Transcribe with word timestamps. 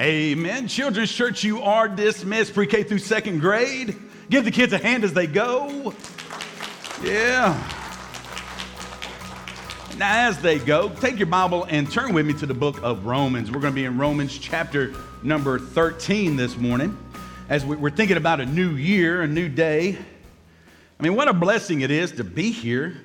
Amen. 0.00 0.66
Children's 0.66 1.12
Church, 1.12 1.44
you 1.44 1.60
are 1.60 1.86
dismissed 1.86 2.54
pre 2.54 2.66
K 2.66 2.84
through 2.84 3.00
second 3.00 3.40
grade. 3.40 3.94
Give 4.30 4.46
the 4.46 4.50
kids 4.50 4.72
a 4.72 4.78
hand 4.78 5.04
as 5.04 5.12
they 5.12 5.26
go. 5.26 5.92
Yeah. 7.02 7.52
Now, 9.98 10.28
as 10.28 10.40
they 10.40 10.58
go, 10.58 10.88
take 10.88 11.18
your 11.18 11.26
Bible 11.26 11.64
and 11.64 11.92
turn 11.92 12.14
with 12.14 12.24
me 12.24 12.32
to 12.32 12.46
the 12.46 12.54
book 12.54 12.82
of 12.82 13.04
Romans. 13.04 13.50
We're 13.50 13.60
going 13.60 13.74
to 13.74 13.78
be 13.78 13.84
in 13.84 13.98
Romans 13.98 14.38
chapter 14.38 14.94
number 15.22 15.58
13 15.58 16.34
this 16.34 16.56
morning 16.56 16.96
as 17.50 17.66
we're 17.66 17.90
thinking 17.90 18.16
about 18.16 18.40
a 18.40 18.46
new 18.46 18.70
year, 18.76 19.20
a 19.20 19.28
new 19.28 19.50
day. 19.50 19.98
I 20.98 21.02
mean, 21.02 21.14
what 21.14 21.28
a 21.28 21.34
blessing 21.34 21.82
it 21.82 21.90
is 21.90 22.12
to 22.12 22.24
be 22.24 22.52
here 22.52 22.96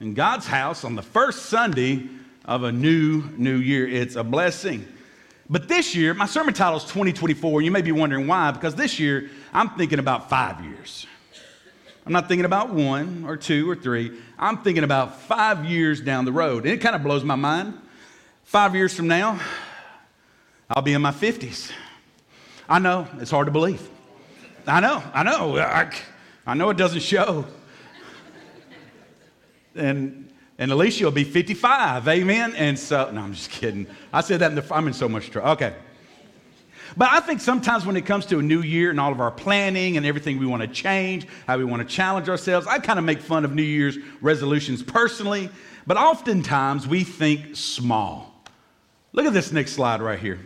in 0.00 0.14
God's 0.14 0.48
house 0.48 0.82
on 0.82 0.96
the 0.96 1.02
first 1.02 1.46
Sunday 1.46 2.08
of 2.44 2.64
a 2.64 2.72
new, 2.72 3.22
new 3.36 3.58
year. 3.58 3.86
It's 3.86 4.16
a 4.16 4.24
blessing. 4.24 4.84
But 5.52 5.66
this 5.66 5.96
year, 5.96 6.14
my 6.14 6.26
sermon 6.26 6.54
title 6.54 6.76
is 6.76 6.84
2024. 6.84 7.60
You 7.60 7.72
may 7.72 7.82
be 7.82 7.90
wondering 7.90 8.28
why, 8.28 8.52
because 8.52 8.76
this 8.76 9.00
year 9.00 9.30
I'm 9.52 9.70
thinking 9.70 9.98
about 9.98 10.30
five 10.30 10.64
years. 10.64 11.08
I'm 12.06 12.12
not 12.12 12.28
thinking 12.28 12.44
about 12.44 12.70
one 12.70 13.24
or 13.26 13.36
two 13.36 13.68
or 13.68 13.74
three. 13.74 14.16
I'm 14.38 14.58
thinking 14.58 14.84
about 14.84 15.22
five 15.22 15.64
years 15.64 16.00
down 16.00 16.24
the 16.24 16.30
road. 16.30 16.64
And 16.64 16.72
it 16.72 16.80
kind 16.80 16.94
of 16.94 17.02
blows 17.02 17.24
my 17.24 17.34
mind. 17.34 17.76
Five 18.44 18.76
years 18.76 18.94
from 18.94 19.08
now, 19.08 19.40
I'll 20.70 20.82
be 20.82 20.92
in 20.92 21.02
my 21.02 21.10
50s. 21.10 21.72
I 22.68 22.78
know, 22.78 23.08
it's 23.18 23.32
hard 23.32 23.48
to 23.48 23.52
believe. 23.52 23.88
I 24.68 24.78
know, 24.78 25.02
I 25.12 25.24
know. 25.24 25.58
I, 25.58 25.92
I 26.46 26.54
know 26.54 26.70
it 26.70 26.76
doesn't 26.76 27.00
show. 27.00 27.44
And 29.74 30.29
and 30.60 30.70
Alicia 30.70 31.04
will 31.04 31.10
be 31.10 31.24
55. 31.24 32.06
Amen. 32.06 32.54
And 32.54 32.78
so, 32.78 33.10
no, 33.10 33.22
I'm 33.22 33.32
just 33.32 33.50
kidding. 33.50 33.86
I 34.12 34.20
said 34.20 34.40
that 34.40 34.50
in 34.50 34.56
the, 34.56 34.74
I'm 34.74 34.86
in 34.86 34.92
so 34.92 35.08
much 35.08 35.30
trouble. 35.30 35.48
Okay. 35.52 35.74
But 36.98 37.08
I 37.10 37.20
think 37.20 37.40
sometimes 37.40 37.86
when 37.86 37.96
it 37.96 38.04
comes 38.04 38.26
to 38.26 38.38
a 38.40 38.42
new 38.42 38.60
year 38.60 38.90
and 38.90 39.00
all 39.00 39.10
of 39.10 39.20
our 39.20 39.30
planning 39.30 39.96
and 39.96 40.04
everything 40.04 40.38
we 40.38 40.44
want 40.44 40.60
to 40.60 40.68
change, 40.68 41.26
how 41.46 41.56
we 41.56 41.64
want 41.64 41.80
to 41.80 41.88
challenge 41.88 42.28
ourselves, 42.28 42.66
I 42.66 42.78
kind 42.78 42.98
of 42.98 43.06
make 43.06 43.20
fun 43.20 43.46
of 43.46 43.54
New 43.54 43.62
Year's 43.62 43.96
resolutions 44.20 44.82
personally, 44.82 45.48
but 45.86 45.96
oftentimes 45.96 46.86
we 46.86 47.04
think 47.04 47.56
small. 47.56 48.44
Look 49.12 49.24
at 49.24 49.32
this 49.32 49.52
next 49.52 49.72
slide 49.72 50.02
right 50.02 50.18
here. 50.18 50.40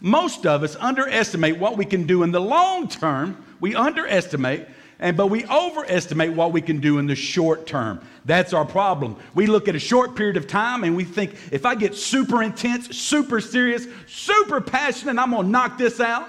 Most 0.00 0.46
of 0.46 0.62
us 0.62 0.76
underestimate 0.76 1.58
what 1.58 1.76
we 1.76 1.84
can 1.84 2.06
do 2.06 2.22
in 2.22 2.30
the 2.30 2.40
long 2.40 2.86
term. 2.88 3.44
We 3.58 3.74
underestimate 3.74 4.68
and 5.00 5.16
but 5.16 5.26
we 5.26 5.44
overestimate 5.46 6.32
what 6.32 6.52
we 6.52 6.60
can 6.60 6.78
do 6.78 6.98
in 6.98 7.06
the 7.06 7.14
short 7.14 7.66
term. 7.66 8.00
That's 8.24 8.52
our 8.52 8.64
problem. 8.64 9.16
We 9.34 9.46
look 9.46 9.68
at 9.68 9.74
a 9.74 9.80
short 9.80 10.14
period 10.16 10.36
of 10.36 10.46
time 10.46 10.84
and 10.84 10.96
we 10.96 11.04
think 11.04 11.34
if 11.50 11.66
I 11.66 11.74
get 11.74 11.94
super 11.94 12.42
intense, 12.42 12.96
super 12.96 13.40
serious, 13.40 13.86
super 14.06 14.60
passionate, 14.60 15.18
I'm 15.18 15.30
going 15.30 15.44
to 15.44 15.50
knock 15.50 15.78
this 15.78 16.00
out. 16.00 16.28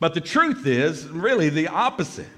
But 0.00 0.14
the 0.14 0.20
truth 0.20 0.66
is 0.66 1.06
really 1.08 1.48
the 1.48 1.68
opposite. 1.68 2.28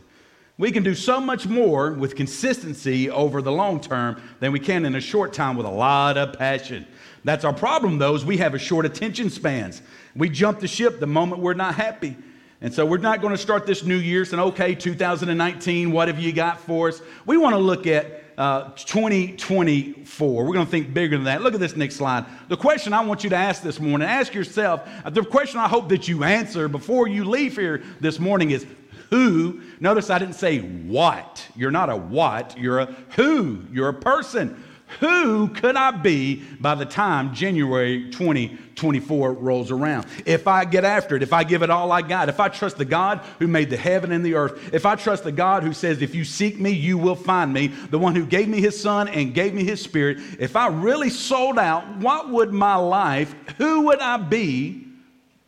We 0.58 0.70
can 0.70 0.82
do 0.82 0.94
so 0.94 1.20
much 1.20 1.46
more 1.46 1.92
with 1.92 2.16
consistency 2.16 3.08
over 3.08 3.40
the 3.40 3.52
long 3.52 3.80
term 3.80 4.20
than 4.40 4.52
we 4.52 4.60
can 4.60 4.84
in 4.84 4.94
a 4.94 5.00
short 5.00 5.32
time 5.32 5.56
with 5.56 5.66
a 5.66 5.70
lot 5.70 6.18
of 6.18 6.38
passion. 6.38 6.86
That's 7.24 7.44
our 7.44 7.52
problem, 7.52 7.98
though, 7.98 8.14
is 8.14 8.24
we 8.24 8.36
have 8.38 8.54
a 8.54 8.58
short 8.58 8.84
attention 8.86 9.30
spans. 9.30 9.80
We 10.14 10.28
jump 10.28 10.60
the 10.60 10.68
ship 10.68 11.00
the 11.00 11.06
moment 11.06 11.40
we're 11.40 11.54
not 11.54 11.74
happy. 11.74 12.16
And 12.62 12.74
so 12.74 12.84
we're 12.84 12.98
not 12.98 13.22
going 13.22 13.32
to 13.32 13.38
start 13.38 13.66
this 13.66 13.84
new 13.84 13.96
year 13.96 14.24
saying, 14.26 14.42
okay, 14.42 14.74
2019, 14.74 15.92
what 15.92 16.08
have 16.08 16.18
you 16.18 16.30
got 16.30 16.60
for 16.60 16.88
us? 16.88 17.00
We 17.24 17.38
want 17.38 17.54
to 17.54 17.58
look 17.58 17.86
at 17.86 18.22
uh, 18.36 18.70
2024. 18.76 20.44
We're 20.44 20.52
going 20.52 20.66
to 20.66 20.70
think 20.70 20.92
bigger 20.92 21.16
than 21.16 21.24
that. 21.24 21.40
Look 21.40 21.54
at 21.54 21.60
this 21.60 21.74
next 21.74 21.96
slide. 21.96 22.26
The 22.48 22.58
question 22.58 22.92
I 22.92 23.00
want 23.02 23.24
you 23.24 23.30
to 23.30 23.36
ask 23.36 23.62
this 23.62 23.80
morning, 23.80 24.06
ask 24.06 24.34
yourself, 24.34 24.86
the 25.10 25.24
question 25.24 25.58
I 25.58 25.68
hope 25.68 25.88
that 25.88 26.06
you 26.06 26.24
answer 26.24 26.68
before 26.68 27.08
you 27.08 27.24
leave 27.24 27.56
here 27.56 27.82
this 28.00 28.18
morning 28.18 28.50
is 28.50 28.66
who. 29.08 29.62
Notice 29.80 30.10
I 30.10 30.18
didn't 30.18 30.34
say 30.34 30.58
what. 30.60 31.46
You're 31.56 31.70
not 31.70 31.88
a 31.88 31.96
what, 31.96 32.58
you're 32.58 32.80
a 32.80 32.86
who. 33.16 33.62
You're 33.72 33.88
a 33.88 33.94
person. 33.94 34.62
Who 34.98 35.48
could 35.48 35.76
I 35.76 35.92
be 35.92 36.42
by 36.60 36.74
the 36.74 36.84
time 36.84 37.32
January 37.32 38.10
2024 38.10 39.32
rolls 39.34 39.70
around? 39.70 40.06
If 40.26 40.48
I 40.48 40.64
get 40.64 40.84
after 40.84 41.14
it, 41.16 41.22
if 41.22 41.32
I 41.32 41.44
give 41.44 41.62
it 41.62 41.70
all 41.70 41.92
I 41.92 42.02
got, 42.02 42.28
if 42.28 42.40
I 42.40 42.48
trust 42.48 42.76
the 42.76 42.84
God 42.84 43.20
who 43.38 43.46
made 43.46 43.70
the 43.70 43.76
heaven 43.76 44.10
and 44.10 44.24
the 44.24 44.34
earth, 44.34 44.74
if 44.74 44.84
I 44.84 44.96
trust 44.96 45.24
the 45.24 45.32
God 45.32 45.62
who 45.62 45.72
says, 45.72 46.02
if 46.02 46.14
you 46.14 46.24
seek 46.24 46.58
me, 46.58 46.70
you 46.70 46.98
will 46.98 47.14
find 47.14 47.52
me, 47.52 47.68
the 47.68 47.98
one 47.98 48.16
who 48.16 48.26
gave 48.26 48.48
me 48.48 48.60
his 48.60 48.80
son 48.80 49.08
and 49.08 49.32
gave 49.32 49.54
me 49.54 49.64
his 49.64 49.80
spirit, 49.80 50.18
if 50.38 50.56
I 50.56 50.66
really 50.66 51.10
sold 51.10 51.58
out, 51.58 51.96
what 51.98 52.30
would 52.30 52.52
my 52.52 52.74
life, 52.74 53.34
who 53.58 53.82
would 53.82 54.00
I 54.00 54.16
be 54.16 54.86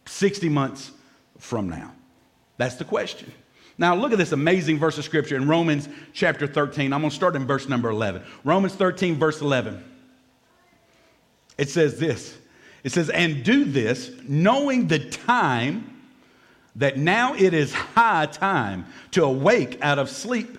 60 0.06 0.48
months 0.48 0.92
from 1.38 1.69
now? 1.69 1.92
That's 2.59 2.76
the 2.76 2.84
question. 2.84 3.32
Now, 3.82 3.97
look 3.97 4.12
at 4.12 4.19
this 4.19 4.31
amazing 4.31 4.78
verse 4.78 4.97
of 4.97 5.04
scripture 5.04 5.34
in 5.34 5.48
Romans 5.48 5.88
chapter 6.12 6.47
13. 6.47 6.93
I'm 6.93 7.00
going 7.00 7.10
to 7.10 7.16
start 7.16 7.34
in 7.34 7.48
verse 7.48 7.69
number 7.69 7.91
11. 7.91 8.22
Romans 8.44 8.76
13, 8.76 9.16
verse 9.16 9.41
11. 9.41 9.82
It 11.59 11.69
says 11.69 11.98
this 11.98 12.38
It 12.84 12.92
says, 12.92 13.10
And 13.10 13.42
do 13.42 13.65
this, 13.65 14.12
knowing 14.22 14.87
the 14.87 15.00
time 15.00 16.00
that 16.76 16.97
now 16.97 17.34
it 17.34 17.54
is 17.54 17.72
high 17.72 18.26
time 18.26 18.87
to 19.10 19.25
awake 19.25 19.81
out 19.82 19.98
of 19.98 20.09
sleep. 20.09 20.59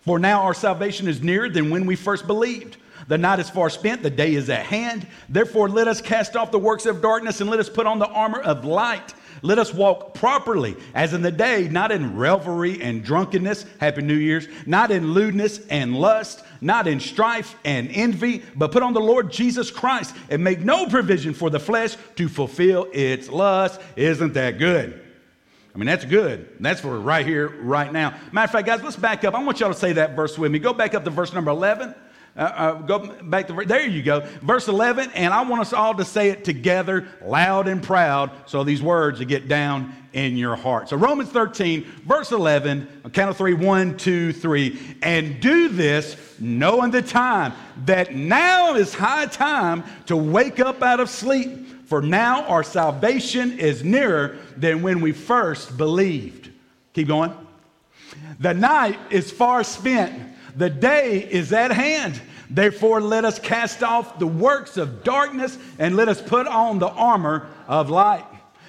For 0.00 0.18
now 0.18 0.40
our 0.40 0.54
salvation 0.54 1.08
is 1.08 1.20
nearer 1.20 1.50
than 1.50 1.68
when 1.68 1.84
we 1.84 1.94
first 1.94 2.26
believed. 2.26 2.78
The 3.06 3.18
night 3.18 3.38
is 3.38 3.50
far 3.50 3.68
spent, 3.68 4.02
the 4.02 4.08
day 4.08 4.34
is 4.34 4.48
at 4.48 4.64
hand. 4.64 5.06
Therefore, 5.28 5.68
let 5.68 5.88
us 5.88 6.00
cast 6.00 6.36
off 6.36 6.50
the 6.50 6.58
works 6.58 6.86
of 6.86 7.02
darkness 7.02 7.42
and 7.42 7.50
let 7.50 7.60
us 7.60 7.68
put 7.68 7.84
on 7.86 7.98
the 7.98 8.08
armor 8.08 8.40
of 8.40 8.64
light. 8.64 9.12
Let 9.44 9.58
us 9.58 9.74
walk 9.74 10.14
properly, 10.14 10.76
as 10.94 11.12
in 11.12 11.22
the 11.22 11.32
day, 11.32 11.68
not 11.68 11.90
in 11.90 12.16
revelry 12.16 12.80
and 12.80 13.04
drunkenness, 13.04 13.66
happy 13.80 14.02
New 14.02 14.14
Year's, 14.14 14.46
not 14.66 14.92
in 14.92 15.12
lewdness 15.12 15.58
and 15.66 15.96
lust, 15.96 16.44
not 16.60 16.86
in 16.86 17.00
strife 17.00 17.56
and 17.64 17.90
envy, 17.90 18.42
but 18.54 18.70
put 18.70 18.84
on 18.84 18.92
the 18.92 19.00
Lord 19.00 19.32
Jesus 19.32 19.68
Christ 19.70 20.14
and 20.30 20.44
make 20.44 20.60
no 20.60 20.86
provision 20.86 21.34
for 21.34 21.50
the 21.50 21.58
flesh 21.58 21.96
to 22.14 22.28
fulfill 22.28 22.86
its 22.92 23.28
lust. 23.28 23.80
Isn't 23.96 24.34
that 24.34 24.58
good? 24.58 25.00
I 25.74 25.78
mean, 25.78 25.86
that's 25.86 26.04
good. 26.04 26.48
That's 26.60 26.80
for 26.80 27.00
right 27.00 27.26
here, 27.26 27.48
right 27.62 27.92
now. 27.92 28.14
Matter 28.30 28.44
of 28.44 28.50
fact, 28.52 28.66
guys, 28.66 28.82
let's 28.82 28.94
back 28.94 29.24
up. 29.24 29.34
I 29.34 29.42
want 29.42 29.58
y'all 29.58 29.72
to 29.72 29.78
say 29.78 29.94
that 29.94 30.14
verse 30.14 30.38
with 30.38 30.52
me. 30.52 30.60
Go 30.60 30.72
back 30.72 30.94
up 30.94 31.02
to 31.02 31.10
verse 31.10 31.32
number 31.32 31.50
11. 31.50 31.94
Uh, 32.34 32.40
uh, 32.40 32.72
go 32.72 32.98
back 33.24 33.46
to 33.46 33.64
there 33.66 33.86
you 33.86 34.02
go. 34.02 34.20
Verse 34.40 34.66
11 34.66 35.10
and 35.14 35.34
i 35.34 35.42
want 35.42 35.60
us 35.60 35.74
all 35.74 35.94
to 35.94 36.04
say 36.04 36.30
it 36.30 36.44
together 36.44 37.06
loud 37.22 37.68
and 37.68 37.82
proud 37.82 38.30
so 38.46 38.64
these 38.64 38.80
words 38.80 39.18
will 39.18 39.26
get 39.26 39.48
down 39.48 39.94
in 40.14 40.36
your 40.38 40.56
heart. 40.56 40.88
So 40.88 40.96
romans 40.96 41.28
13 41.28 41.84
verse 42.06 42.32
11 42.32 42.88
on 43.04 43.10
count 43.10 43.30
of 43.30 43.36
three 43.36 43.52
one 43.52 43.98
two 43.98 44.32
three. 44.32 44.80
And 45.02 45.40
do 45.40 45.68
this 45.68 46.16
knowing 46.38 46.90
the 46.90 47.02
time 47.02 47.52
that 47.84 48.14
now 48.14 48.76
is 48.76 48.94
high 48.94 49.26
time 49.26 49.84
to 50.06 50.16
wake 50.16 50.58
up 50.58 50.82
out 50.82 51.00
of 51.00 51.10
sleep 51.10 51.86
for 51.92 52.00
now 52.00 52.46
our 52.46 52.62
salvation 52.62 53.58
is 53.58 53.84
nearer 53.84 54.38
than 54.56 54.80
when 54.80 55.02
we 55.02 55.12
first 55.12 55.76
believed. 55.76 56.50
Keep 56.94 57.08
going. 57.08 57.34
The 58.40 58.54
night 58.54 58.98
is 59.10 59.30
far 59.30 59.62
spent 59.62 60.31
the 60.56 60.70
day 60.70 61.18
is 61.18 61.52
at 61.52 61.70
hand. 61.70 62.20
Therefore, 62.50 63.00
let 63.00 63.24
us 63.24 63.38
cast 63.38 63.82
off 63.82 64.18
the 64.18 64.26
works 64.26 64.76
of 64.76 65.04
darkness 65.04 65.56
and 65.78 65.96
let 65.96 66.08
us 66.08 66.20
put 66.20 66.46
on 66.46 66.78
the 66.78 66.88
armor 66.88 67.48
of 67.66 67.88
light. 67.88 68.26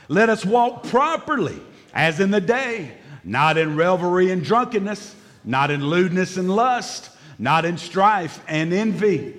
Let 0.08 0.30
us 0.30 0.46
walk 0.46 0.84
properly 0.84 1.60
as 1.94 2.20
in 2.20 2.32
the 2.32 2.42
day, 2.42 2.92
not 3.24 3.58
in 3.58 3.76
revelry 3.76 4.32
and 4.32 4.44
drunkenness, 4.44 5.16
not 5.44 5.70
in 5.70 5.86
lewdness 5.86 6.38
and 6.38 6.54
lust, 6.56 7.10
not 7.38 7.66
in 7.66 7.78
strife 7.78 8.42
and 8.48 8.74
envy, 8.74 9.36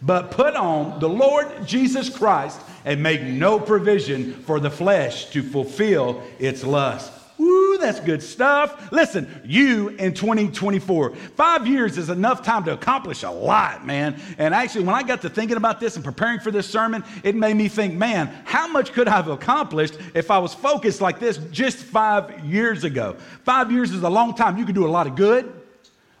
but 0.00 0.30
put 0.30 0.54
on 0.54 1.00
the 1.00 1.08
Lord 1.08 1.66
Jesus 1.66 2.08
Christ 2.08 2.60
and 2.84 3.02
make 3.02 3.22
no 3.22 3.58
provision 3.58 4.32
for 4.44 4.60
the 4.60 4.70
flesh 4.70 5.30
to 5.30 5.42
fulfill 5.42 6.22
its 6.38 6.62
lust. 6.62 7.12
Woo, 7.38 7.78
that's 7.78 8.00
good 8.00 8.20
stuff. 8.20 8.90
Listen, 8.90 9.40
you 9.44 9.90
in 9.90 10.12
2024, 10.12 11.14
five 11.14 11.68
years 11.68 11.96
is 11.96 12.10
enough 12.10 12.42
time 12.42 12.64
to 12.64 12.72
accomplish 12.72 13.22
a 13.22 13.30
lot, 13.30 13.86
man. 13.86 14.20
And 14.38 14.52
actually, 14.52 14.84
when 14.84 14.96
I 14.96 15.04
got 15.04 15.22
to 15.22 15.30
thinking 15.30 15.56
about 15.56 15.78
this 15.78 15.94
and 15.94 16.04
preparing 16.04 16.40
for 16.40 16.50
this 16.50 16.68
sermon, 16.68 17.04
it 17.22 17.36
made 17.36 17.54
me 17.54 17.68
think, 17.68 17.94
man, 17.94 18.26
how 18.44 18.66
much 18.66 18.92
could 18.92 19.06
I 19.06 19.12
have 19.12 19.28
accomplished 19.28 19.96
if 20.14 20.32
I 20.32 20.38
was 20.38 20.52
focused 20.52 21.00
like 21.00 21.20
this 21.20 21.38
just 21.52 21.78
five 21.78 22.44
years 22.44 22.82
ago? 22.82 23.16
Five 23.44 23.70
years 23.70 23.92
is 23.92 24.02
a 24.02 24.10
long 24.10 24.34
time. 24.34 24.58
You 24.58 24.64
can 24.64 24.74
do 24.74 24.84
a 24.84 24.90
lot 24.90 25.06
of 25.06 25.14
good, 25.14 25.52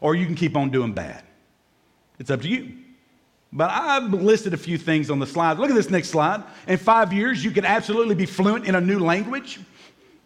or 0.00 0.14
you 0.14 0.24
can 0.24 0.36
keep 0.36 0.56
on 0.56 0.70
doing 0.70 0.92
bad. 0.92 1.24
It's 2.20 2.30
up 2.30 2.42
to 2.42 2.48
you. 2.48 2.76
But 3.52 3.70
I've 3.70 4.12
listed 4.12 4.54
a 4.54 4.58
few 4.58 4.78
things 4.78 5.10
on 5.10 5.18
the 5.18 5.26
slide. 5.26 5.58
Look 5.58 5.70
at 5.70 5.74
this 5.74 5.90
next 5.90 6.10
slide. 6.10 6.44
In 6.68 6.76
five 6.76 7.12
years, 7.12 7.42
you 7.42 7.50
can 7.50 7.64
absolutely 7.64 8.14
be 8.14 8.26
fluent 8.26 8.66
in 8.66 8.74
a 8.74 8.80
new 8.80 8.98
language. 8.98 9.58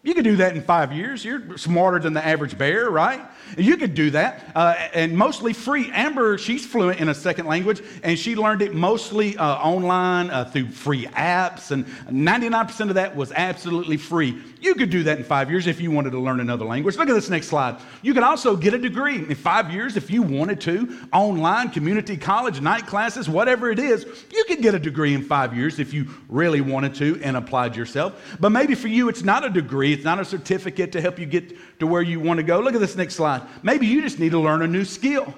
You 0.05 0.13
could 0.13 0.25
do 0.25 0.35
that 0.35 0.53
in 0.53 0.61
five 0.61 0.91
years. 0.91 1.23
You're 1.23 1.57
smarter 1.57 1.97
than 1.97 2.11
the 2.11 2.25
average 2.25 2.57
bear, 2.57 2.89
right? 2.89 3.21
You 3.57 3.77
could 3.77 3.93
do 3.93 4.09
that, 4.11 4.51
uh, 4.53 4.75
and 4.93 5.17
mostly 5.17 5.53
free. 5.53 5.89
Amber, 5.93 6.37
she's 6.37 6.65
fluent 6.65 6.99
in 6.99 7.07
a 7.07 7.13
second 7.13 7.45
language, 7.45 7.81
and 8.03 8.19
she 8.19 8.35
learned 8.35 8.61
it 8.61 8.73
mostly 8.73 9.37
uh, 9.37 9.45
online 9.45 10.29
uh, 10.29 10.45
through 10.45 10.69
free 10.69 11.05
apps, 11.05 11.71
and 11.71 11.85
99% 12.07 12.89
of 12.89 12.95
that 12.95 13.15
was 13.15 13.31
absolutely 13.31 13.95
free. 13.95 14.41
You 14.59 14.75
could 14.75 14.89
do 14.89 15.03
that 15.03 15.17
in 15.17 15.23
five 15.23 15.51
years 15.51 15.67
if 15.67 15.79
you 15.79 15.91
wanted 15.91 16.11
to 16.11 16.19
learn 16.19 16.39
another 16.39 16.65
language. 16.65 16.95
Look 16.97 17.09
at 17.09 17.13
this 17.13 17.29
next 17.29 17.47
slide. 17.47 17.77
You 18.01 18.13
could 18.13 18.23
also 18.23 18.55
get 18.55 18.73
a 18.73 18.77
degree 18.77 19.15
in 19.15 19.35
five 19.35 19.71
years 19.71 19.97
if 19.97 20.09
you 20.09 20.21
wanted 20.21 20.59
to, 20.61 20.99
online, 21.11 21.69
community 21.69 22.17
college, 22.17 22.59
night 22.61 22.87
classes, 22.87 23.29
whatever 23.29 23.69
it 23.71 23.79
is. 23.79 24.05
You 24.31 24.43
could 24.45 24.61
get 24.61 24.73
a 24.73 24.79
degree 24.79 25.13
in 25.13 25.23
five 25.23 25.55
years 25.55 25.79
if 25.79 25.93
you 25.93 26.07
really 26.29 26.61
wanted 26.61 26.95
to 26.95 27.21
and 27.23 27.37
applied 27.37 27.75
yourself. 27.75 28.37
But 28.39 28.49
maybe 28.51 28.73
for 28.73 28.87
you, 28.87 29.09
it's 29.09 29.23
not 29.23 29.45
a 29.45 29.49
degree, 29.49 29.92
it's 29.93 30.03
not 30.03 30.19
a 30.19 30.25
certificate 30.25 30.91
to 30.93 31.01
help 31.01 31.19
you 31.19 31.25
get 31.25 31.79
to 31.79 31.87
where 31.87 32.01
you 32.01 32.19
want 32.19 32.37
to 32.37 32.43
go. 32.43 32.59
Look 32.59 32.73
at 32.73 32.81
this 32.81 32.95
next 32.95 33.15
slide. 33.15 33.41
Maybe 33.61 33.87
you 33.87 34.01
just 34.01 34.19
need 34.19 34.31
to 34.31 34.39
learn 34.39 34.61
a 34.61 34.67
new 34.67 34.83
skill, 34.83 35.33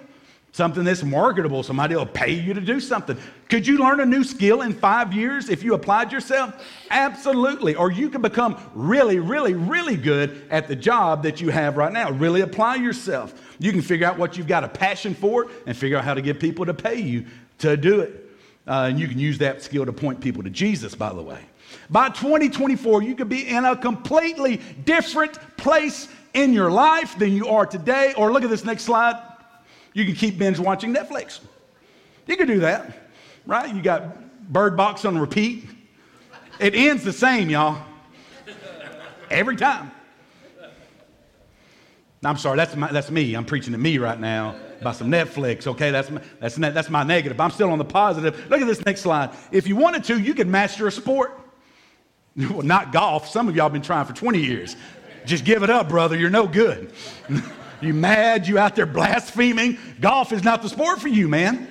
something 0.51 0.83
that's 0.83 1.03
marketable. 1.03 1.61
Somebody 1.63 1.95
will 1.95 2.05
pay 2.05 2.31
you 2.31 2.53
to 2.53 2.61
do 2.61 2.79
something. 2.79 3.17
Could 3.49 3.67
you 3.67 3.77
learn 3.77 3.99
a 3.99 4.05
new 4.05 4.23
skill 4.23 4.61
in 4.61 4.73
five 4.73 5.13
years 5.13 5.49
if 5.49 5.63
you 5.63 5.73
applied 5.73 6.11
yourself? 6.11 6.65
Absolutely. 6.89 7.75
Or 7.75 7.91
you 7.91 8.09
can 8.09 8.21
become 8.21 8.57
really, 8.73 9.19
really, 9.19 9.53
really 9.53 9.97
good 9.97 10.47
at 10.49 10.67
the 10.67 10.75
job 10.75 11.23
that 11.23 11.41
you 11.41 11.49
have 11.49 11.77
right 11.77 11.93
now. 11.93 12.11
Really 12.11 12.41
apply 12.41 12.75
yourself. 12.75 13.55
You 13.59 13.71
can 13.71 13.81
figure 13.81 14.07
out 14.07 14.17
what 14.17 14.37
you've 14.37 14.47
got 14.47 14.63
a 14.63 14.69
passion 14.69 15.13
for 15.13 15.47
and 15.67 15.75
figure 15.75 15.97
out 15.97 16.03
how 16.03 16.13
to 16.13 16.21
get 16.21 16.39
people 16.39 16.65
to 16.65 16.73
pay 16.73 16.99
you 16.99 17.25
to 17.59 17.77
do 17.77 18.01
it. 18.01 18.21
Uh, 18.67 18.87
and 18.89 18.99
you 18.99 19.07
can 19.07 19.19
use 19.19 19.37
that 19.37 19.61
skill 19.61 19.85
to 19.85 19.93
point 19.93 20.19
people 20.19 20.43
to 20.43 20.49
Jesus, 20.49 20.95
by 20.95 21.13
the 21.13 21.21
way. 21.21 21.39
By 21.89 22.09
2024, 22.09 23.03
you 23.03 23.15
could 23.15 23.29
be 23.29 23.47
in 23.47 23.65
a 23.65 23.75
completely 23.75 24.61
different 24.83 25.37
place 25.57 26.07
in 26.33 26.53
your 26.53 26.69
life 26.69 27.17
than 27.17 27.33
you 27.33 27.47
are 27.47 27.65
today. 27.65 28.13
Or 28.17 28.31
look 28.31 28.43
at 28.43 28.49
this 28.49 28.63
next 28.63 28.83
slide. 28.83 29.21
You 29.93 30.05
can 30.05 30.15
keep 30.15 30.37
binge 30.37 30.59
watching 30.59 30.93
Netflix. 30.93 31.39
You 32.27 32.37
can 32.37 32.47
do 32.47 32.59
that, 32.59 33.09
right? 33.45 33.73
You 33.73 33.81
got 33.81 34.51
Bird 34.51 34.75
Box 34.75 35.05
on 35.05 35.17
repeat. 35.17 35.65
It 36.59 36.75
ends 36.75 37.03
the 37.03 37.13
same, 37.13 37.49
y'all. 37.49 37.81
Every 39.29 39.55
time. 39.55 39.91
I'm 42.23 42.37
sorry, 42.37 42.57
that's, 42.57 42.75
my, 42.75 42.91
that's 42.91 43.11
me. 43.11 43.35
I'm 43.35 43.45
preaching 43.45 43.73
to 43.73 43.77
me 43.77 43.97
right 43.97 44.19
now 44.19 44.55
about 44.81 44.95
some 44.95 45.11
Netflix, 45.11 45.67
okay? 45.67 45.91
That's 45.91 46.09
my, 46.09 46.21
that's, 46.39 46.55
that's 46.55 46.89
my 46.89 47.03
negative. 47.03 47.39
I'm 47.39 47.51
still 47.51 47.71
on 47.71 47.77
the 47.77 47.85
positive. 47.85 48.49
Look 48.49 48.61
at 48.61 48.67
this 48.67 48.83
next 48.85 49.01
slide. 49.01 49.31
If 49.51 49.67
you 49.67 49.75
wanted 49.75 50.03
to, 50.05 50.19
you 50.19 50.33
could 50.33 50.47
master 50.47 50.87
a 50.87 50.91
sport. 50.91 51.39
Well, 52.49 52.63
not 52.63 52.91
golf. 52.91 53.29
Some 53.29 53.47
of 53.47 53.55
y'all 53.55 53.69
been 53.69 53.81
trying 53.81 54.05
for 54.05 54.13
20 54.13 54.39
years. 54.39 54.75
Just 55.25 55.45
give 55.45 55.63
it 55.63 55.69
up, 55.69 55.89
brother. 55.89 56.17
You're 56.17 56.29
no 56.29 56.47
good. 56.47 56.91
you 57.81 57.93
mad? 57.93 58.47
You 58.47 58.59
out 58.59 58.75
there 58.75 58.85
blaspheming? 58.85 59.77
Golf 60.01 60.31
is 60.31 60.43
not 60.43 60.61
the 60.61 60.69
sport 60.69 61.01
for 61.01 61.07
you, 61.07 61.27
man. 61.27 61.67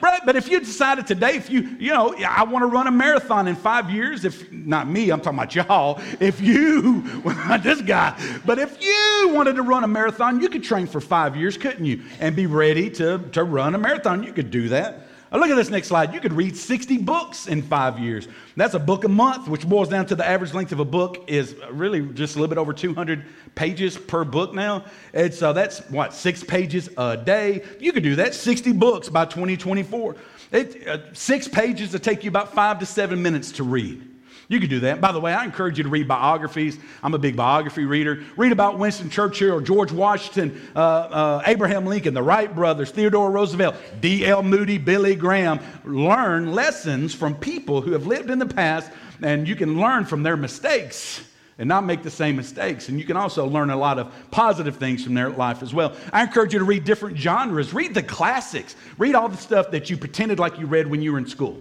Right? 0.00 0.20
But 0.24 0.36
if 0.36 0.48
you 0.48 0.60
decided 0.60 1.06
today, 1.06 1.36
if 1.36 1.48
you, 1.50 1.76
you 1.78 1.92
know, 1.92 2.14
I 2.26 2.44
want 2.44 2.62
to 2.62 2.66
run 2.66 2.86
a 2.86 2.90
marathon 2.90 3.48
in 3.48 3.56
five 3.56 3.90
years, 3.90 4.24
if 4.24 4.50
not 4.52 4.88
me, 4.88 5.10
I'm 5.10 5.20
talking 5.20 5.38
about 5.38 5.54
y'all, 5.54 6.00
if 6.20 6.40
you, 6.40 7.02
this 7.62 7.80
guy, 7.80 8.18
but 8.44 8.58
if 8.58 8.82
you 8.82 9.30
wanted 9.32 9.56
to 9.56 9.62
run 9.62 9.84
a 9.84 9.88
marathon, 9.88 10.40
you 10.40 10.48
could 10.48 10.62
train 10.62 10.86
for 10.86 11.00
five 11.00 11.34
years, 11.34 11.56
couldn't 11.56 11.84
you? 11.84 12.02
And 12.20 12.36
be 12.36 12.46
ready 12.46 12.90
to, 12.90 13.18
to 13.32 13.44
run 13.44 13.74
a 13.74 13.78
marathon. 13.78 14.22
You 14.22 14.32
could 14.32 14.50
do 14.50 14.68
that. 14.68 15.05
Look 15.32 15.50
at 15.50 15.56
this 15.56 15.70
next 15.70 15.88
slide. 15.88 16.14
You 16.14 16.20
could 16.20 16.32
read 16.32 16.56
60 16.56 16.98
books 16.98 17.48
in 17.48 17.60
five 17.62 17.98
years. 17.98 18.28
That's 18.56 18.74
a 18.74 18.78
book 18.78 19.04
a 19.04 19.08
month, 19.08 19.48
which 19.48 19.68
boils 19.68 19.88
down 19.88 20.06
to 20.06 20.14
the 20.14 20.26
average 20.26 20.54
length 20.54 20.72
of 20.72 20.80
a 20.80 20.84
book 20.84 21.24
is 21.26 21.56
really 21.70 22.00
just 22.00 22.36
a 22.36 22.38
little 22.38 22.48
bit 22.48 22.58
over 22.58 22.72
200 22.72 23.24
pages 23.54 23.98
per 23.98 24.24
book 24.24 24.54
now. 24.54 24.84
And 25.12 25.34
so 25.34 25.52
that's 25.52 25.80
what, 25.90 26.14
six 26.14 26.44
pages 26.44 26.88
a 26.96 27.16
day. 27.16 27.64
You 27.80 27.92
could 27.92 28.04
do 28.04 28.16
that, 28.16 28.34
60 28.34 28.72
books 28.72 29.08
by 29.08 29.24
2024. 29.24 30.16
It, 30.52 30.86
uh, 30.86 31.12
six 31.12 31.48
pages 31.48 31.90
to 31.90 31.98
take 31.98 32.22
you 32.22 32.30
about 32.30 32.54
five 32.54 32.78
to 32.78 32.86
seven 32.86 33.20
minutes 33.20 33.52
to 33.52 33.64
read. 33.64 34.15
You 34.48 34.60
could 34.60 34.70
do 34.70 34.80
that. 34.80 35.00
By 35.00 35.10
the 35.10 35.18
way, 35.18 35.32
I 35.32 35.44
encourage 35.44 35.76
you 35.76 35.84
to 35.84 35.90
read 35.90 36.06
biographies. 36.06 36.78
I'm 37.02 37.14
a 37.14 37.18
big 37.18 37.34
biography 37.34 37.84
reader. 37.84 38.22
Read 38.36 38.52
about 38.52 38.78
Winston 38.78 39.10
Churchill, 39.10 39.52
or 39.52 39.60
George 39.60 39.90
Washington, 39.90 40.60
uh, 40.76 40.78
uh, 40.78 41.42
Abraham 41.46 41.84
Lincoln, 41.84 42.14
the 42.14 42.22
Wright 42.22 42.54
brothers, 42.54 42.90
Theodore 42.90 43.30
Roosevelt, 43.32 43.74
D.L. 44.00 44.44
Moody, 44.44 44.78
Billy 44.78 45.16
Graham. 45.16 45.58
Learn 45.84 46.52
lessons 46.52 47.12
from 47.12 47.34
people 47.34 47.80
who 47.80 47.92
have 47.92 48.06
lived 48.06 48.30
in 48.30 48.38
the 48.38 48.46
past, 48.46 48.92
and 49.20 49.48
you 49.48 49.56
can 49.56 49.80
learn 49.80 50.04
from 50.04 50.22
their 50.22 50.36
mistakes 50.36 51.24
and 51.58 51.68
not 51.68 51.84
make 51.84 52.04
the 52.04 52.10
same 52.10 52.36
mistakes. 52.36 52.88
And 52.88 53.00
you 53.00 53.04
can 53.04 53.16
also 53.16 53.46
learn 53.46 53.70
a 53.70 53.76
lot 53.76 53.98
of 53.98 54.12
positive 54.30 54.76
things 54.76 55.02
from 55.02 55.14
their 55.14 55.30
life 55.30 55.60
as 55.62 55.74
well. 55.74 55.96
I 56.12 56.22
encourage 56.22 56.52
you 56.52 56.60
to 56.60 56.64
read 56.64 56.84
different 56.84 57.16
genres. 57.16 57.74
Read 57.74 57.94
the 57.94 58.02
classics. 58.02 58.76
Read 58.96 59.16
all 59.16 59.28
the 59.28 59.36
stuff 59.36 59.72
that 59.72 59.90
you 59.90 59.96
pretended 59.96 60.38
like 60.38 60.60
you 60.60 60.66
read 60.66 60.86
when 60.86 61.02
you 61.02 61.12
were 61.12 61.18
in 61.18 61.26
school, 61.26 61.60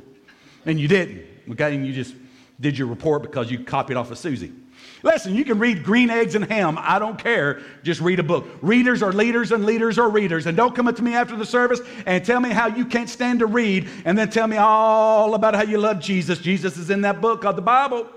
and 0.67 0.79
you 0.79 0.87
didn't. 0.87 1.23
Okay, 1.49 1.75
and 1.75 1.85
you 1.87 1.93
just 1.93 2.13
did 2.59 2.77
your 2.77 2.87
report 2.87 3.21
because 3.21 3.51
you 3.51 3.63
copied 3.63 3.97
off 3.97 4.11
of 4.11 4.17
Susie. 4.17 4.53
Listen, 5.03 5.35
you 5.35 5.45
can 5.45 5.59
read 5.59 5.83
Green 5.83 6.09
Eggs 6.09 6.35
and 6.35 6.45
Ham. 6.45 6.77
I 6.79 6.99
don't 6.99 7.17
care. 7.17 7.61
Just 7.83 8.01
read 8.01 8.19
a 8.19 8.23
book. 8.23 8.47
Readers 8.61 9.03
are 9.03 9.13
leaders 9.13 9.51
and 9.51 9.65
leaders 9.65 9.99
are 9.99 10.09
readers. 10.09 10.47
And 10.47 10.57
don't 10.57 10.75
come 10.75 10.87
up 10.87 10.95
to 10.95 11.03
me 11.03 11.13
after 11.13 11.35
the 11.35 11.45
service 11.45 11.79
and 12.05 12.25
tell 12.25 12.39
me 12.39 12.49
how 12.49 12.67
you 12.67 12.85
can't 12.85 13.09
stand 13.09 13.39
to 13.39 13.45
read 13.45 13.87
and 14.03 14.17
then 14.17 14.29
tell 14.29 14.47
me 14.47 14.57
all 14.57 15.35
about 15.35 15.55
how 15.55 15.63
you 15.63 15.77
love 15.77 15.99
Jesus. 15.99 16.39
Jesus 16.39 16.77
is 16.77 16.89
in 16.89 17.01
that 17.01 17.21
book 17.21 17.41
called 17.41 17.55
the 17.55 17.61
Bible. 17.61 18.09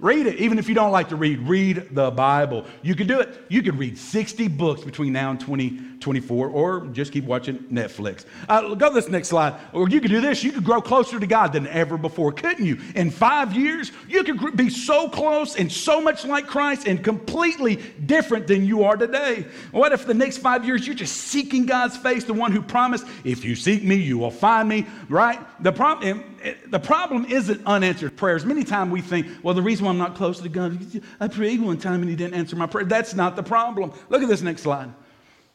Read 0.00 0.26
it. 0.26 0.36
Even 0.36 0.58
if 0.58 0.68
you 0.68 0.74
don't 0.74 0.90
like 0.90 1.08
to 1.10 1.16
read, 1.16 1.38
read 1.40 1.88
the 1.92 2.10
Bible. 2.10 2.66
You 2.82 2.94
can 2.94 3.06
do 3.06 3.20
it. 3.20 3.44
You 3.48 3.62
could 3.62 3.78
read 3.78 3.96
60 3.96 4.48
books 4.48 4.82
between 4.82 5.12
now 5.12 5.30
and 5.30 5.38
2024, 5.38 6.48
or 6.48 6.86
just 6.86 7.12
keep 7.12 7.24
watching 7.24 7.58
Netflix. 7.72 8.24
Uh, 8.48 8.74
go 8.74 8.88
to 8.88 8.94
this 8.94 9.08
next 9.08 9.28
slide. 9.28 9.54
Or 9.72 9.88
you 9.88 10.00
could 10.00 10.10
do 10.10 10.20
this. 10.20 10.42
You 10.42 10.52
could 10.52 10.64
grow 10.64 10.82
closer 10.82 11.20
to 11.20 11.26
God 11.26 11.52
than 11.52 11.68
ever 11.68 11.96
before, 11.96 12.32
couldn't 12.32 12.66
you? 12.66 12.78
In 12.96 13.10
five 13.10 13.54
years, 13.54 13.92
you 14.08 14.24
could 14.24 14.56
be 14.56 14.68
so 14.68 15.08
close 15.08 15.56
and 15.56 15.70
so 15.70 16.00
much 16.00 16.24
like 16.24 16.48
Christ 16.48 16.88
and 16.88 17.02
completely 17.02 17.76
different 18.04 18.46
than 18.48 18.64
you 18.64 18.84
are 18.84 18.96
today. 18.96 19.46
What 19.70 19.92
if 19.92 20.06
the 20.06 20.14
next 20.14 20.38
five 20.38 20.64
years 20.64 20.86
you're 20.86 20.96
just 20.96 21.16
seeking 21.16 21.66
God's 21.66 21.96
face, 21.96 22.24
the 22.24 22.34
one 22.34 22.50
who 22.50 22.62
promised, 22.62 23.06
if 23.22 23.44
you 23.44 23.54
seek 23.54 23.84
me, 23.84 23.94
you 23.94 24.18
will 24.18 24.30
find 24.30 24.68
me, 24.68 24.86
right? 25.08 25.38
The 25.62 25.72
problem 25.72 26.34
the 26.68 26.78
problem 26.78 27.24
isn't 27.26 27.62
unanswered 27.66 28.16
prayers. 28.16 28.44
Many 28.44 28.64
times 28.64 28.92
we 28.92 29.00
think, 29.00 29.26
well, 29.42 29.54
the 29.54 29.62
reason 29.62 29.83
why 29.84 29.90
I'm 29.90 29.98
not 29.98 30.14
close 30.14 30.40
to 30.40 30.48
God, 30.48 30.78
I 31.20 31.28
prayed 31.28 31.60
one 31.60 31.78
time 31.78 32.00
and 32.00 32.08
he 32.08 32.16
didn't 32.16 32.34
answer 32.34 32.56
my 32.56 32.66
prayer. 32.66 32.84
That's 32.84 33.14
not 33.14 33.36
the 33.36 33.42
problem. 33.42 33.92
Look 34.08 34.22
at 34.22 34.28
this 34.28 34.42
next 34.42 34.62
slide. 34.62 34.92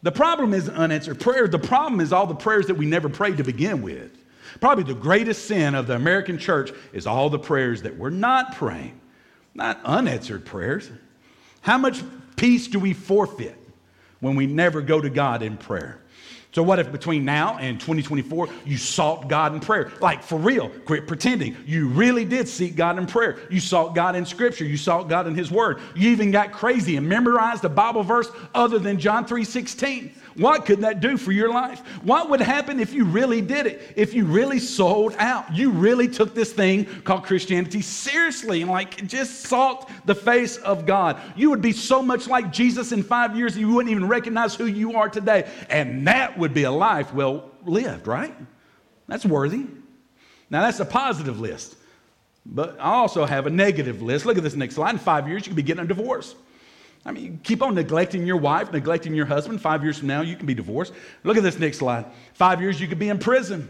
The 0.01 0.11
problem 0.11 0.53
isn't 0.53 0.73
unanswered 0.73 1.19
prayers. 1.19 1.49
The 1.49 1.59
problem 1.59 1.99
is 1.99 2.13
all 2.13 2.25
the 2.25 2.35
prayers 2.35 2.67
that 2.67 2.75
we 2.75 2.85
never 2.85 3.09
prayed 3.09 3.37
to 3.37 3.43
begin 3.43 3.81
with. 3.81 4.11
Probably 4.61 4.83
the 4.83 4.93
greatest 4.99 5.45
sin 5.45 5.75
of 5.75 5.87
the 5.87 5.95
American 5.95 6.37
church 6.37 6.71
is 6.93 7.05
all 7.05 7.29
the 7.29 7.39
prayers 7.39 7.81
that 7.83 7.97
we're 7.97 8.09
not 8.09 8.55
praying, 8.55 8.99
not 9.53 9.79
unanswered 9.83 10.45
prayers. 10.45 10.89
How 11.61 11.77
much 11.77 12.01
peace 12.35 12.67
do 12.67 12.79
we 12.79 12.93
forfeit 12.93 13.57
when 14.21 14.35
we 14.35 14.47
never 14.47 14.81
go 14.81 15.01
to 15.01 15.09
God 15.09 15.43
in 15.43 15.57
prayer? 15.57 16.01
So, 16.51 16.63
what 16.63 16.79
if 16.79 16.91
between 16.91 17.25
now 17.25 17.59
and 17.59 17.79
2024 17.79 18.49
you 18.65 18.77
sought 18.77 19.27
God 19.27 19.53
in 19.53 19.59
prayer? 19.59 19.91
Like 20.01 20.23
for 20.23 20.39
real, 20.39 20.69
quit 20.85 21.05
pretending. 21.05 21.55
You 21.63 21.89
really 21.89 22.25
did 22.25 22.47
seek 22.47 22.75
God 22.75 22.97
in 22.97 23.05
prayer. 23.05 23.37
You 23.51 23.59
sought 23.59 23.93
God 23.93 24.15
in 24.15 24.25
Scripture. 24.25 24.65
You 24.65 24.77
sought 24.77 25.09
God 25.09 25.27
in 25.27 25.35
His 25.35 25.51
Word. 25.51 25.79
You 25.95 26.09
even 26.09 26.31
got 26.31 26.51
crazy 26.51 26.97
and 26.97 27.07
memorized 27.07 27.63
a 27.65 27.69
Bible 27.69 28.01
verse 28.01 28.31
other 28.55 28.79
than 28.79 28.99
John 28.99 29.25
3 29.25 29.43
16. 29.43 30.11
What 30.39 30.65
could 30.65 30.79
that 30.81 31.01
do 31.01 31.17
for 31.17 31.33
your 31.33 31.49
life? 31.49 31.81
What 32.01 32.29
would 32.29 32.39
happen 32.39 32.79
if 32.79 32.93
you 32.93 33.03
really 33.03 33.41
did 33.41 33.67
it? 33.67 33.93
If 33.95 34.13
you 34.13 34.25
really 34.25 34.59
sold 34.59 35.13
out? 35.17 35.53
You 35.53 35.69
really 35.69 36.07
took 36.07 36.33
this 36.33 36.53
thing 36.53 36.85
called 37.03 37.25
Christianity 37.25 37.81
seriously 37.81 38.61
and 38.61 38.71
like 38.71 39.05
just 39.05 39.41
sought 39.41 39.91
the 40.05 40.15
face 40.15 40.57
of 40.57 40.85
God. 40.85 41.19
You 41.35 41.49
would 41.49 41.61
be 41.61 41.73
so 41.73 42.01
much 42.01 42.27
like 42.27 42.53
Jesus 42.53 42.91
in 42.91 43.03
five 43.03 43.35
years 43.35 43.57
you 43.57 43.67
wouldn't 43.67 43.91
even 43.91 44.07
recognize 44.07 44.55
who 44.55 44.65
you 44.65 44.93
are 44.93 45.09
today. 45.09 45.49
And 45.69 46.07
that 46.07 46.38
would 46.39 46.53
be 46.53 46.63
a 46.63 46.71
life 46.71 47.13
well 47.13 47.51
lived, 47.65 48.07
right? 48.07 48.35
That's 49.07 49.25
worthy. 49.25 49.65
Now, 50.49 50.61
that's 50.61 50.79
a 50.79 50.85
positive 50.85 51.39
list. 51.39 51.75
But 52.45 52.77
I 52.79 52.93
also 52.93 53.25
have 53.25 53.45
a 53.45 53.49
negative 53.49 54.01
list. 54.01 54.25
Look 54.25 54.37
at 54.37 54.43
this 54.43 54.55
next 54.55 54.75
slide. 54.75 54.91
In 54.91 54.97
five 54.97 55.27
years, 55.27 55.45
you 55.45 55.51
could 55.51 55.57
be 55.57 55.63
getting 55.63 55.83
a 55.83 55.87
divorce. 55.87 56.35
I 57.05 57.11
mean, 57.11 57.39
keep 57.43 57.61
on 57.61 57.75
neglecting 57.75 58.25
your 58.25 58.37
wife, 58.37 58.71
neglecting 58.71 59.13
your 59.13 59.25
husband. 59.25 59.61
Five 59.61 59.83
years 59.83 59.99
from 59.99 60.07
now, 60.07 60.21
you 60.21 60.35
can 60.35 60.45
be 60.45 60.53
divorced. 60.53 60.93
Look 61.23 61.37
at 61.37 61.43
this 61.43 61.59
next 61.59 61.77
slide. 61.77 62.05
Five 62.33 62.61
years, 62.61 62.81
you 62.81 62.87
could 62.87 62.99
be 62.99 63.09
in 63.09 63.19
prison. 63.19 63.69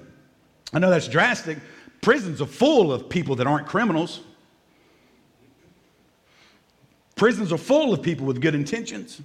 I 0.73 0.79
know 0.79 0.89
that's 0.89 1.07
drastic. 1.07 1.57
Prisons 2.01 2.41
are 2.41 2.47
full 2.47 2.93
of 2.93 3.09
people 3.09 3.35
that 3.35 3.47
aren't 3.47 3.67
criminals. 3.67 4.21
Prisons 7.15 7.51
are 7.51 7.57
full 7.57 7.93
of 7.93 8.01
people 8.01 8.25
with 8.25 8.39
good 8.39 8.55
intentions. 8.55 9.21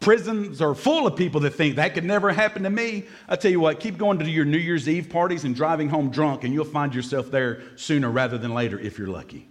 Prisons 0.00 0.60
are 0.60 0.74
full 0.74 1.06
of 1.06 1.16
people 1.16 1.40
that 1.40 1.54
think 1.54 1.76
that 1.76 1.94
could 1.94 2.04
never 2.04 2.30
happen 2.30 2.62
to 2.62 2.70
me. 2.70 3.04
I 3.28 3.36
tell 3.36 3.50
you 3.50 3.60
what, 3.60 3.80
keep 3.80 3.98
going 3.98 4.18
to 4.18 4.30
your 4.30 4.44
New 4.44 4.58
Year's 4.58 4.88
Eve 4.88 5.08
parties 5.08 5.44
and 5.44 5.54
driving 5.54 5.88
home 5.88 6.10
drunk, 6.10 6.44
and 6.44 6.52
you'll 6.52 6.64
find 6.64 6.94
yourself 6.94 7.30
there 7.30 7.62
sooner 7.76 8.10
rather 8.10 8.38
than 8.38 8.54
later 8.54 8.78
if 8.78 8.98
you're 8.98 9.08
lucky. 9.08 9.48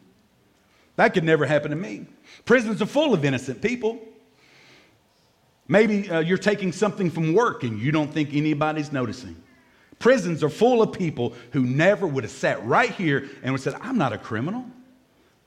That 0.95 1.13
could 1.13 1.23
never 1.23 1.45
happen 1.45 1.71
to 1.71 1.75
me. 1.75 2.05
Prisons 2.45 2.81
are 2.81 2.85
full 2.85 3.13
of 3.13 3.25
innocent 3.25 3.61
people. 3.61 3.99
Maybe 5.67 6.09
uh, 6.09 6.19
you're 6.19 6.37
taking 6.37 6.71
something 6.71 7.09
from 7.09 7.33
work 7.33 7.63
and 7.63 7.79
you 7.79 7.91
don't 7.91 8.13
think 8.13 8.33
anybody's 8.33 8.91
noticing. 8.91 9.35
Prisons 9.99 10.43
are 10.43 10.49
full 10.49 10.81
of 10.81 10.91
people 10.93 11.33
who 11.51 11.61
never 11.61 12.05
would 12.05 12.23
have 12.23 12.31
sat 12.31 12.63
right 12.65 12.91
here 12.91 13.27
and 13.41 13.51
would 13.51 13.61
said, 13.61 13.75
I'm 13.81 13.97
not 13.97 14.13
a 14.13 14.17
criminal. 14.17 14.65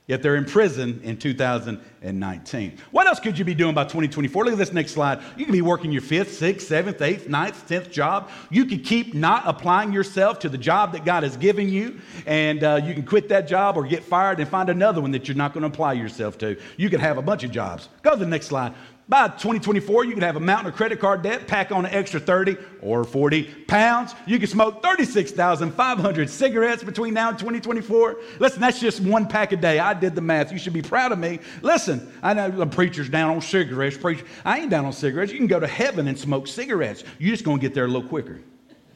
Yet 0.09 0.23
they're 0.23 0.37
in 0.37 0.47
prison 0.47 1.03
in 1.05 1.19
2019. 1.19 2.79
What 2.93 3.07
else 3.07 3.21
could 3.21 3.39
you 3.39 3.45
be 3.45 3.55
doing 3.55 3.75
by 3.75 3.85
2024? 3.85 4.47
Look 4.47 4.53
at 4.53 4.59
this 4.59 4.73
next 4.73 4.93
slide. 4.93 5.21
You 5.37 5.45
can 5.45 5.53
be 5.53 5.61
working 5.61 5.93
your 5.93 6.01
fifth, 6.01 6.33
sixth, 6.33 6.67
seventh, 6.67 7.03
eighth, 7.03 7.29
ninth, 7.29 7.69
tenth 7.69 7.91
job. 7.91 8.31
You 8.49 8.65
could 8.65 8.87
keep 8.87 9.13
not 9.13 9.43
applying 9.45 9.93
yourself 9.93 10.39
to 10.41 10.49
the 10.49 10.57
job 10.57 10.93
that 10.93 11.05
God 11.05 11.25
has 11.25 11.37
given 11.37 11.69
you, 11.69 12.01
and 12.25 12.65
uh, 12.65 12.81
you 12.83 12.95
can 12.95 13.05
quit 13.05 13.29
that 13.29 13.47
job 13.47 13.77
or 13.77 13.85
get 13.85 14.03
fired 14.03 14.41
and 14.41 14.49
find 14.49 14.71
another 14.71 15.03
one 15.03 15.11
that 15.11 15.29
you're 15.29 15.37
not 15.37 15.53
going 15.53 15.61
to 15.61 15.69
apply 15.69 15.93
yourself 15.93 16.39
to. 16.39 16.59
You 16.79 16.89
could 16.89 17.01
have 17.01 17.19
a 17.19 17.23
bunch 17.23 17.45
of 17.45 17.51
jobs. 17.51 17.91
Go 18.01 18.13
to 18.13 18.17
the 18.17 18.25
next 18.25 18.47
slide. 18.47 18.73
By 19.09 19.29
2024, 19.29 20.05
you 20.05 20.13
can 20.13 20.21
have 20.21 20.37
a 20.37 20.41
mountain 20.41 20.67
of 20.67 20.77
credit 20.77 21.01
card 21.01 21.23
debt, 21.23 21.47
pack 21.47 21.73
on 21.73 21.87
an 21.87 21.95
extra 21.95 22.21
30 22.21 22.59
or 22.83 23.05
40 23.05 23.45
pounds. 23.67 24.15
You 24.27 24.39
can 24.39 24.49
smoke 24.49 24.83
36,500 24.83 26.29
cigarettes 26.29 26.85
between 26.85 27.15
now 27.15 27.31
and 27.31 27.39
2024. 27.39 28.19
Listen, 28.39 28.61
that's 28.61 28.79
just 28.79 29.01
one 29.01 29.27
pack 29.27 29.53
a 29.53 29.57
day. 29.57 29.79
I 29.79 29.95
did 29.95 30.15
the 30.15 30.21
math. 30.21 30.53
You 30.53 30.59
should 30.59 30.75
be 30.75 30.83
proud 30.83 31.13
of 31.13 31.19
me. 31.19 31.39
Listen, 31.63 32.13
I 32.23 32.35
know 32.35 32.51
the 32.51 32.67
preacher's 32.67 33.09
down 33.09 33.31
on 33.31 33.41
cigarettes. 33.41 33.97
Preacher, 33.97 34.27
I 34.45 34.59
ain't 34.59 34.71
down 34.71 34.85
on 34.85 34.93
cigarettes. 34.93 35.33
You 35.33 35.39
can 35.39 35.47
go 35.47 35.59
to 35.59 35.67
heaven 35.67 36.07
and 36.07 36.19
smoke 36.19 36.47
cigarettes. 36.47 37.03
You're 37.19 37.31
just 37.31 37.45
going 37.45 37.61
to 37.61 37.63
get 37.63 37.73
there 37.73 37.87
a 37.87 37.89
little 37.89 38.09
quicker. 38.09 38.41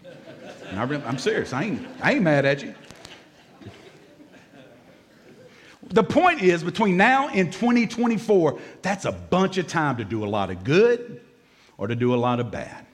I'm 0.72 1.18
serious. 1.18 1.54
I 1.54 1.64
ain't, 1.64 1.86
I 2.02 2.12
ain't 2.12 2.22
mad 2.22 2.44
at 2.44 2.62
you. 2.62 2.74
The 5.92 6.02
point 6.02 6.42
is, 6.42 6.64
between 6.64 6.96
now 6.96 7.28
and 7.28 7.52
2024, 7.52 8.58
that's 8.80 9.04
a 9.04 9.12
bunch 9.12 9.58
of 9.58 9.66
time 9.66 9.98
to 9.98 10.04
do 10.04 10.24
a 10.24 10.26
lot 10.26 10.50
of 10.50 10.64
good 10.64 11.20
or 11.76 11.86
to 11.86 11.94
do 11.94 12.14
a 12.14 12.16
lot 12.16 12.40
of 12.40 12.50
bad. 12.50 12.86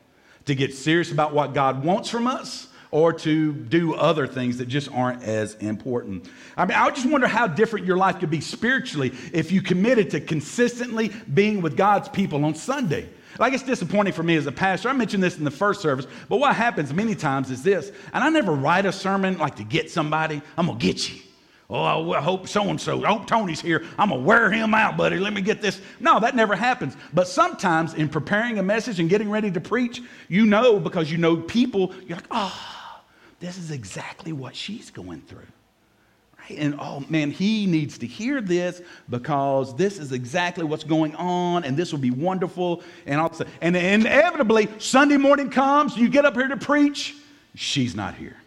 To 0.47 0.55
get 0.55 0.75
serious 0.75 1.13
about 1.13 1.33
what 1.33 1.55
God 1.55 1.85
wants 1.85 2.11
from 2.11 2.27
us 2.27 2.67
or 2.91 3.13
to 3.13 3.53
do 3.53 3.95
other 3.95 4.27
things 4.27 4.59
that 4.59 4.67
just 4.67 4.91
aren't 4.91 5.23
as 5.23 5.55
important. 5.57 6.29
I 6.57 6.65
mean, 6.65 6.77
I 6.77 6.91
just 6.91 7.07
wonder 7.07 7.29
how 7.29 7.47
different 7.47 7.87
your 7.87 7.99
life 7.99 8.19
could 8.19 8.31
be 8.31 8.41
spiritually 8.41 9.13
if 9.33 9.53
you 9.53 9.63
committed 9.63 10.11
to 10.11 10.21
consistently 10.21 11.13
being 11.33 11.61
with 11.63 11.77
God's 11.77 12.09
people 12.09 12.45
on 12.45 12.55
Sunday. 12.55 13.09
Like 13.39 13.53
it's 13.53 13.63
disappointing 13.63 14.15
for 14.15 14.23
me 14.25 14.35
as 14.37 14.47
a 14.47 14.53
pastor. 14.53 14.89
I 14.89 14.93
mentioned 14.93 15.23
this 15.23 15.39
in 15.39 15.45
the 15.45 15.51
first 15.51 15.81
service, 15.81 16.07
but 16.29 16.39
what 16.39 16.57
happens 16.57 16.93
many 16.93 17.15
times 17.15 17.51
is 17.51 17.63
this, 17.63 17.93
and 18.13 18.25
I 18.25 18.31
never 18.31 18.53
write 18.53 18.87
a 18.87 18.93
sermon 18.93 19.39
like 19.39 19.57
to 19.57 19.65
get 19.65 19.91
somebody, 19.91 20.43
I'm 20.57 20.67
gonna 20.67 20.79
get 20.79 21.09
you. 21.09 21.21
Oh, 21.71 22.13
I 22.13 22.21
hope 22.23 22.49
so 22.49 22.63
and 22.71 22.81
so. 22.81 23.05
I 23.05 23.09
hope 23.09 23.27
Tony's 23.27 23.61
here. 23.61 23.85
I'm 23.99 24.09
going 24.09 24.23
to 24.23 24.27
wear 24.27 24.51
him 24.51 24.73
out, 24.73 24.97
buddy. 24.97 25.19
Let 25.19 25.35
me 25.35 25.43
get 25.43 25.61
this. 25.61 25.83
No, 26.01 26.19
that 26.19 26.35
never 26.35 26.57
happens. 26.57 26.97
But 27.13 27.29
sometimes 27.29 27.93
in 27.93 28.09
preparing 28.09 28.59
a 28.59 28.63
message 28.63 29.01
and 29.01 29.11
getting 29.11 29.31
ready 29.31 29.51
to 29.51 29.61
preach, 29.61 30.01
you 30.29 30.47
know 30.47 30.81
because 30.81 31.11
you 31.11 31.19
know 31.19 31.37
people, 31.37 31.93
you're 32.07 32.17
like, 32.17 32.27
oh, 32.31 33.03
this 33.39 33.59
is 33.59 33.71
exactly 33.71 34.33
what 34.33 34.57
she's 34.57 34.91
going 34.91 35.21
through. 35.21 35.47
Right? 36.39 36.59
And 36.59 36.75
oh, 36.81 37.05
man, 37.11 37.31
he 37.31 37.67
needs 37.67 37.99
to 37.99 38.07
hear 38.07 38.41
this 38.41 38.81
because 39.11 39.77
this 39.77 39.99
is 39.99 40.13
exactly 40.13 40.65
what's 40.65 40.85
going 40.85 41.15
on 41.17 41.65
and 41.65 41.77
this 41.77 41.93
will 41.93 41.99
be 41.99 42.11
wonderful. 42.11 42.83
And, 43.05 43.21
all, 43.21 43.31
and 43.61 43.77
inevitably, 43.77 44.69
Sunday 44.79 45.19
morning 45.19 45.51
comes, 45.51 45.99
you 45.99 46.09
get 46.09 46.25
up 46.25 46.33
here 46.33 46.49
to 46.49 46.57
preach, 46.57 47.15
she's 47.55 47.95
not 47.95 48.15
here. 48.15 48.38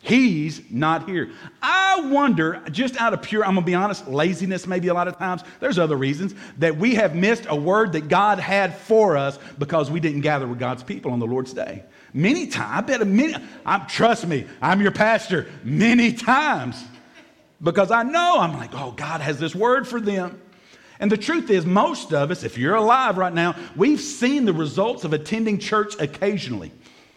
He's 0.00 0.62
not 0.70 1.08
here. 1.08 1.30
I 1.60 2.00
wonder, 2.00 2.62
just 2.70 3.00
out 3.00 3.12
of 3.12 3.22
pure, 3.22 3.44
I'm 3.44 3.54
gonna 3.54 3.66
be 3.66 3.74
honest, 3.74 4.06
laziness 4.06 4.66
maybe 4.66 4.88
a 4.88 4.94
lot 4.94 5.08
of 5.08 5.18
times, 5.18 5.42
there's 5.60 5.78
other 5.78 5.96
reasons, 5.96 6.34
that 6.58 6.76
we 6.76 6.94
have 6.94 7.14
missed 7.14 7.46
a 7.48 7.56
word 7.56 7.92
that 7.92 8.08
God 8.08 8.38
had 8.38 8.76
for 8.76 9.16
us 9.16 9.38
because 9.58 9.90
we 9.90 10.00
didn't 10.00 10.20
gather 10.20 10.46
with 10.46 10.58
God's 10.58 10.82
people 10.82 11.12
on 11.12 11.18
the 11.18 11.26
Lord's 11.26 11.52
day. 11.52 11.82
Many 12.14 12.46
times, 12.46 12.70
I 12.72 12.80
bet 12.80 13.02
a 13.02 13.04
many, 13.04 13.34
I'm, 13.66 13.86
trust 13.86 14.26
me, 14.26 14.46
I'm 14.62 14.80
your 14.80 14.92
pastor 14.92 15.46
many 15.64 16.12
times 16.12 16.82
because 17.60 17.90
I 17.90 18.02
know 18.02 18.38
I'm 18.38 18.54
like, 18.54 18.70
oh, 18.74 18.92
God 18.92 19.20
has 19.20 19.38
this 19.38 19.54
word 19.54 19.86
for 19.86 20.00
them. 20.00 20.40
And 21.00 21.12
the 21.12 21.16
truth 21.16 21.50
is, 21.50 21.64
most 21.64 22.12
of 22.12 22.30
us, 22.30 22.42
if 22.42 22.58
you're 22.58 22.74
alive 22.74 23.18
right 23.18 23.32
now, 23.32 23.56
we've 23.76 24.00
seen 24.00 24.44
the 24.44 24.52
results 24.52 25.04
of 25.04 25.12
attending 25.12 25.58
church 25.58 25.94
occasionally. 26.00 26.72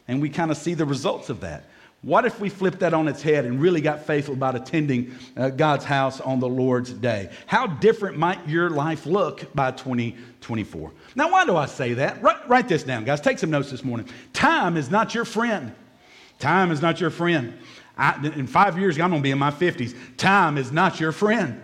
And 0.07 0.21
we 0.21 0.29
kind 0.29 0.51
of 0.51 0.57
see 0.57 0.73
the 0.73 0.85
results 0.85 1.29
of 1.29 1.41
that. 1.41 1.65
What 2.03 2.25
if 2.25 2.39
we 2.39 2.49
flipped 2.49 2.79
that 2.79 2.95
on 2.95 3.07
its 3.07 3.21
head 3.21 3.45
and 3.45 3.61
really 3.61 3.79
got 3.79 4.07
faithful 4.07 4.33
about 4.33 4.55
attending 4.55 5.13
uh, 5.37 5.49
God's 5.49 5.85
house 5.85 6.19
on 6.19 6.39
the 6.39 6.49
Lord's 6.49 6.91
day? 6.91 7.29
How 7.45 7.67
different 7.67 8.17
might 8.17 8.47
your 8.47 8.71
life 8.71 9.05
look 9.05 9.53
by 9.53 9.69
2024? 9.71 10.91
Now, 11.15 11.31
why 11.31 11.45
do 11.45 11.55
I 11.55 11.67
say 11.67 11.93
that? 11.93 12.19
Write, 12.23 12.49
write 12.49 12.67
this 12.67 12.81
down, 12.81 13.03
guys. 13.03 13.21
Take 13.21 13.37
some 13.37 13.51
notes 13.51 13.69
this 13.69 13.83
morning. 13.83 14.07
Time 14.33 14.77
is 14.77 14.89
not 14.89 15.13
your 15.13 15.25
friend. 15.25 15.73
Time 16.39 16.71
is 16.71 16.81
not 16.81 16.99
your 16.99 17.11
friend. 17.11 17.53
I, 17.95 18.15
in 18.35 18.47
five 18.47 18.79
years, 18.79 18.99
I'm 18.99 19.11
going 19.11 19.21
to 19.21 19.23
be 19.23 19.29
in 19.29 19.37
my 19.37 19.51
50s. 19.51 19.95
Time 20.17 20.57
is 20.57 20.71
not 20.71 20.99
your 20.99 21.11
friend. 21.11 21.61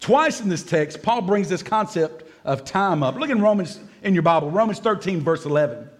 Twice 0.00 0.40
in 0.40 0.48
this 0.48 0.62
text, 0.62 1.02
Paul 1.02 1.20
brings 1.22 1.50
this 1.50 1.62
concept 1.62 2.24
of 2.42 2.64
time 2.64 3.02
up. 3.02 3.16
Look 3.16 3.28
in 3.28 3.42
Romans 3.42 3.80
in 4.02 4.14
your 4.14 4.22
Bible, 4.22 4.50
Romans 4.50 4.78
13, 4.78 5.20
verse 5.20 5.44
11. 5.44 5.90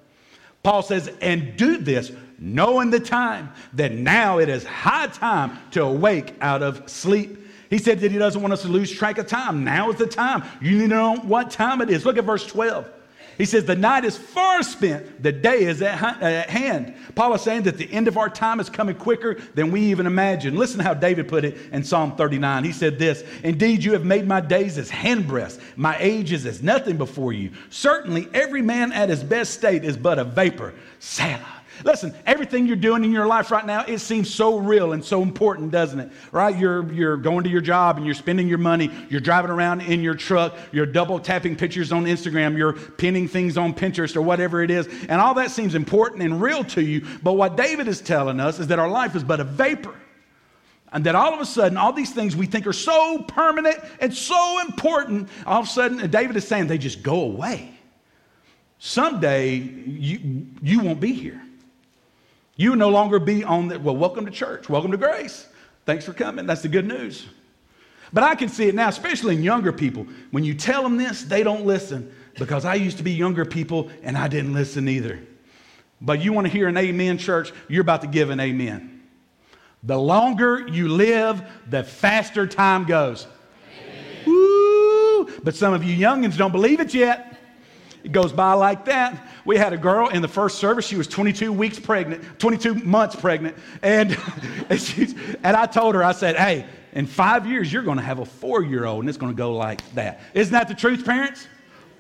Paul 0.63 0.83
says, 0.83 1.11
and 1.21 1.55
do 1.57 1.77
this 1.77 2.13
knowing 2.39 2.91
the 2.91 3.01
time, 3.01 3.53
that 3.75 3.93
now 3.93 4.39
it 4.39 4.49
is 4.49 4.65
high 4.65 5.09
time 5.09 5.59
to 5.73 5.83
awake 5.83 6.35
out 6.41 6.63
of 6.63 6.89
sleep. 6.89 7.39
He 7.71 7.79
said 7.79 8.01
that 8.01 8.11
he 8.11 8.19
doesn't 8.19 8.41
want 8.41 8.53
us 8.53 8.63
to 8.63 8.69
lose 8.69 8.91
track 8.91 9.19
of 9.19 9.27
time. 9.27 9.65
Now 9.65 9.91
is 9.91 9.97
the 9.97 10.07
time. 10.07 10.43
You 10.61 10.79
need 10.79 10.83
to 10.85 10.89
know 10.89 11.17
what 11.17 11.51
time 11.51 11.81
it 11.83 11.91
is. 11.91 12.07
Look 12.07 12.17
at 12.17 12.25
verse 12.25 12.47
12. 12.47 12.89
He 13.39 13.45
says, 13.45 13.65
The 13.65 13.77
night 13.77 14.05
is 14.05 14.19
far 14.19 14.63
spent, 14.65 15.23
the 15.23 15.31
day 15.31 15.63
is 15.63 15.81
at, 15.81 16.03
uh, 16.03 16.51
hand. 16.51 16.95
Paul 17.15 17.35
is 17.35 17.43
saying 17.43 17.63
that 17.63 17.79
the 17.79 17.91
end 17.93 18.09
of 18.09 18.19
our 18.19 18.29
time 18.29 18.59
is 18.59 18.69
coming 18.69 18.97
quicker 18.97 19.35
than 19.55 19.71
we 19.71 19.81
even 19.83 20.07
imagine. 20.07 20.57
Listen 20.57 20.81
how 20.81 20.93
David 20.93 21.29
put 21.29 21.45
it 21.45 21.57
in 21.73 21.85
Psalm 21.85 22.17
39. 22.17 22.65
He 22.65 22.73
said 22.73 22.99
this 22.99 23.23
Indeed, 23.45 23.85
you 23.85 23.93
have 23.93 24.05
made 24.05 24.27
my 24.27 24.41
days 24.41 24.77
as 24.77 24.91
handbreadths, 24.91 25.61
my 25.77 25.97
age 26.01 26.33
is 26.33 26.47
as 26.47 26.63
nothing 26.63 26.97
before 26.97 27.33
you. 27.33 27.53
Certainly, 27.71 28.29
every 28.35 28.61
man 28.61 28.93
at 28.93 29.09
his 29.09 29.23
best 29.23 29.55
state 29.55 29.85
is 29.85 29.97
but 29.97 30.19
a 30.19 30.25
vapor. 30.25 30.75
Selah. 30.99 31.58
Listen, 31.85 32.15
everything 32.27 32.67
you're 32.67 32.77
doing 32.77 33.05
in 33.05 33.13
your 33.13 33.27
life 33.27 33.51
right 33.51 33.65
now, 33.65 33.85
it 33.87 33.99
seems 33.99 34.33
so 34.33 34.59
real 34.59 34.93
and 34.93 35.05
so 35.05 35.23
important, 35.23 35.71
doesn't 35.71 36.01
it? 36.01 36.11
Right? 36.33 36.57
You're, 36.57 36.93
you're 36.93 37.17
going 37.17 37.45
to 37.45 37.51
your 37.51 37.61
job 37.61 37.97
and 37.97 38.07
you're 38.07 38.15
spending 38.15 38.49
your 38.49 38.59
money. 38.59 38.91
You're 39.09 39.21
driving 39.21 39.51
around 39.51 39.83
in 39.83 40.03
your 40.03 40.15
truck. 40.15 40.57
You're 40.73 40.87
double 40.87 41.21
tapping 41.21 41.57
pictures 41.57 41.93
on 41.93 42.05
Instagram. 42.05 42.57
You're 42.57 42.73
pinning 42.73 43.29
things 43.29 43.57
on 43.57 43.75
Pinterest 43.75 44.17
or 44.17 44.23
whatever 44.23 44.63
it 44.63 44.71
is. 44.71 44.89
And 45.09 45.21
all 45.21 45.35
that 45.35 45.51
seems 45.51 45.75
important 45.75 46.23
and 46.23 46.41
real 46.41 46.65
to 46.65 46.83
you. 46.83 47.07
But 47.23 47.35
what 47.35 47.57
David 47.57 47.89
is 47.89 48.01
telling 48.01 48.41
us 48.41 48.59
is 48.59 48.67
that 48.69 48.79
our 48.79 48.89
life 48.89 49.15
is 49.15 49.25
but 49.25 49.41
a 49.41 49.45
vapor. 49.45 49.95
And 50.91 51.05
that 51.05 51.15
all 51.15 51.35
of 51.35 51.41
a 51.41 51.45
sudden, 51.45 51.77
all 51.77 51.93
these 51.93 52.13
things 52.13 52.35
we 52.35 52.47
think 52.47 52.67
are 52.67 52.73
so 52.73 53.23
permanent 53.29 53.79
and 54.01 54.15
so 54.15 54.61
important, 54.61 55.29
all 55.47 55.61
of 55.61 55.67
a 55.67 55.69
sudden, 55.69 56.11
David 56.11 56.37
is 56.37 56.49
saying 56.49 56.67
they 56.67 56.79
just 56.79 57.03
go 57.03 57.23
away. 57.23 57.75
Someday, 58.79 59.57
you, 59.57 60.47
you 60.63 60.81
won't 60.81 61.01
be 61.01 61.13
here. 61.13 61.43
You 62.59 62.75
no 62.75 62.89
longer 62.89 63.21
be 63.21 63.45
on 63.45 63.69
the, 63.69 63.79
well, 63.79 63.97
welcome 63.97 64.27
to 64.27 64.33
church, 64.33 64.69
welcome 64.69 64.91
to 64.91 64.97
grace. 64.97 65.47
Thanks 65.87 66.05
for 66.05 66.13
coming. 66.13 66.45
That's 66.45 66.61
the 66.61 66.69
good 66.69 66.87
news. 66.87 67.25
But 68.13 68.25
I 68.25 68.35
can 68.35 68.49
see 68.49 68.67
it 68.67 68.75
now, 68.75 68.89
especially 68.89 69.37
in 69.37 69.45
younger 69.45 69.73
people. 69.73 70.09
When 70.33 70.43
you 70.43 70.55
tell 70.55 70.83
them 70.83 70.97
this, 70.97 71.23
they 71.23 71.45
don't 71.45 71.65
listen 71.65 72.13
because 72.37 72.65
I 72.65 72.75
used 72.75 72.97
to 72.97 73.05
be 73.05 73.13
younger 73.13 73.45
people 73.45 73.91
and 74.03 74.19
I 74.19 74.27
didn't 74.27 74.55
listen 74.55 74.89
either. 74.89 75.21
But 76.01 76.21
you 76.21 76.33
want 76.33 76.49
to 76.49 76.53
hear 76.53 76.67
an 76.67 76.77
amen, 76.77 77.19
church? 77.19 77.53
You're 77.69 77.83
about 77.83 78.01
to 78.01 78.09
give 78.09 78.31
an 78.31 78.41
amen. 78.41 79.03
The 79.85 79.97
longer 79.97 80.67
you 80.67 80.89
live, 80.89 81.41
the 81.71 81.85
faster 81.85 82.45
time 82.49 82.87
goes. 82.87 83.29
Woo! 84.27 85.31
But 85.45 85.55
some 85.55 85.75
of 85.75 85.85
you 85.85 85.97
youngins 85.97 86.37
don't 86.37 86.51
believe 86.51 86.81
it 86.81 86.93
yet. 86.93 87.38
It 88.09 88.13
goes 88.13 88.33
by 88.33 88.55
like 88.55 88.87
that. 88.87 89.29
We 89.45 89.59
had 89.59 89.75
a 89.75 89.77
girl 89.77 90.09
in 90.09 90.23
the 90.23 90.29
first 90.29 90.57
service. 90.57 90.87
She 90.87 90.97
was 90.97 91.07
22 91.07 91.53
weeks 91.53 91.79
pregnant, 91.79 92.25
22 92.39 92.77
months 92.77 93.15
pregnant. 93.15 93.55
And, 93.83 94.17
and, 94.71 95.39
and 95.43 95.55
I 95.55 95.67
told 95.67 95.95
her, 95.95 96.03
I 96.03 96.13
said, 96.13 96.37
hey, 96.37 96.65
in 96.95 97.07
five 97.07 97.47
years, 97.47 97.71
you're 97.71 97.83
going 97.83 97.99
to 97.99 98.03
have 98.03 98.19
a 98.19 98.25
four 98.25 98.63
year 98.63 98.87
old, 98.87 99.01
and 99.01 99.11
it's 99.11 99.19
going 99.19 99.31
to 99.31 99.37
go 99.37 99.55
like 99.55 99.83
that. 99.93 100.21
Isn't 100.33 100.55
that 100.55 100.69
the 100.69 100.75
truth, 100.75 101.05
parents? 101.05 101.47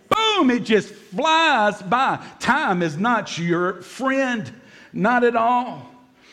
Boom, 0.08 0.50
it 0.50 0.60
just 0.60 0.88
flies 0.88 1.82
by. 1.82 2.24
Time 2.40 2.80
is 2.80 2.96
not 2.96 3.36
your 3.36 3.82
friend, 3.82 4.50
not 4.94 5.24
at 5.24 5.36
all. 5.36 5.90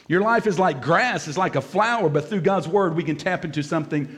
Your 0.07 0.21
life 0.21 0.47
is 0.47 0.57
like 0.57 0.81
grass, 0.81 1.27
it's 1.27 1.37
like 1.37 1.57
a 1.57 1.61
flower, 1.61 2.07
but 2.07 2.29
through 2.29 2.41
God's 2.41 2.69
word, 2.69 2.95
we 2.95 3.03
can 3.03 3.17
tap 3.17 3.43
into 3.43 3.61
something 3.61 4.17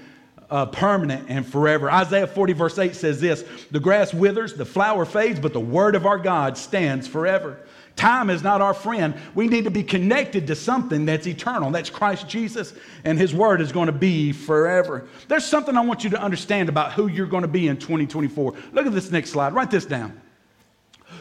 uh, 0.50 0.66
permanent 0.68 1.25
and 1.30 1.46
forever. 1.46 1.92
Isaiah 1.92 2.27
40, 2.27 2.54
verse 2.54 2.77
8 2.77 2.96
says 2.96 3.20
this 3.20 3.44
The 3.72 3.80
grass 3.80 4.13
withers, 4.13 4.54
the 4.54 4.66
flower 4.66 5.06
fades, 5.06 5.39
but 5.39 5.54
the 5.54 5.60
word 5.60 5.96
of 5.96 6.06
our 6.06 6.18
God 6.18 6.58
stands 6.58 7.08
forever. 7.08 7.60
Time 7.98 8.30
is 8.30 8.44
not 8.44 8.62
our 8.62 8.75
friend. 8.75 9.16
We 9.34 9.48
need 9.48 9.63
to 9.63 9.72
be 9.72 9.82
connected 9.82 10.46
to 10.48 10.56
something 10.56 11.06
that's 11.06 11.25
eternal. 11.25 11.72
That's 11.72 11.89
Christ 11.89 12.27
Jesus, 12.30 12.74
and 13.04 13.18
His 13.18 13.34
Word 13.34 13.60
is 13.60 13.72
going 13.72 13.88
to 13.88 13.92
be 13.92 14.32
forever. 14.32 15.08
There's 15.27 15.46
something 15.46 15.75
I 15.75 15.82
want 15.82 16.04
you 16.04 16.12
to 16.12 16.22
understand 16.22 16.70
about 16.70 16.94
who 16.94 17.08
you're 17.08 17.25
going 17.25 17.42
to 17.42 17.48
be 17.48 17.68
in 17.68 17.77
2024. 17.77 18.54
Look 18.72 18.86
at 18.86 18.94
this 18.94 19.10
next 19.10 19.32
slide. 19.32 19.54
Write 19.54 19.72
this 19.72 19.86
down. 19.86 20.22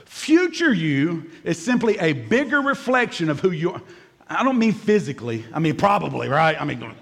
Future 0.04 0.72
you 0.72 1.30
is 1.44 1.62
simply 1.62 1.98
a 1.98 2.12
bigger 2.12 2.60
reflection 2.60 3.30
of 3.30 3.40
who 3.40 3.52
you 3.52 3.72
are. 3.72 3.82
I 4.28 4.44
don't 4.44 4.58
mean 4.58 4.72
physically, 4.72 5.46
I 5.54 5.60
mean 5.60 5.76
probably, 5.76 6.28
right? 6.28 6.60
I 6.60 6.64
mean, 6.64 6.94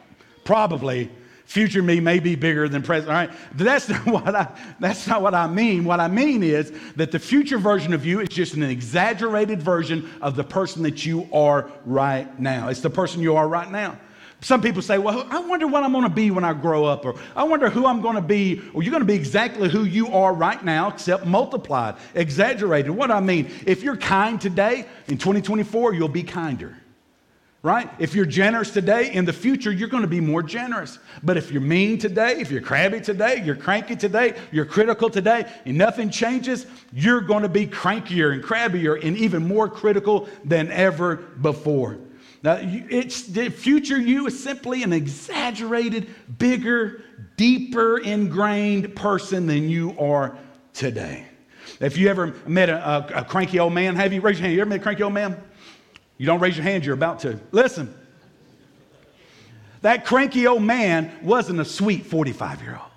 probably 0.44 1.10
future 1.44 1.82
me 1.82 2.00
may 2.00 2.18
be 2.18 2.34
bigger 2.34 2.68
than 2.68 2.82
present 2.82 3.10
all 3.10 3.14
right? 3.14 3.30
That's 3.54 3.88
not 3.88 4.06
what 4.06 4.34
i 4.34 4.48
that's 4.80 5.06
not 5.06 5.22
what 5.22 5.34
i 5.34 5.46
mean. 5.46 5.84
What 5.84 6.00
i 6.00 6.08
mean 6.08 6.42
is 6.42 6.72
that 6.96 7.12
the 7.12 7.18
future 7.18 7.58
version 7.58 7.92
of 7.92 8.04
you 8.04 8.20
is 8.20 8.28
just 8.28 8.54
an 8.54 8.62
exaggerated 8.62 9.62
version 9.62 10.10
of 10.20 10.36
the 10.36 10.44
person 10.44 10.82
that 10.84 11.04
you 11.04 11.28
are 11.32 11.70
right 11.84 12.38
now. 12.38 12.68
It's 12.68 12.80
the 12.80 12.90
person 12.90 13.20
you 13.20 13.36
are 13.36 13.46
right 13.46 13.70
now. 13.70 13.98
Some 14.40 14.60
people 14.60 14.82
say 14.82 14.98
well 14.98 15.26
i 15.30 15.38
wonder 15.38 15.66
what 15.66 15.84
i'm 15.84 15.92
going 15.92 16.04
to 16.04 16.10
be 16.10 16.30
when 16.30 16.44
i 16.44 16.52
grow 16.52 16.84
up 16.84 17.06
or 17.06 17.14
i 17.34 17.42
wonder 17.42 17.70
who 17.70 17.86
i'm 17.86 18.02
going 18.02 18.16
to 18.16 18.20
be 18.20 18.60
or 18.74 18.82
you're 18.82 18.90
going 18.90 19.00
to 19.00 19.06
be 19.06 19.14
exactly 19.14 19.70
who 19.70 19.84
you 19.84 20.08
are 20.08 20.34
right 20.34 20.62
now 20.62 20.88
except 20.88 21.24
multiplied 21.24 21.96
exaggerated. 22.14 22.90
What 22.90 23.10
i 23.10 23.20
mean 23.20 23.50
if 23.66 23.82
you're 23.82 23.96
kind 23.96 24.40
today 24.40 24.86
in 25.08 25.18
2024 25.18 25.94
you'll 25.94 26.08
be 26.08 26.22
kinder 26.22 26.76
right? 27.64 27.88
If 27.98 28.14
you're 28.14 28.26
generous 28.26 28.70
today, 28.70 29.10
in 29.10 29.24
the 29.24 29.32
future, 29.32 29.72
you're 29.72 29.88
going 29.88 30.02
to 30.02 30.06
be 30.06 30.20
more 30.20 30.42
generous. 30.42 30.98
But 31.22 31.38
if 31.38 31.50
you're 31.50 31.62
mean 31.62 31.96
today, 31.98 32.38
if 32.38 32.50
you're 32.50 32.60
crabby 32.60 33.00
today, 33.00 33.42
you're 33.42 33.56
cranky 33.56 33.96
today, 33.96 34.34
you're 34.52 34.66
critical 34.66 35.08
today, 35.08 35.50
and 35.64 35.78
nothing 35.78 36.10
changes, 36.10 36.66
you're 36.92 37.22
going 37.22 37.42
to 37.42 37.48
be 37.48 37.66
crankier 37.66 38.34
and 38.34 38.44
crabbier 38.44 39.02
and 39.02 39.16
even 39.16 39.48
more 39.48 39.66
critical 39.66 40.28
than 40.44 40.70
ever 40.72 41.16
before. 41.16 41.96
Now, 42.42 42.58
it's 42.60 43.22
the 43.22 43.48
future 43.48 43.98
you 43.98 44.26
is 44.26 44.38
simply 44.38 44.82
an 44.82 44.92
exaggerated, 44.92 46.14
bigger, 46.36 47.02
deeper 47.38 47.96
ingrained 47.96 48.94
person 48.94 49.46
than 49.46 49.70
you 49.70 49.98
are 49.98 50.36
today. 50.74 51.24
If 51.80 51.96
you 51.96 52.10
ever 52.10 52.34
met 52.46 52.68
a, 52.68 52.76
a, 52.76 53.20
a 53.20 53.24
cranky 53.24 53.58
old 53.58 53.72
man, 53.72 53.96
have 53.96 54.12
you? 54.12 54.20
Raise 54.20 54.38
your 54.38 54.42
hand. 54.42 54.54
You 54.54 54.60
ever 54.60 54.68
met 54.68 54.80
a 54.80 54.82
cranky 54.82 55.02
old 55.02 55.14
man? 55.14 55.42
You 56.16 56.26
don't 56.26 56.40
raise 56.40 56.56
your 56.56 56.64
hand, 56.64 56.84
you're 56.84 56.94
about 56.94 57.20
to. 57.20 57.38
Listen, 57.50 57.92
that 59.82 60.04
cranky 60.04 60.46
old 60.46 60.62
man 60.62 61.12
wasn't 61.22 61.60
a 61.60 61.64
sweet 61.64 62.06
45 62.06 62.62
year 62.62 62.78
old. 62.80 62.90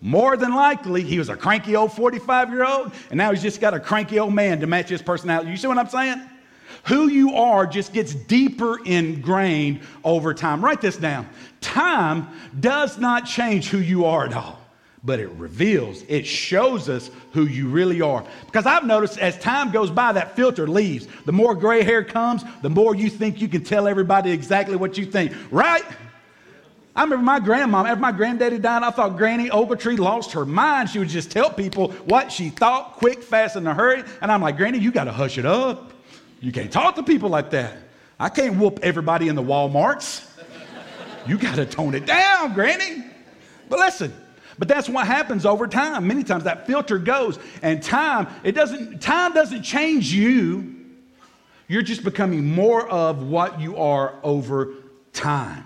More 0.00 0.36
than 0.36 0.54
likely, 0.54 1.02
he 1.02 1.18
was 1.18 1.28
a 1.28 1.36
cranky 1.36 1.74
old 1.74 1.92
45 1.92 2.50
year 2.50 2.64
old, 2.64 2.92
and 3.10 3.18
now 3.18 3.30
he's 3.30 3.42
just 3.42 3.60
got 3.60 3.74
a 3.74 3.80
cranky 3.80 4.18
old 4.18 4.32
man 4.32 4.60
to 4.60 4.66
match 4.66 4.88
his 4.88 5.02
personality. 5.02 5.50
You 5.50 5.56
see 5.56 5.66
what 5.66 5.78
I'm 5.78 5.88
saying? 5.88 6.22
Who 6.84 7.08
you 7.08 7.34
are 7.34 7.66
just 7.66 7.92
gets 7.92 8.14
deeper 8.14 8.78
ingrained 8.84 9.80
over 10.04 10.34
time. 10.34 10.64
Write 10.64 10.80
this 10.80 10.96
down. 10.96 11.28
Time 11.60 12.28
does 12.58 12.98
not 12.98 13.26
change 13.26 13.68
who 13.68 13.78
you 13.78 14.04
are 14.04 14.24
at 14.24 14.34
all 14.34 14.57
but 15.04 15.20
it 15.20 15.28
reveals, 15.30 16.02
it 16.08 16.26
shows 16.26 16.88
us 16.88 17.10
who 17.32 17.44
you 17.44 17.68
really 17.68 18.00
are. 18.00 18.24
Because 18.46 18.66
I've 18.66 18.84
noticed 18.84 19.18
as 19.18 19.38
time 19.38 19.70
goes 19.70 19.90
by, 19.90 20.12
that 20.12 20.34
filter 20.34 20.66
leaves. 20.66 21.06
The 21.24 21.32
more 21.32 21.54
gray 21.54 21.82
hair 21.82 22.02
comes, 22.02 22.42
the 22.62 22.70
more 22.70 22.94
you 22.94 23.08
think 23.08 23.40
you 23.40 23.48
can 23.48 23.62
tell 23.62 23.86
everybody 23.86 24.30
exactly 24.30 24.76
what 24.76 24.98
you 24.98 25.06
think, 25.06 25.32
right? 25.50 25.84
I 26.96 27.04
remember 27.04 27.24
my 27.24 27.38
grandmom, 27.38 27.88
after 27.88 28.00
my 28.00 28.10
granddaddy 28.10 28.58
died, 28.58 28.82
I 28.82 28.90
thought 28.90 29.16
Granny 29.16 29.50
Ogletree 29.50 29.98
lost 29.98 30.32
her 30.32 30.44
mind. 30.44 30.90
She 30.90 30.98
would 30.98 31.08
just 31.08 31.30
tell 31.30 31.48
people 31.48 31.92
what 32.06 32.32
she 32.32 32.48
thought, 32.48 32.94
quick, 32.94 33.22
fast, 33.22 33.54
in 33.54 33.64
a 33.68 33.72
hurry. 33.72 34.02
And 34.20 34.32
I'm 34.32 34.42
like, 34.42 34.56
Granny, 34.56 34.78
you 34.78 34.90
got 34.90 35.04
to 35.04 35.12
hush 35.12 35.38
it 35.38 35.46
up. 35.46 35.92
You 36.40 36.50
can't 36.50 36.72
talk 36.72 36.96
to 36.96 37.04
people 37.04 37.28
like 37.28 37.50
that. 37.50 37.76
I 38.18 38.28
can't 38.28 38.56
whoop 38.56 38.80
everybody 38.82 39.28
in 39.28 39.36
the 39.36 39.42
Walmarts. 39.42 40.28
You 41.28 41.38
got 41.38 41.54
to 41.54 41.66
tone 41.66 41.94
it 41.94 42.04
down, 42.04 42.52
Granny. 42.54 43.04
But 43.68 43.78
listen, 43.78 44.12
but 44.58 44.68
that's 44.68 44.88
what 44.88 45.06
happens 45.06 45.46
over 45.46 45.66
time. 45.66 46.06
Many 46.06 46.24
times 46.24 46.44
that 46.44 46.66
filter 46.66 46.98
goes, 46.98 47.38
and 47.62 47.82
time, 47.82 48.28
it 48.42 48.52
doesn't, 48.52 49.00
time 49.00 49.32
doesn't 49.32 49.62
change 49.62 50.12
you. 50.12 50.74
You're 51.68 51.82
just 51.82 52.02
becoming 52.02 52.44
more 52.44 52.88
of 52.88 53.22
what 53.22 53.60
you 53.60 53.76
are 53.76 54.14
over 54.22 54.74
time. 55.12 55.64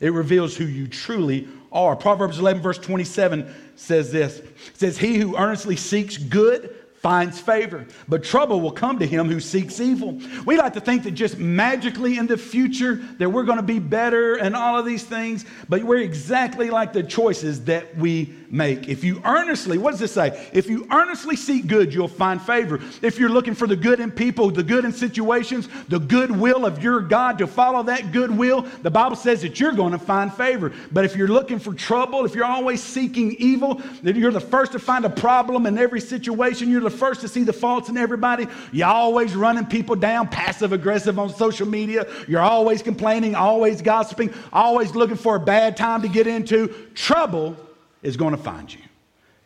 It 0.00 0.12
reveals 0.12 0.56
who 0.56 0.64
you 0.64 0.88
truly 0.88 1.48
are. 1.70 1.94
Proverbs 1.94 2.38
11, 2.38 2.62
verse 2.62 2.78
27 2.78 3.52
says 3.76 4.10
this. 4.10 4.38
It 4.38 4.56
says, 4.74 4.98
He 4.98 5.18
who 5.18 5.36
earnestly 5.36 5.76
seeks 5.76 6.16
good 6.16 6.74
finds 7.04 7.38
favor, 7.38 7.86
but 8.08 8.24
trouble 8.24 8.62
will 8.62 8.72
come 8.72 8.98
to 8.98 9.06
him 9.06 9.28
who 9.28 9.38
seeks 9.38 9.78
evil. 9.78 10.18
We 10.46 10.56
like 10.56 10.72
to 10.72 10.80
think 10.80 11.02
that 11.02 11.10
just 11.10 11.36
magically 11.36 12.16
in 12.16 12.26
the 12.26 12.38
future 12.38 12.94
that 13.18 13.28
we're 13.28 13.42
going 13.42 13.58
to 13.58 13.62
be 13.62 13.78
better 13.78 14.36
and 14.36 14.56
all 14.56 14.78
of 14.78 14.86
these 14.86 15.04
things, 15.04 15.44
but 15.68 15.84
we're 15.84 15.98
exactly 15.98 16.70
like 16.70 16.94
the 16.94 17.02
choices 17.02 17.62
that 17.66 17.94
we 17.98 18.32
make. 18.50 18.88
If 18.88 19.04
you 19.04 19.20
earnestly, 19.24 19.78
what 19.78 19.92
does 19.92 20.00
this 20.00 20.12
say? 20.12 20.48
If 20.52 20.68
you 20.68 20.86
earnestly 20.90 21.36
seek 21.36 21.66
good, 21.66 21.92
you'll 21.92 22.08
find 22.08 22.40
favor. 22.40 22.80
If 23.02 23.18
you're 23.18 23.28
looking 23.28 23.54
for 23.54 23.66
the 23.66 23.76
good 23.76 24.00
in 24.00 24.10
people, 24.10 24.50
the 24.50 24.62
good 24.62 24.84
in 24.84 24.92
situations, 24.92 25.68
the 25.88 25.98
goodwill 25.98 26.64
of 26.66 26.82
your 26.82 27.00
God 27.00 27.38
to 27.38 27.46
follow 27.46 27.82
that 27.84 28.12
goodwill, 28.12 28.62
the 28.82 28.90
Bible 28.90 29.16
says 29.16 29.42
that 29.42 29.58
you're 29.60 29.72
going 29.72 29.92
to 29.92 29.98
find 29.98 30.32
favor. 30.32 30.72
But 30.92 31.04
if 31.04 31.16
you're 31.16 31.28
looking 31.28 31.58
for 31.58 31.74
trouble, 31.74 32.24
if 32.24 32.34
you're 32.34 32.44
always 32.44 32.82
seeking 32.82 33.32
evil, 33.38 33.80
that 34.02 34.16
you're 34.16 34.32
the 34.32 34.40
first 34.40 34.72
to 34.72 34.78
find 34.78 35.04
a 35.04 35.10
problem 35.10 35.66
in 35.66 35.78
every 35.78 36.00
situation, 36.00 36.70
you're 36.70 36.80
the 36.80 36.90
first 36.90 37.20
to 37.22 37.28
see 37.28 37.44
the 37.44 37.52
faults 37.52 37.88
in 37.88 37.96
everybody, 37.96 38.46
you're 38.72 38.88
always 38.88 39.34
running 39.34 39.66
people 39.66 39.96
down, 39.96 40.28
passive 40.28 40.72
aggressive 40.72 41.18
on 41.18 41.30
social 41.34 41.66
media, 41.66 42.06
you're 42.28 42.40
always 42.40 42.82
complaining, 42.82 43.34
always 43.34 43.82
gossiping, 43.82 44.32
always 44.52 44.94
looking 44.94 45.16
for 45.16 45.36
a 45.36 45.40
bad 45.40 45.76
time 45.76 46.02
to 46.02 46.08
get 46.08 46.26
into, 46.26 46.68
trouble 46.94 47.56
is 48.04 48.16
going 48.16 48.36
to 48.36 48.40
find 48.40 48.72
you. 48.72 48.80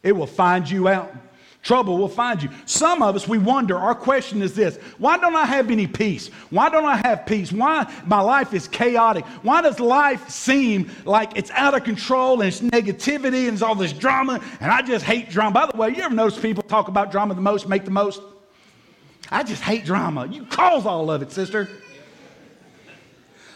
It 0.03 0.13
will 0.13 0.27
find 0.27 0.69
you 0.69 0.89
out. 0.89 1.15
Trouble 1.63 1.99
will 1.99 2.09
find 2.09 2.43
you. 2.43 2.51
Some 2.67 3.03
of 3.03 3.17
us, 3.17 3.27
we 3.27 3.37
wonder, 3.37 3.77
our 3.77 3.95
question 3.95 4.43
is 4.43 4.55
this 4.55 4.77
why 4.99 5.19
don't 5.19 5.35
I 5.35 5.45
have 5.45 5.71
any 5.71 5.87
peace? 5.87 6.29
Why 6.51 6.69
don't 6.69 6.85
I 6.85 6.97
have 6.97 7.27
peace? 7.27 7.53
Why 7.53 7.93
my 8.07 8.21
life 8.21 8.55
is 8.55 8.69
chaotic? 8.69 9.25
Why 9.43 9.61
does 9.61 9.81
life 9.81 10.29
seem 10.31 10.91
like 11.05 11.37
it's 11.37 11.51
out 11.51 11.75
of 11.75 11.85
control 11.85 12.41
and 12.41 12.49
it's 12.49 12.61
negativity 12.61 13.49
and 13.49 13.55
it's 13.55 13.63
all 13.63 13.75
this 13.75 13.93
drama 13.93 14.41
and 14.61 14.71
I 14.71 14.83
just 14.83 15.05
hate 15.05 15.31
drama? 15.31 15.53
By 15.53 15.67
the 15.67 15.77
way, 15.77 15.89
you 15.91 16.03
ever 16.03 16.15
notice 16.15 16.39
people 16.39 16.63
talk 16.63 16.89
about 16.89 17.11
drama 17.11 17.35
the 17.35 17.41
most, 17.41 17.69
make 17.69 17.85
the 17.85 17.91
most? 17.91 18.23
I 19.31 19.43
just 19.43 19.63
hate 19.63 19.85
drama. 19.85 20.27
You 20.27 20.47
cause 20.47 20.87
all 20.87 21.11
of 21.11 21.23
it, 21.23 21.33
sister. 21.33 21.69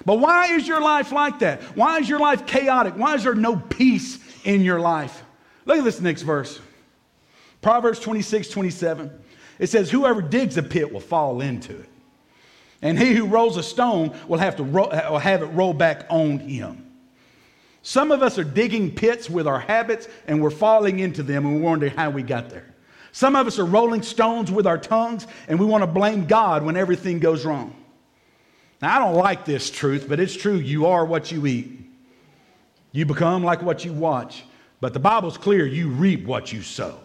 But 0.04 0.18
why 0.18 0.54
is 0.54 0.66
your 0.66 0.80
life 0.80 1.12
like 1.12 1.38
that? 1.38 1.62
Why 1.76 1.98
is 1.98 2.08
your 2.08 2.18
life 2.18 2.46
chaotic? 2.46 2.94
Why 2.96 3.14
is 3.14 3.22
there 3.22 3.34
no 3.34 3.56
peace 3.56 4.18
in 4.44 4.62
your 4.62 4.80
life. 4.80 5.22
Look 5.64 5.78
at 5.78 5.84
this 5.84 6.00
next 6.00 6.22
verse 6.22 6.60
Proverbs 7.60 8.00
26, 8.00 8.48
27. 8.48 9.10
It 9.58 9.68
says, 9.68 9.90
Whoever 9.90 10.20
digs 10.20 10.56
a 10.56 10.62
pit 10.62 10.92
will 10.92 11.00
fall 11.00 11.40
into 11.40 11.78
it, 11.78 11.88
and 12.82 12.98
he 12.98 13.14
who 13.14 13.26
rolls 13.26 13.56
a 13.56 13.62
stone 13.62 14.16
will 14.26 14.38
have, 14.38 14.56
to 14.56 14.64
ro- 14.64 14.90
will 15.10 15.18
have 15.18 15.42
it 15.42 15.46
roll 15.46 15.72
back 15.72 16.06
on 16.10 16.40
him. 16.40 16.92
Some 17.82 18.12
of 18.12 18.22
us 18.22 18.38
are 18.38 18.44
digging 18.44 18.94
pits 18.94 19.28
with 19.28 19.46
our 19.46 19.58
habits 19.58 20.08
and 20.26 20.40
we're 20.40 20.50
falling 20.50 21.00
into 21.00 21.22
them 21.22 21.44
and 21.44 21.56
we 21.56 21.60
wonder 21.60 21.88
how 21.88 22.10
we 22.10 22.22
got 22.22 22.48
there. 22.48 22.72
Some 23.10 23.34
of 23.36 23.46
us 23.46 23.58
are 23.58 23.64
rolling 23.64 24.02
stones 24.02 24.50
with 24.52 24.66
our 24.66 24.78
tongues 24.78 25.26
and 25.48 25.58
we 25.58 25.66
want 25.66 25.82
to 25.82 25.88
blame 25.88 26.26
God 26.26 26.64
when 26.64 26.76
everything 26.76 27.18
goes 27.18 27.44
wrong. 27.44 27.74
Now, 28.80 28.96
I 28.96 28.98
don't 29.00 29.16
like 29.16 29.44
this 29.44 29.68
truth, 29.68 30.06
but 30.08 30.20
it's 30.20 30.36
true. 30.36 30.54
You 30.54 30.86
are 30.86 31.04
what 31.04 31.32
you 31.32 31.44
eat. 31.46 31.81
You 32.92 33.06
become 33.06 33.42
like 33.42 33.62
what 33.62 33.84
you 33.84 33.92
watch. 33.92 34.44
But 34.80 34.92
the 34.92 35.00
Bible's 35.00 35.38
clear 35.38 35.66
you 35.66 35.88
reap 35.88 36.24
what 36.24 36.52
you 36.52 36.62
sow. 36.62 36.98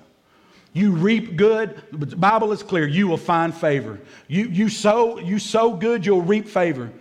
You 0.74 0.92
reap 0.92 1.38
good, 1.38 1.82
the 1.92 2.16
Bible 2.16 2.52
is 2.52 2.62
clear 2.62 2.88
you 2.88 3.08
will 3.08 3.18
find 3.18 3.54
favor. 3.54 4.00
You, 4.28 4.48
you, 4.48 4.70
sow, 4.70 5.18
you 5.18 5.40
sow 5.40 5.74
good, 5.74 6.06
you'll 6.06 6.22
reap 6.22 6.48
favor. 6.48 6.92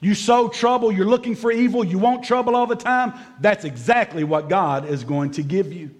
You 0.00 0.14
sow 0.14 0.48
trouble, 0.48 0.92
you're 0.92 1.06
looking 1.06 1.34
for 1.34 1.50
evil, 1.50 1.84
you 1.84 1.98
want 1.98 2.24
trouble 2.24 2.54
all 2.54 2.66
the 2.66 2.76
time. 2.76 3.14
That's 3.40 3.64
exactly 3.64 4.24
what 4.24 4.48
God 4.48 4.88
is 4.88 5.04
going 5.04 5.32
to 5.32 5.42
give 5.42 5.72
you. 5.72 5.90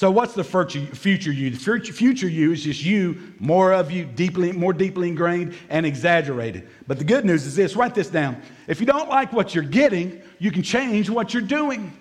So, 0.00 0.10
what's 0.10 0.32
the 0.32 0.42
future 0.42 1.30
you? 1.30 1.50
The 1.50 1.92
future 1.92 2.26
you 2.26 2.52
is 2.52 2.64
just 2.64 2.82
you, 2.82 3.34
more 3.38 3.74
of 3.74 3.90
you, 3.90 4.06
deeply, 4.06 4.50
more 4.50 4.72
deeply 4.72 5.08
ingrained 5.08 5.54
and 5.68 5.84
exaggerated. 5.84 6.66
But 6.86 6.96
the 6.96 7.04
good 7.04 7.26
news 7.26 7.44
is 7.44 7.54
this 7.54 7.76
write 7.76 7.94
this 7.94 8.08
down. 8.08 8.40
If 8.66 8.80
you 8.80 8.86
don't 8.86 9.10
like 9.10 9.30
what 9.34 9.54
you're 9.54 9.62
getting, 9.62 10.22
you 10.38 10.52
can 10.52 10.62
change 10.62 11.10
what 11.10 11.34
you're 11.34 11.42
doing. 11.42 11.92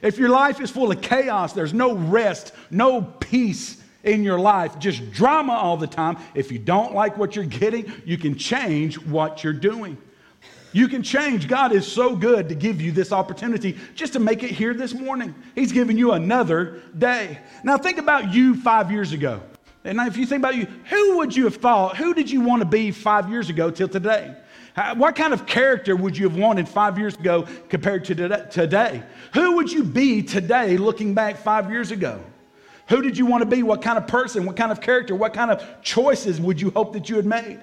If 0.00 0.16
your 0.16 0.30
life 0.30 0.58
is 0.58 0.70
full 0.70 0.90
of 0.90 1.02
chaos, 1.02 1.52
there's 1.52 1.74
no 1.74 1.94
rest, 1.94 2.52
no 2.70 3.02
peace 3.02 3.84
in 4.04 4.24
your 4.24 4.40
life, 4.40 4.78
just 4.78 5.12
drama 5.12 5.52
all 5.52 5.76
the 5.76 5.86
time. 5.86 6.16
If 6.34 6.50
you 6.50 6.58
don't 6.58 6.94
like 6.94 7.18
what 7.18 7.36
you're 7.36 7.44
getting, 7.44 7.92
you 8.06 8.16
can 8.16 8.38
change 8.38 8.98
what 8.98 9.44
you're 9.44 9.52
doing. 9.52 9.98
You 10.74 10.88
can 10.88 11.04
change. 11.04 11.46
God 11.46 11.72
is 11.72 11.86
so 11.90 12.16
good 12.16 12.48
to 12.48 12.56
give 12.56 12.82
you 12.82 12.90
this 12.90 13.12
opportunity 13.12 13.78
just 13.94 14.12
to 14.14 14.18
make 14.18 14.42
it 14.42 14.50
here 14.50 14.74
this 14.74 14.92
morning. 14.92 15.32
He's 15.54 15.70
giving 15.70 15.96
you 15.96 16.12
another 16.12 16.82
day. 16.98 17.38
Now, 17.62 17.78
think 17.78 17.98
about 17.98 18.34
you 18.34 18.56
five 18.56 18.90
years 18.90 19.12
ago. 19.12 19.40
And 19.84 20.00
if 20.00 20.16
you 20.16 20.26
think 20.26 20.40
about 20.40 20.56
you, 20.56 20.66
who 20.90 21.18
would 21.18 21.36
you 21.36 21.44
have 21.44 21.56
thought, 21.56 21.96
who 21.96 22.12
did 22.12 22.28
you 22.28 22.40
want 22.40 22.60
to 22.60 22.66
be 22.66 22.90
five 22.90 23.30
years 23.30 23.50
ago 23.50 23.70
till 23.70 23.86
today? 23.86 24.34
What 24.96 25.14
kind 25.14 25.32
of 25.32 25.46
character 25.46 25.94
would 25.94 26.18
you 26.18 26.28
have 26.28 26.36
wanted 26.36 26.68
five 26.68 26.98
years 26.98 27.14
ago 27.14 27.46
compared 27.68 28.04
to 28.06 28.48
today? 28.50 29.04
Who 29.34 29.52
would 29.52 29.70
you 29.70 29.84
be 29.84 30.22
today 30.22 30.76
looking 30.76 31.14
back 31.14 31.36
five 31.36 31.70
years 31.70 31.92
ago? 31.92 32.20
Who 32.88 33.00
did 33.00 33.16
you 33.16 33.26
want 33.26 33.42
to 33.42 33.48
be? 33.48 33.62
What 33.62 33.80
kind 33.80 33.96
of 33.96 34.08
person? 34.08 34.44
What 34.44 34.56
kind 34.56 34.72
of 34.72 34.80
character? 34.80 35.14
What 35.14 35.34
kind 35.34 35.52
of 35.52 35.64
choices 35.82 36.40
would 36.40 36.60
you 36.60 36.70
hope 36.70 36.94
that 36.94 37.08
you 37.08 37.14
had 37.14 37.26
made? 37.26 37.60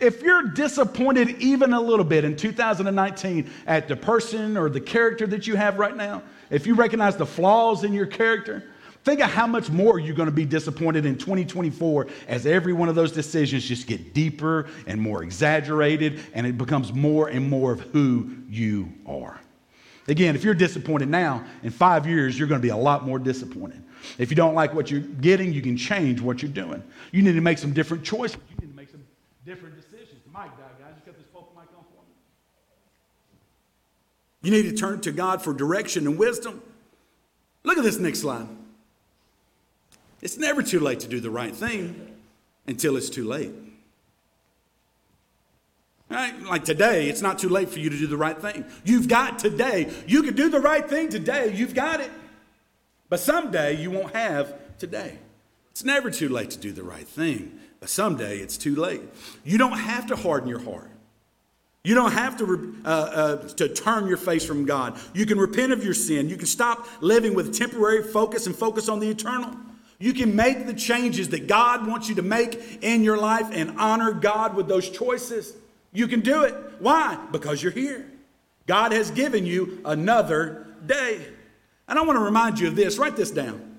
If 0.00 0.22
you're 0.22 0.42
disappointed 0.42 1.40
even 1.40 1.72
a 1.72 1.80
little 1.80 2.04
bit 2.04 2.24
in 2.24 2.36
2019 2.36 3.50
at 3.66 3.88
the 3.88 3.96
person 3.96 4.56
or 4.56 4.70
the 4.70 4.80
character 4.80 5.26
that 5.26 5.46
you 5.46 5.56
have 5.56 5.78
right 5.78 5.96
now, 5.96 6.22
if 6.50 6.66
you 6.66 6.74
recognize 6.74 7.16
the 7.16 7.26
flaws 7.26 7.82
in 7.82 7.92
your 7.92 8.06
character, 8.06 8.64
think 9.04 9.20
of 9.20 9.30
how 9.30 9.46
much 9.46 9.70
more 9.70 9.98
you're 9.98 10.14
going 10.14 10.28
to 10.28 10.34
be 10.34 10.44
disappointed 10.44 11.04
in 11.04 11.18
2024 11.18 12.06
as 12.28 12.46
every 12.46 12.72
one 12.72 12.88
of 12.88 12.94
those 12.94 13.10
decisions 13.10 13.64
just 13.64 13.86
get 13.86 14.14
deeper 14.14 14.68
and 14.86 15.00
more 15.00 15.22
exaggerated 15.22 16.20
and 16.32 16.46
it 16.46 16.56
becomes 16.56 16.92
more 16.92 17.28
and 17.28 17.48
more 17.48 17.72
of 17.72 17.80
who 17.80 18.30
you 18.48 18.92
are. 19.06 19.40
Again, 20.06 20.34
if 20.34 20.42
you're 20.42 20.54
disappointed 20.54 21.08
now, 21.08 21.44
in 21.62 21.70
five 21.70 22.06
years, 22.06 22.38
you're 22.38 22.48
going 22.48 22.60
to 22.60 22.66
be 22.66 22.70
a 22.70 22.76
lot 22.76 23.04
more 23.04 23.18
disappointed. 23.18 23.82
If 24.16 24.30
you 24.30 24.36
don't 24.36 24.54
like 24.54 24.72
what 24.72 24.90
you're 24.90 25.00
getting, 25.00 25.52
you 25.52 25.60
can 25.60 25.76
change 25.76 26.20
what 26.20 26.40
you're 26.40 26.50
doing. 26.50 26.82
You 27.12 27.20
need 27.20 27.34
to 27.34 27.42
make 27.42 27.58
some 27.58 27.74
different 27.74 28.04
choices. 28.04 28.38
You 28.48 28.56
need 28.66 28.70
to 28.70 28.76
make 28.76 28.88
some 28.88 29.04
different 29.44 29.76
decisions. 29.76 30.22
Mike, 30.32 30.50
guy, 30.56 30.64
just 30.94 31.04
got 31.04 31.16
this 31.16 31.26
mic 31.34 31.68
on 31.76 31.84
for 31.84 32.02
me. 32.02 32.14
You 34.48 34.62
need 34.62 34.70
to 34.70 34.74
turn 34.74 35.02
to 35.02 35.12
God 35.12 35.42
for 35.42 35.52
direction 35.52 36.06
and 36.06 36.16
wisdom. 36.16 36.62
Look 37.64 37.76
at 37.76 37.84
this 37.84 37.98
next 37.98 38.24
line. 38.24 38.56
It's 40.22 40.38
never 40.38 40.62
too 40.62 40.80
late 40.80 41.00
to 41.00 41.06
do 41.06 41.20
the 41.20 41.28
right 41.28 41.54
thing 41.54 42.16
until 42.66 42.96
it's 42.96 43.10
too 43.10 43.28
late. 43.28 43.52
Right? 46.08 46.40
Like 46.44 46.64
today, 46.64 47.10
it's 47.10 47.20
not 47.20 47.38
too 47.38 47.50
late 47.50 47.68
for 47.68 47.78
you 47.78 47.90
to 47.90 47.98
do 47.98 48.06
the 48.06 48.16
right 48.16 48.40
thing. 48.40 48.64
You've 48.84 49.06
got 49.06 49.38
today. 49.38 49.92
You 50.06 50.22
can 50.22 50.34
do 50.34 50.48
the 50.48 50.60
right 50.60 50.88
thing 50.88 51.10
today. 51.10 51.52
You've 51.54 51.74
got 51.74 52.00
it. 52.00 52.10
But 53.10 53.20
someday 53.20 53.76
you 53.76 53.90
won't 53.90 54.14
have 54.14 54.54
today. 54.78 55.18
It's 55.72 55.84
never 55.84 56.10
too 56.10 56.30
late 56.30 56.48
to 56.52 56.58
do 56.58 56.72
the 56.72 56.82
right 56.82 57.06
thing, 57.06 57.60
but 57.80 57.90
someday 57.90 58.38
it's 58.38 58.56
too 58.56 58.76
late. 58.76 59.02
You 59.44 59.58
don't 59.58 59.76
have 59.76 60.06
to 60.06 60.16
harden 60.16 60.48
your 60.48 60.60
heart. 60.60 60.90
You 61.84 61.94
don't 61.94 62.12
have 62.12 62.36
to, 62.38 62.76
uh, 62.84 62.88
uh, 62.88 63.48
to 63.54 63.68
turn 63.68 64.08
your 64.08 64.16
face 64.16 64.44
from 64.44 64.66
God. 64.66 64.98
You 65.14 65.24
can 65.26 65.38
repent 65.38 65.72
of 65.72 65.84
your 65.84 65.94
sin. 65.94 66.28
You 66.28 66.36
can 66.36 66.46
stop 66.46 66.86
living 67.00 67.34
with 67.34 67.56
temporary 67.56 68.02
focus 68.02 68.46
and 68.46 68.54
focus 68.54 68.88
on 68.88 69.00
the 69.00 69.08
eternal. 69.08 69.54
You 69.98 70.12
can 70.12 70.36
make 70.36 70.66
the 70.66 70.74
changes 70.74 71.30
that 71.30 71.46
God 71.46 71.86
wants 71.86 72.08
you 72.08 72.14
to 72.16 72.22
make 72.22 72.82
in 72.82 73.02
your 73.02 73.16
life 73.16 73.48
and 73.52 73.78
honor 73.78 74.12
God 74.12 74.54
with 74.54 74.68
those 74.68 74.88
choices. 74.88 75.54
You 75.92 76.06
can 76.06 76.20
do 76.20 76.44
it. 76.44 76.54
Why? 76.78 77.18
Because 77.32 77.62
you're 77.62 77.72
here. 77.72 78.08
God 78.66 78.92
has 78.92 79.10
given 79.10 79.46
you 79.46 79.80
another 79.84 80.66
day. 80.86 81.26
And 81.88 81.98
I 81.98 82.02
want 82.02 82.18
to 82.18 82.24
remind 82.24 82.60
you 82.60 82.68
of 82.68 82.76
this. 82.76 82.98
Write 82.98 83.16
this 83.16 83.30
down. 83.30 83.78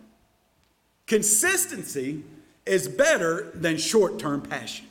Consistency 1.05 2.23
is 2.65 2.87
better 2.87 3.51
than 3.53 3.77
short 3.77 4.19
term 4.19 4.41
passion. 4.41 4.87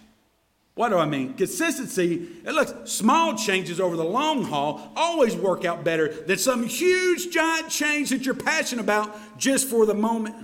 What 0.79 0.91
do 0.91 0.99
I 0.99 1.07
mean? 1.07 1.35
Consistency, 1.35 2.29
it 2.45 2.53
looks 2.53 2.73
small 2.89 3.35
changes 3.35 3.81
over 3.81 3.97
the 3.97 4.05
long 4.05 4.45
haul 4.45 4.93
always 4.95 5.35
work 5.35 5.65
out 5.65 5.83
better 5.83 6.23
than 6.23 6.39
some 6.39 6.63
huge 6.63 7.33
giant 7.33 7.69
change 7.69 8.11
that 8.11 8.25
you're 8.25 8.37
passionate 8.37 8.83
about 8.83 9.37
just 9.37 9.67
for 9.69 9.87
the 9.87 9.95
moment. 9.95 10.37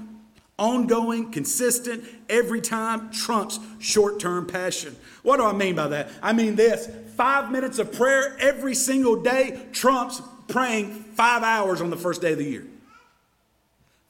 Ongoing, 0.59 1.31
consistent, 1.31 2.03
every 2.29 2.61
time 2.61 3.13
trumps 3.13 3.61
short 3.79 4.19
term 4.19 4.49
passion. 4.49 4.97
What 5.23 5.37
do 5.37 5.45
I 5.45 5.53
mean 5.53 5.77
by 5.77 5.87
that? 5.87 6.11
I 6.21 6.33
mean 6.33 6.57
this 6.57 6.91
five 7.15 7.53
minutes 7.53 7.79
of 7.79 7.93
prayer 7.93 8.37
every 8.41 8.75
single 8.75 9.23
day 9.23 9.69
trumps 9.71 10.21
praying 10.49 10.91
five 11.15 11.45
hours 11.45 11.81
on 11.81 11.91
the 11.91 11.97
first 11.97 12.21
day 12.21 12.33
of 12.33 12.39
the 12.39 12.45
year. 12.45 12.67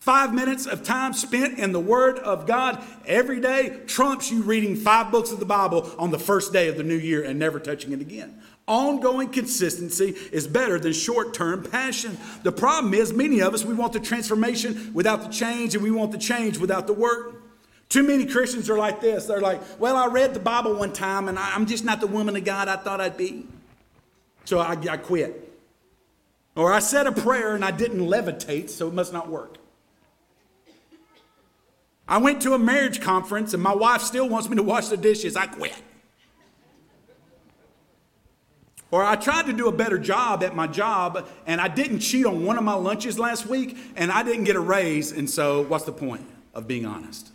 Five 0.05 0.35
minutes 0.35 0.67
of 0.67 0.83
time 0.83 1.15
spent 1.15 1.59
in 1.59 1.73
the 1.73 1.81
Word 1.81 2.19
of 2.19 2.47
God 2.47 2.85
every 3.07 3.41
day 3.41 3.81
trumps 3.87 4.31
you 4.31 4.43
reading 4.43 4.77
five 4.77 5.11
books 5.11 5.33
of 5.33 5.41
the 5.41 5.47
Bible 5.47 5.91
on 5.97 6.11
the 6.11 6.19
first 6.19 6.53
day 6.53 6.69
of 6.69 6.77
the 6.77 6.83
new 6.83 6.95
year 6.95 7.25
and 7.25 7.39
never 7.39 7.59
touching 7.59 7.91
it 7.93 8.03
again. 8.03 8.39
Ongoing 8.69 9.31
consistency 9.31 10.15
is 10.31 10.47
better 10.47 10.79
than 10.79 10.93
short 10.93 11.33
term 11.33 11.63
passion. 11.63 12.19
The 12.43 12.53
problem 12.53 12.93
is, 12.93 13.15
many 13.15 13.41
of 13.41 13.55
us, 13.55 13.65
we 13.65 13.73
want 13.73 13.95
the 13.95 13.99
transformation 13.99 14.93
without 14.93 15.23
the 15.23 15.31
change, 15.31 15.75
and 15.75 15.83
we 15.83 15.91
want 15.91 16.13
the 16.13 16.19
change 16.19 16.59
without 16.59 16.87
the 16.87 16.93
work. 16.93 17.43
Too 17.89 18.03
many 18.03 18.27
Christians 18.27 18.69
are 18.69 18.77
like 18.77 19.01
this. 19.01 19.25
They're 19.25 19.41
like, 19.41 19.63
well, 19.81 19.97
I 19.97 20.09
read 20.09 20.35
the 20.35 20.41
Bible 20.41 20.75
one 20.75 20.93
time, 20.93 21.29
and 21.29 21.39
I'm 21.39 21.65
just 21.65 21.83
not 21.83 22.01
the 22.01 22.09
woman 22.09 22.37
of 22.37 22.45
God 22.45 22.69
I 22.69 22.77
thought 22.77 23.01
I'd 23.01 23.17
be. 23.17 23.47
So 24.45 24.59
I, 24.59 24.73
I 24.73 24.99
quit. 24.99 25.51
Or 26.57 26.75
I 26.75 26.81
said 26.81 27.07
a 27.07 27.13
prayer 27.13 27.55
and 27.55 27.65
I 27.65 27.71
didn't 27.71 28.01
levitate, 28.01 28.69
so 28.69 28.89
it 28.89 28.93
must 28.93 29.11
not 29.11 29.31
work. 29.31 29.64
I 32.07 32.19
went 32.19 32.43
to 32.43 32.53
a 32.53 32.59
marriage 32.59 33.01
conference 33.01 33.55
and 33.55 33.63
my 33.63 33.75
wife 33.75 34.03
still 34.03 34.29
wants 34.29 34.49
me 34.49 34.57
to 34.57 34.63
wash 34.63 34.89
the 34.89 34.97
dishes. 34.97 35.37
I 35.37 35.47
quit. 35.47 35.75
Or 38.91 39.03
I 39.03 39.17
tried 39.17 39.47
to 39.47 39.53
do 39.53 39.67
a 39.67 39.73
better 39.73 39.99
job 39.99 40.45
at 40.45 40.55
my 40.55 40.67
job 40.67 41.27
and 41.47 41.61
I 41.61 41.69
didn't 41.69 42.01
cheat 42.01 42.27
on 42.27 42.45
one 42.45 42.59
of 42.59 42.65
my 42.65 42.75
lunches 42.75 43.19
last 43.19 43.47
week 43.47 43.77
and 43.97 44.13
I 44.13 44.23
didn't 44.23 44.45
get 44.45 44.55
a 44.55 44.61
raise. 44.61 45.11
And 45.11 45.29
so, 45.29 45.63
what's 45.63 45.85
the 45.85 45.93
point 45.93 46.25
of 46.53 46.69
being 46.69 46.87
honest? 46.87 47.33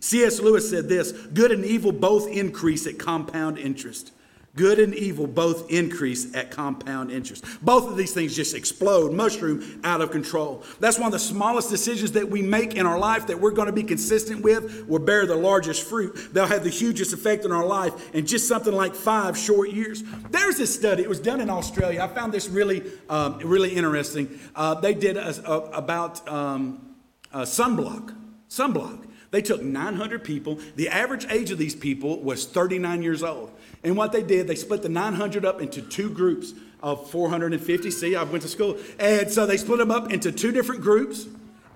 C.S. 0.00 0.40
Lewis 0.40 0.70
said 0.70 0.88
this 0.88 1.10
good 1.10 1.50
and 1.50 1.64
evil 1.64 1.90
both 1.90 2.28
increase 2.28 2.86
at 2.86 2.98
compound 2.98 3.58
interest. 3.58 4.12
Good 4.58 4.80
and 4.80 4.92
evil 4.92 5.28
both 5.28 5.70
increase 5.70 6.34
at 6.34 6.50
compound 6.50 7.12
interest. 7.12 7.44
Both 7.62 7.88
of 7.88 7.96
these 7.96 8.12
things 8.12 8.34
just 8.34 8.56
explode, 8.56 9.12
mushroom 9.12 9.80
out 9.84 10.00
of 10.00 10.10
control. 10.10 10.64
That's 10.80 10.98
one 10.98 11.06
of 11.06 11.12
the 11.12 11.20
smallest 11.20 11.70
decisions 11.70 12.10
that 12.12 12.28
we 12.28 12.42
make 12.42 12.74
in 12.74 12.84
our 12.84 12.98
life 12.98 13.28
that 13.28 13.38
we're 13.38 13.52
going 13.52 13.66
to 13.66 13.72
be 13.72 13.84
consistent 13.84 14.42
with 14.42 14.88
will 14.88 14.98
bear 14.98 15.26
the 15.26 15.36
largest 15.36 15.88
fruit. 15.88 16.30
They'll 16.32 16.46
have 16.46 16.64
the 16.64 16.70
hugest 16.70 17.12
effect 17.12 17.44
in 17.44 17.52
our 17.52 17.64
life 17.64 18.12
in 18.12 18.26
just 18.26 18.48
something 18.48 18.72
like 18.72 18.96
five 18.96 19.38
short 19.38 19.70
years. 19.70 20.02
There's 20.30 20.58
this 20.58 20.74
study, 20.74 21.04
it 21.04 21.08
was 21.08 21.20
done 21.20 21.40
in 21.40 21.50
Australia. 21.50 22.02
I 22.02 22.08
found 22.08 22.34
this 22.34 22.48
really, 22.48 22.82
um, 23.08 23.38
really 23.38 23.70
interesting. 23.70 24.40
Uh, 24.56 24.74
they 24.74 24.92
did 24.92 25.16
a, 25.16 25.28
a, 25.48 25.60
about 25.70 26.28
um, 26.28 26.96
a 27.32 27.42
sunblock. 27.42 28.12
Sunblock. 28.50 29.04
They 29.30 29.42
took 29.42 29.62
900 29.62 30.24
people. 30.24 30.58
The 30.76 30.88
average 30.88 31.26
age 31.30 31.50
of 31.50 31.58
these 31.58 31.74
people 31.74 32.22
was 32.22 32.46
39 32.46 33.02
years 33.02 33.22
old. 33.22 33.52
And 33.84 33.96
what 33.96 34.12
they 34.12 34.22
did, 34.22 34.46
they 34.48 34.54
split 34.54 34.82
the 34.82 34.88
900 34.88 35.44
up 35.44 35.60
into 35.60 35.82
two 35.82 36.10
groups 36.10 36.52
of 36.82 37.10
450. 37.10 37.90
See, 37.90 38.16
I 38.16 38.22
went 38.24 38.42
to 38.42 38.48
school. 38.48 38.76
And 38.98 39.30
so 39.30 39.46
they 39.46 39.56
split 39.56 39.78
them 39.78 39.90
up 39.90 40.12
into 40.12 40.32
two 40.32 40.52
different 40.52 40.80
groups. 40.80 41.26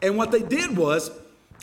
And 0.00 0.16
what 0.16 0.32
they 0.32 0.42
did 0.42 0.76
was, 0.76 1.10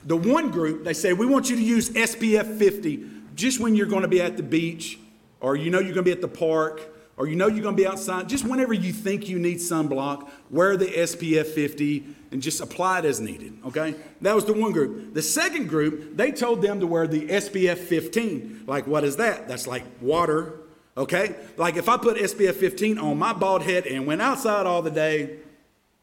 the 0.06 0.16
one 0.16 0.50
group, 0.50 0.86
they 0.86 0.94
said, 0.94 1.18
we 1.18 1.26
want 1.26 1.50
you 1.50 1.58
to 1.58 1.62
use 1.62 1.90
SPF 1.90 2.58
50 2.58 3.06
just 3.36 3.60
when 3.60 3.76
you're 3.76 3.88
going 3.88 4.02
to 4.02 4.08
be 4.08 4.22
at 4.22 4.38
the 4.38 4.44
beach 4.44 4.98
or 5.42 5.56
you 5.56 5.70
know 5.70 5.80
you're 5.80 5.94
going 5.94 6.06
to 6.06 6.10
be 6.10 6.12
at 6.12 6.22
the 6.22 6.28
park 6.28 6.82
or 7.20 7.28
you 7.28 7.36
know 7.36 7.48
you're 7.48 7.62
going 7.62 7.76
to 7.76 7.82
be 7.82 7.86
outside, 7.86 8.30
just 8.30 8.46
whenever 8.46 8.74
you 8.74 8.94
think 8.94 9.28
you 9.28 9.38
need 9.38 9.58
sunblock, 9.58 10.30
wear 10.50 10.78
the 10.78 10.86
SPF 10.86 11.48
50 11.48 12.16
and 12.32 12.42
just 12.42 12.62
apply 12.62 13.00
it 13.00 13.06
as 13.06 13.20
needed, 13.20 13.58
okay? 13.66 13.94
That 14.22 14.34
was 14.36 14.46
the 14.46 14.54
one 14.54 14.72
group. 14.72 15.14
The 15.14 15.22
second 15.22 15.68
group, 15.68 16.16
they 16.16 16.32
told 16.32 16.62
them 16.62 16.80
to 16.80 16.88
wear 16.88 17.08
the 17.08 17.28
SPF 17.28 17.78
15. 17.78 18.64
Like, 18.66 18.88
what 18.88 19.04
is 19.04 19.18
that? 19.18 19.50
That's 19.50 19.68
like 19.68 19.84
water, 20.00 20.62
okay? 20.96 21.36
Like, 21.58 21.76
if 21.76 21.90
I 21.90 21.98
put 21.98 22.16
SPF 22.16 22.56
15 22.56 22.98
on 22.98 23.20
my 23.20 23.34
bald 23.34 23.64
head 23.64 23.86
and 23.86 24.08
went 24.08 24.22
outside 24.22 24.66
all 24.66 24.82
the 24.82 24.92
day, 24.92 25.40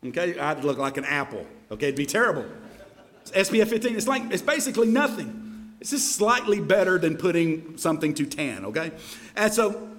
okay, 0.05 0.39
I'd 0.39 0.65
look 0.65 0.77
like 0.77 0.99
an 0.99 1.07
apple, 1.07 1.47
okay? 1.71 1.87
It'd 1.87 1.97
be 1.97 2.05
terrible. 2.05 2.45
SPF 3.25 3.69
15, 3.69 3.97
it's 3.97 4.07
like, 4.07 4.31
it's 4.31 4.43
basically 4.43 4.89
nothing. 4.89 5.77
It's 5.81 5.91
just 5.91 6.15
slightly 6.15 6.61
better 6.61 6.99
than 6.99 7.17
putting 7.17 7.79
something 7.79 8.13
to 8.15 8.27
tan, 8.27 8.67
okay? 8.67 8.93
And 9.35 9.51
so, 9.51 9.96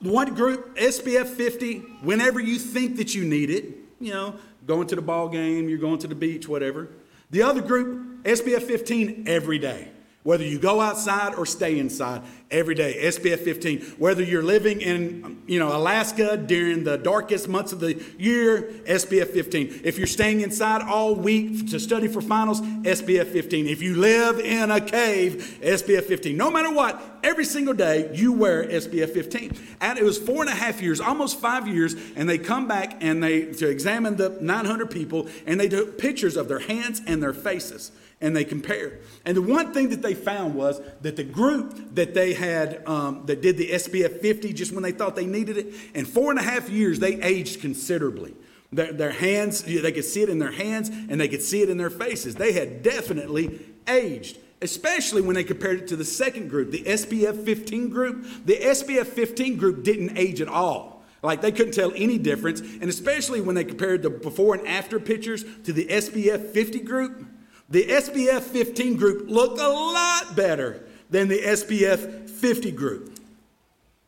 one 0.00 0.34
group, 0.34 0.76
SPF 0.78 1.26
50, 1.26 1.78
whenever 2.02 2.40
you 2.40 2.58
think 2.58 2.96
that 2.96 3.14
you 3.14 3.24
need 3.24 3.50
it, 3.50 3.74
you 4.00 4.12
know, 4.12 4.34
going 4.66 4.86
to 4.88 4.96
the 4.96 5.02
ball 5.02 5.28
game, 5.28 5.68
you're 5.68 5.78
going 5.78 5.98
to 5.98 6.06
the 6.06 6.14
beach, 6.14 6.48
whatever. 6.48 6.88
The 7.30 7.42
other 7.42 7.60
group, 7.60 8.24
SPF 8.24 8.62
15, 8.62 9.24
every 9.26 9.58
day. 9.58 9.88
Whether 10.22 10.44
you 10.44 10.58
go 10.58 10.82
outside 10.82 11.34
or 11.34 11.46
stay 11.46 11.78
inside 11.78 12.20
every 12.50 12.74
day, 12.74 12.94
SPF 13.04 13.38
15. 13.38 13.80
Whether 13.96 14.22
you're 14.22 14.42
living 14.42 14.82
in, 14.82 15.42
you 15.46 15.58
know, 15.58 15.74
Alaska 15.74 16.36
during 16.36 16.84
the 16.84 16.98
darkest 16.98 17.48
months 17.48 17.72
of 17.72 17.80
the 17.80 17.94
year, 18.18 18.70
SPF 18.84 19.28
15. 19.28 19.80
If 19.82 19.96
you're 19.96 20.06
staying 20.06 20.42
inside 20.42 20.82
all 20.82 21.14
week 21.14 21.70
to 21.70 21.80
study 21.80 22.06
for 22.06 22.20
finals, 22.20 22.60
SPF 22.60 23.28
15. 23.32 23.66
If 23.66 23.80
you 23.80 23.96
live 23.96 24.40
in 24.40 24.70
a 24.70 24.78
cave, 24.78 25.58
SPF 25.62 26.04
15. 26.04 26.36
No 26.36 26.50
matter 26.50 26.70
what, 26.70 27.00
every 27.22 27.46
single 27.46 27.74
day 27.74 28.10
you 28.12 28.34
wear 28.34 28.64
SPF 28.64 29.14
15. 29.14 29.56
And 29.80 29.98
it 29.98 30.04
was 30.04 30.18
four 30.18 30.42
and 30.42 30.50
a 30.50 30.54
half 30.54 30.82
years, 30.82 31.00
almost 31.00 31.40
five 31.40 31.66
years, 31.66 31.94
and 32.14 32.28
they 32.28 32.36
come 32.36 32.68
back 32.68 33.02
and 33.02 33.22
they 33.22 33.46
to 33.52 33.70
examine 33.70 34.16
the 34.16 34.36
900 34.38 34.90
people 34.90 35.28
and 35.46 35.58
they 35.58 35.68
took 35.68 35.96
pictures 35.96 36.36
of 36.36 36.46
their 36.46 36.58
hands 36.58 37.00
and 37.06 37.22
their 37.22 37.32
faces. 37.32 37.90
And 38.20 38.36
they 38.36 38.44
compared. 38.44 39.02
And 39.24 39.36
the 39.36 39.42
one 39.42 39.72
thing 39.72 39.88
that 39.90 40.02
they 40.02 40.14
found 40.14 40.54
was 40.54 40.80
that 41.00 41.16
the 41.16 41.24
group 41.24 41.94
that 41.94 42.14
they 42.14 42.34
had 42.34 42.86
um, 42.86 43.24
that 43.26 43.40
did 43.40 43.56
the 43.56 43.70
SPF 43.70 44.20
50 44.20 44.52
just 44.52 44.72
when 44.72 44.82
they 44.82 44.92
thought 44.92 45.16
they 45.16 45.26
needed 45.26 45.56
it, 45.56 45.74
in 45.94 46.04
four 46.04 46.30
and 46.30 46.38
a 46.38 46.42
half 46.42 46.68
years, 46.68 46.98
they 46.98 47.20
aged 47.22 47.60
considerably. 47.60 48.34
Their, 48.72 48.92
their 48.92 49.10
hands, 49.10 49.62
they 49.62 49.92
could 49.92 50.04
see 50.04 50.22
it 50.22 50.28
in 50.28 50.38
their 50.38 50.52
hands 50.52 50.90
and 50.90 51.20
they 51.20 51.28
could 51.28 51.42
see 51.42 51.62
it 51.62 51.70
in 51.70 51.76
their 51.76 51.90
faces. 51.90 52.36
They 52.36 52.52
had 52.52 52.82
definitely 52.82 53.60
aged, 53.88 54.38
especially 54.62 55.22
when 55.22 55.34
they 55.34 55.42
compared 55.42 55.80
it 55.80 55.88
to 55.88 55.96
the 55.96 56.04
second 56.04 56.48
group, 56.48 56.70
the 56.70 56.84
SPF 56.84 57.44
15 57.44 57.88
group. 57.88 58.26
The 58.44 58.56
SPF 58.56 59.06
15 59.06 59.56
group 59.56 59.82
didn't 59.82 60.16
age 60.16 60.40
at 60.40 60.48
all. 60.48 61.02
Like 61.22 61.40
they 61.42 61.52
couldn't 61.52 61.74
tell 61.74 61.92
any 61.96 62.16
difference. 62.16 62.60
And 62.60 62.84
especially 62.84 63.40
when 63.40 63.54
they 63.54 63.64
compared 63.64 64.02
the 64.02 64.10
before 64.10 64.54
and 64.54 64.66
after 64.66 65.00
pictures 65.00 65.44
to 65.64 65.72
the 65.72 65.86
SPF 65.86 66.52
50 66.52 66.80
group, 66.80 67.26
the 67.70 67.84
SPF 67.84 68.42
15 68.42 68.96
group 68.96 69.30
looked 69.30 69.60
a 69.60 69.68
lot 69.68 70.34
better 70.34 70.82
than 71.08 71.28
the 71.28 71.38
SPF 71.38 72.28
50 72.28 72.72
group. 72.72 73.18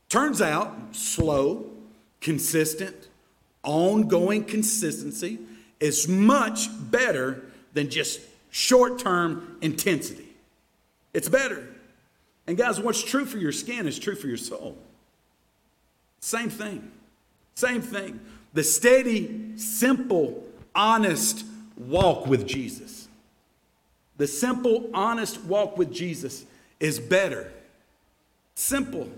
Turns 0.09 0.43
out, 0.43 0.77
slow, 0.93 1.71
consistent, 2.21 3.09
ongoing 3.63 4.45
consistency 4.45 5.39
is 5.81 6.09
much 6.09 6.69
better 6.91 7.45
than 7.73 7.89
just 7.89 8.21
short 8.51 8.99
term 8.99 9.57
intensity. 9.63 10.29
It's 11.15 11.29
better. 11.29 11.69
And 12.47 12.57
guys, 12.57 12.81
what's 12.81 13.03
true 13.03 13.25
for 13.25 13.39
your 13.39 13.53
skin 13.53 13.87
is 13.87 13.99
true 13.99 14.15
for 14.15 14.27
your 14.27 14.37
soul. 14.37 14.77
Same 16.21 16.51
thing. 16.51 16.91
Same 17.55 17.83
thing. 17.83 18.21
The 18.55 18.65
steady, 18.65 19.57
simple, 19.57 20.45
honest 20.75 21.45
walk 21.77 22.27
with 22.27 22.47
Jesus. 22.47 23.02
The 24.17 24.27
simple, 24.27 24.91
honest 24.93 25.43
walk 25.45 25.77
with 25.79 25.93
Jesus 25.93 26.45
is 26.79 26.99
better. 26.99 27.53
Simple, 28.55 29.09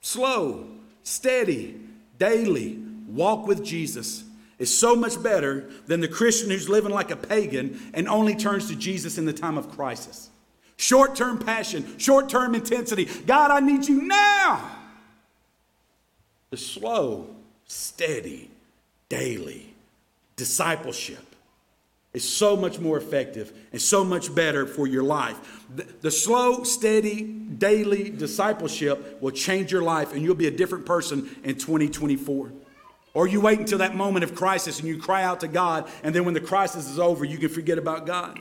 slow, 0.00 0.66
steady, 1.02 1.80
daily, 2.18 2.78
walk 3.08 3.46
with 3.46 3.64
Jesus 3.64 4.24
is 4.58 4.76
so 4.76 4.94
much 4.94 5.20
better 5.22 5.68
than 5.86 6.00
the 6.00 6.08
Christian 6.08 6.50
who's 6.50 6.68
living 6.68 6.92
like 6.92 7.10
a 7.10 7.16
pagan 7.16 7.80
and 7.92 8.08
only 8.08 8.34
turns 8.34 8.68
to 8.68 8.76
Jesus 8.76 9.18
in 9.18 9.24
the 9.24 9.32
time 9.32 9.58
of 9.58 9.70
crisis. 9.70 10.30
Short 10.76 11.16
term 11.16 11.38
passion, 11.38 11.98
short 11.98 12.28
term 12.28 12.54
intensity. 12.54 13.06
God, 13.26 13.50
I 13.50 13.60
need 13.60 13.88
you 13.88 14.02
now. 14.02 14.70
The 16.50 16.56
slow, 16.56 17.28
steady, 17.66 18.50
daily 19.08 19.74
discipleship 20.36 21.33
is 22.14 22.26
so 22.26 22.56
much 22.56 22.78
more 22.78 22.96
effective 22.96 23.52
and 23.72 23.82
so 23.82 24.04
much 24.04 24.34
better 24.34 24.66
for 24.66 24.86
your 24.86 25.02
life. 25.02 25.66
The, 25.74 25.86
the, 26.00 26.10
slow, 26.10 26.62
steady, 26.62 27.22
daily 27.24 28.08
discipleship 28.08 29.20
will 29.20 29.32
change 29.32 29.72
your 29.72 29.82
life 29.82 30.12
and 30.12 30.22
you'll 30.22 30.36
be 30.36 30.46
a 30.46 30.52
different 30.52 30.86
person 30.86 31.28
in 31.42 31.56
2024. 31.56 32.52
Or 33.14 33.26
you 33.26 33.40
wait 33.40 33.58
until 33.58 33.78
that 33.78 33.96
moment 33.96 34.24
of 34.24 34.34
crisis 34.34 34.78
and 34.78 34.88
you 34.88 34.98
cry 34.98 35.22
out 35.22 35.40
to 35.40 35.48
God, 35.48 35.88
and 36.02 36.14
then 36.14 36.24
when 36.24 36.34
the 36.34 36.40
crisis 36.40 36.90
is 36.90 36.98
over, 36.98 37.24
you 37.24 37.38
can 37.38 37.48
forget 37.48 37.78
about 37.78 38.06
God. 38.06 38.40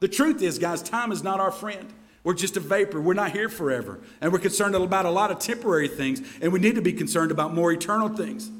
The 0.00 0.08
truth 0.08 0.42
is, 0.42 0.58
guys, 0.58 0.82
time 0.82 1.12
is 1.12 1.22
not 1.22 1.38
our 1.38 1.52
friend. 1.52 1.92
We're 2.24 2.34
just 2.34 2.56
a 2.56 2.60
vapor. 2.60 3.00
We're 3.00 3.14
not 3.14 3.30
here 3.30 3.48
forever. 3.48 4.00
And 4.20 4.32
we're 4.32 4.40
concerned 4.40 4.74
about 4.74 5.06
a 5.06 5.10
lot 5.10 5.30
of 5.30 5.38
temporary 5.38 5.88
things, 5.88 6.22
and 6.40 6.52
we 6.52 6.58
need 6.58 6.74
to 6.74 6.82
be 6.82 6.92
concerned 6.92 7.30
about 7.30 7.54
more 7.54 7.70
eternal 7.70 8.08
things. 8.08 8.50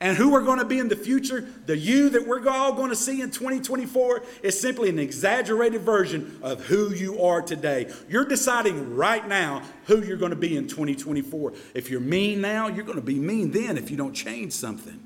And 0.00 0.16
who 0.16 0.30
we're 0.30 0.44
going 0.44 0.60
to 0.60 0.64
be 0.64 0.78
in 0.78 0.88
the 0.88 0.96
future, 0.96 1.48
the 1.66 1.76
you 1.76 2.08
that 2.10 2.24
we're 2.24 2.48
all 2.48 2.72
going 2.72 2.90
to 2.90 2.96
see 2.96 3.20
in 3.20 3.32
2024, 3.32 4.22
is 4.44 4.58
simply 4.58 4.88
an 4.90 4.98
exaggerated 5.00 5.80
version 5.80 6.38
of 6.40 6.64
who 6.66 6.94
you 6.94 7.24
are 7.24 7.42
today. 7.42 7.92
You're 8.08 8.24
deciding 8.24 8.94
right 8.94 9.26
now 9.26 9.62
who 9.86 10.00
you're 10.04 10.16
going 10.16 10.30
to 10.30 10.36
be 10.36 10.56
in 10.56 10.68
2024. 10.68 11.52
If 11.74 11.90
you're 11.90 11.98
mean 11.98 12.40
now, 12.40 12.68
you're 12.68 12.84
going 12.84 13.00
to 13.00 13.04
be 13.04 13.18
mean 13.18 13.50
then 13.50 13.76
if 13.76 13.90
you 13.90 13.96
don't 13.96 14.14
change 14.14 14.52
something. 14.52 15.00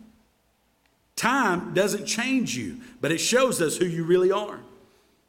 Time 1.16 1.72
doesn't 1.72 2.04
change 2.04 2.54
you, 2.54 2.78
but 3.00 3.10
it 3.10 3.18
shows 3.18 3.62
us 3.62 3.78
who 3.78 3.86
you 3.86 4.04
really 4.04 4.30
are. 4.30 4.60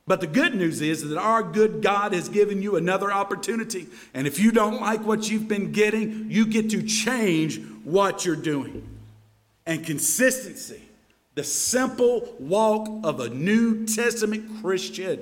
But 0.05 0.19
the 0.19 0.27
good 0.27 0.55
news 0.55 0.81
is 0.81 1.07
that 1.07 1.17
our 1.17 1.41
good 1.41 1.81
God 1.81 2.11
has 2.11 2.27
given 2.27 2.61
you 2.61 2.75
another 2.75 3.13
opportunity. 3.13 3.87
And 4.13 4.27
if 4.27 4.39
you 4.39 4.51
don't 4.51 4.81
like 4.81 5.05
what 5.05 5.29
you've 5.29 5.47
been 5.47 5.71
getting, 5.71 6.29
you 6.29 6.45
get 6.45 6.69
to 6.71 6.83
change 6.83 7.61
what 7.85 8.25
you're 8.25 8.35
doing 8.35 8.89
and 9.65 9.85
consistency, 9.85 10.81
the 11.35 11.43
simple 11.43 12.35
walk 12.39 12.87
of 13.03 13.19
a 13.19 13.29
New 13.29 13.85
Testament 13.85 14.61
Christian, 14.61 15.19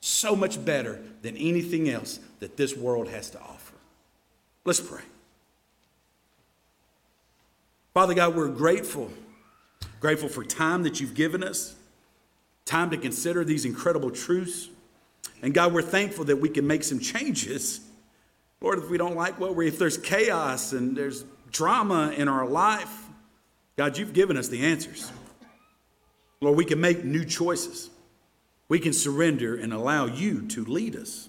so 0.00 0.34
much 0.36 0.64
better 0.64 1.00
than 1.22 1.36
anything 1.36 1.88
else 1.88 2.20
that 2.40 2.56
this 2.56 2.76
world 2.76 3.08
has 3.08 3.30
to 3.30 3.40
offer. 3.40 3.74
Let's 4.64 4.80
pray. 4.80 5.02
Father 7.94 8.14
God, 8.14 8.36
we're 8.36 8.48
grateful. 8.48 9.10
Grateful 10.00 10.28
for 10.28 10.44
time 10.44 10.84
that 10.84 11.00
you've 11.00 11.14
given 11.14 11.42
us, 11.42 11.74
time 12.64 12.90
to 12.90 12.96
consider 12.96 13.44
these 13.44 13.64
incredible 13.64 14.10
truths. 14.10 14.68
And 15.42 15.52
God, 15.52 15.72
we're 15.72 15.82
thankful 15.82 16.24
that 16.26 16.36
we 16.36 16.48
can 16.48 16.66
make 16.66 16.84
some 16.84 17.00
changes. 17.00 17.80
Lord, 18.60 18.78
if 18.78 18.88
we 18.88 18.98
don't 18.98 19.16
like 19.16 19.40
what 19.40 19.56
we're, 19.56 19.66
if 19.66 19.78
there's 19.78 19.98
chaos 19.98 20.72
and 20.72 20.96
there's 20.96 21.24
drama 21.50 22.12
in 22.16 22.28
our 22.28 22.46
life, 22.46 23.07
God, 23.78 23.96
you've 23.96 24.12
given 24.12 24.36
us 24.36 24.48
the 24.48 24.66
answers. 24.66 25.12
Lord, 26.40 26.56
we 26.56 26.64
can 26.64 26.80
make 26.80 27.04
new 27.04 27.24
choices. 27.24 27.90
We 28.68 28.80
can 28.80 28.92
surrender 28.92 29.54
and 29.54 29.72
allow 29.72 30.06
you 30.06 30.42
to 30.48 30.64
lead 30.64 30.96
us. 30.96 31.28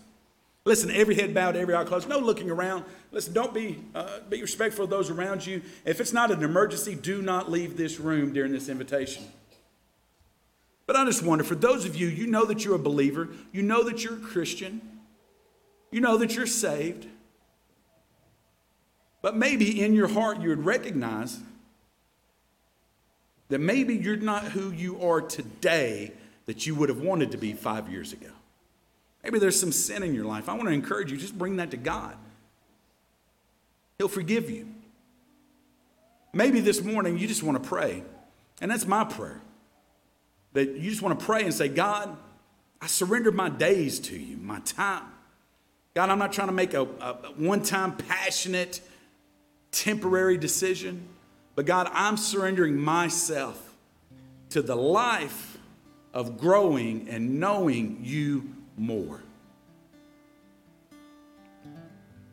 Listen, 0.65 0.89
every 0.89 1.13
head 1.13 1.31
bowed, 1.35 1.55
every 1.55 1.75
eye 1.75 1.83
closed, 1.83 2.09
no 2.09 2.17
looking 2.17 2.49
around. 2.49 2.85
Listen, 3.11 3.33
don't 3.33 3.53
be, 3.53 3.77
uh, 3.93 4.21
be 4.29 4.41
respectful 4.41 4.85
of 4.85 4.89
those 4.89 5.11
around 5.11 5.45
you. 5.45 5.61
If 5.85 6.01
it's 6.01 6.11
not 6.11 6.31
an 6.31 6.43
emergency, 6.43 6.95
do 6.95 7.21
not 7.21 7.51
leave 7.51 7.77
this 7.77 7.99
room 7.99 8.33
during 8.33 8.51
this 8.51 8.67
invitation. 8.67 9.25
But 10.87 10.95
I 10.95 11.05
just 11.05 11.21
wonder 11.21 11.43
for 11.43 11.55
those 11.55 11.85
of 11.85 11.95
you, 11.95 12.07
you 12.07 12.25
know 12.25 12.45
that 12.45 12.65
you're 12.65 12.75
a 12.75 12.79
believer, 12.79 13.29
you 13.51 13.61
know 13.61 13.83
that 13.83 14.03
you're 14.03 14.17
a 14.17 14.21
Christian, 14.21 14.81
you 15.91 16.01
know 16.01 16.17
that 16.17 16.35
you're 16.35 16.47
saved. 16.47 17.05
But 19.21 19.37
maybe 19.37 19.83
in 19.83 19.93
your 19.93 20.07
heart 20.07 20.41
you 20.41 20.49
would 20.49 20.65
recognize 20.65 21.41
that 23.49 23.59
maybe 23.59 23.95
you're 23.95 24.15
not 24.15 24.45
who 24.45 24.71
you 24.71 25.01
are 25.01 25.21
today 25.21 26.11
that 26.45 26.65
you 26.65 26.73
would 26.75 26.89
have 26.89 27.01
wanted 27.01 27.31
to 27.31 27.37
be 27.37 27.53
five 27.53 27.91
years 27.91 28.13
ago. 28.13 28.29
Maybe 29.23 29.37
there's 29.37 29.59
some 29.59 29.71
sin 29.71 30.01
in 30.01 30.15
your 30.15 30.25
life. 30.25 30.47
I 30.47 30.53
want 30.53 30.67
to 30.67 30.73
encourage 30.73 31.11
you, 31.11 31.17
just 31.17 31.37
bring 31.37 31.57
that 31.57 31.71
to 31.71 31.77
God. 31.77 32.15
He'll 33.97 34.07
forgive 34.07 34.49
you. 34.49 34.67
Maybe 36.31 36.59
this 36.59 36.81
morning 36.81 37.17
you 37.17 37.27
just 37.27 37.43
want 37.43 37.61
to 37.61 37.67
pray, 37.67 38.03
and 38.61 38.71
that's 38.71 38.87
my 38.87 39.03
prayer. 39.03 39.41
That 40.53 40.75
you 40.75 40.89
just 40.89 41.01
want 41.01 41.19
to 41.19 41.25
pray 41.25 41.43
and 41.43 41.53
say, 41.53 41.67
God, 41.67 42.15
I 42.81 42.87
surrender 42.87 43.31
my 43.31 43.49
days 43.49 43.99
to 43.99 44.17
you, 44.17 44.37
my 44.37 44.59
time. 44.61 45.03
God, 45.95 46.09
I'm 46.09 46.19
not 46.19 46.31
trying 46.31 46.47
to 46.47 46.53
make 46.53 46.73
a, 46.73 46.81
a 46.81 47.13
one 47.35 47.61
time 47.61 47.97
passionate, 47.97 48.79
temporary 49.71 50.37
decision. 50.37 51.07
But 51.59 51.65
God, 51.65 51.89
I'm 51.91 52.15
surrendering 52.15 52.77
myself 52.77 53.75
to 54.51 54.61
the 54.61 54.77
life 54.77 55.57
of 56.13 56.37
growing 56.37 57.09
and 57.09 57.41
knowing 57.41 57.99
you 58.01 58.55
more. 58.77 59.19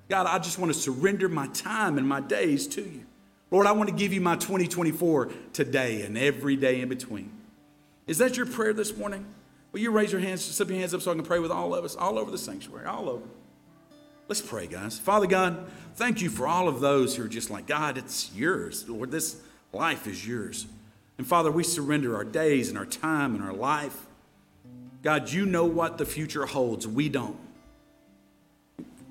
God, 0.09 0.29
I 0.29 0.39
just 0.39 0.61
want 0.61 0.73
to 0.73 0.79
surrender 0.79 1.29
my 1.29 1.49
time 1.49 1.99
and 1.99 2.09
my 2.09 2.21
days 2.21 2.69
to 2.69 2.83
you. 2.83 3.05
Lord, 3.51 3.67
I 3.67 3.73
want 3.73 3.89
to 3.91 3.97
give 3.97 4.13
you 4.13 4.21
my 4.21 4.37
2024 4.37 5.33
today 5.53 6.03
and 6.03 6.17
every 6.17 6.55
day 6.55 6.81
in 6.81 6.89
between. 6.89 7.33
Is 8.07 8.19
that 8.19 8.37
your 8.37 8.47
prayer 8.47 8.73
this 8.73 8.97
morning? 8.97 9.27
Will 9.73 9.81
you 9.81 9.91
raise 9.91 10.13
your 10.13 10.21
hands, 10.21 10.45
slip 10.45 10.69
your 10.69 10.79
hands 10.79 10.95
up 10.95 11.03
so 11.03 11.11
I 11.11 11.17
can 11.17 11.25
pray 11.25 11.41
with 11.41 11.51
all 11.51 11.75
of 11.75 11.85
us, 11.85 11.97
all 11.97 12.17
over 12.17 12.31
the 12.31 12.39
sanctuary, 12.39 12.87
all 12.87 13.09
over. 13.11 13.25
Let's 14.29 14.41
pray, 14.41 14.67
guys. 14.67 14.99
Father 14.99 15.27
God, 15.27 15.67
thank 15.95 16.21
you 16.21 16.29
for 16.29 16.49
all 16.49 16.69
of 16.69 16.81
those 16.81 17.15
who 17.15 17.25
are 17.25 17.29
just 17.29 17.49
like, 17.49 17.67
God, 17.67 17.97
it's 17.97 18.35
yours. 18.35 18.89
Lord, 18.89 19.11
this 19.11 19.41
life 19.73 20.07
is 20.07 20.27
yours. 20.27 20.67
And 21.17 21.27
Father, 21.27 21.51
we 21.51 21.63
surrender 21.63 22.17
our 22.17 22.25
days 22.25 22.69
and 22.69 22.77
our 22.77 22.87
time 22.87 23.35
and 23.35 23.45
our 23.45 23.53
life. 23.53 24.07
God, 25.03 25.31
you 25.31 25.47
know 25.47 25.65
what 25.65 25.99
the 25.99 26.05
future 26.05 26.47
holds. 26.47 26.89
We 26.89 27.09
don't. 27.09 27.39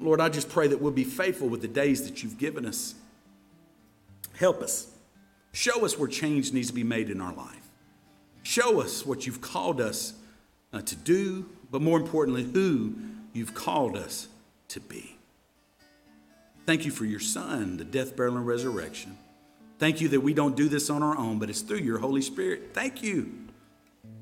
Lord, 0.01 0.19
I 0.19 0.28
just 0.28 0.49
pray 0.49 0.67
that 0.67 0.82
we'll 0.82 0.91
be 0.91 1.06
faithful 1.06 1.47
with 1.47 1.62
the 1.62 1.69
days 1.69 2.04
that 2.04 2.21
you've 2.21 2.38
given 2.38 2.65
us. 2.65 2.95
Help 4.38 4.62
us. 4.62 4.91
Show 5.54 5.86
us 5.86 5.97
where 5.97 6.10
change 6.10 6.51
needs 6.51 6.67
to 6.67 6.73
be 6.73 6.84
made 6.84 7.10
in 7.10 7.21
our 7.21 7.34
life. 7.34 7.69
Show 8.43 8.82
us 8.82 9.06
what 9.06 9.25
you've 9.25 9.39
called 9.39 9.80
us 9.80 10.13
uh, 10.73 10.82
to 10.82 10.95
do, 10.97 11.45
but 11.71 11.82
more 11.82 11.97
importantly, 11.97 12.43
who 12.43 12.93
you've 13.32 13.54
called 13.54 13.95
us 13.95 14.28
to 14.69 14.80
be. 14.80 15.17
Thank 16.65 16.86
you 16.86 16.91
for 16.91 17.06
your 17.06 17.19
Son, 17.19 17.78
the 17.78 17.86
death, 17.86 18.15
burial, 18.15 18.38
and 18.38 18.47
resurrection. 18.47 19.17
Thank 19.78 20.01
you 20.01 20.08
that 20.10 20.21
we 20.21 20.34
don't 20.34 20.56
do 20.56 20.67
this 20.67 20.89
on 20.89 21.04
our 21.04 21.17
own, 21.17 21.38
but 21.38 21.49
it's 21.49 21.62
through 21.62 21.80
your 21.80 21.99
Holy 21.99 22.21
Spirit. 22.21 22.71
Thank 22.73 23.04
you 23.04 23.34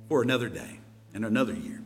for 0.10 0.22
another 0.22 0.50
day 0.50 0.80
and 1.14 1.24
another 1.24 1.54
year. 1.54 1.82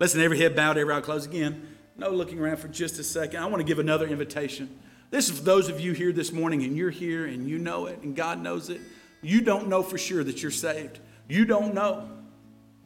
Listen, 0.00 0.20
every 0.20 0.38
head 0.38 0.56
bowed, 0.56 0.78
every 0.78 0.94
eye 0.94 1.00
closed 1.00 1.28
again. 1.28 1.76
No 1.96 2.10
looking 2.10 2.38
around 2.38 2.58
for 2.58 2.68
just 2.68 2.98
a 2.98 3.04
second. 3.04 3.40
I 3.40 3.46
want 3.46 3.58
to 3.58 3.64
give 3.64 3.78
another 3.78 4.06
invitation. 4.06 4.78
This 5.10 5.28
is 5.28 5.38
for 5.38 5.44
those 5.44 5.68
of 5.68 5.80
you 5.80 5.92
here 5.92 6.12
this 6.12 6.32
morning 6.32 6.62
and 6.62 6.76
you're 6.76 6.90
here 6.90 7.26
and 7.26 7.48
you 7.48 7.58
know 7.58 7.86
it 7.86 8.00
and 8.02 8.14
God 8.14 8.40
knows 8.40 8.70
it. 8.70 8.80
You 9.22 9.40
don't 9.40 9.68
know 9.68 9.82
for 9.82 9.98
sure 9.98 10.22
that 10.22 10.42
you're 10.42 10.50
saved. 10.50 11.00
You 11.28 11.44
don't 11.44 11.74
know. 11.74 12.08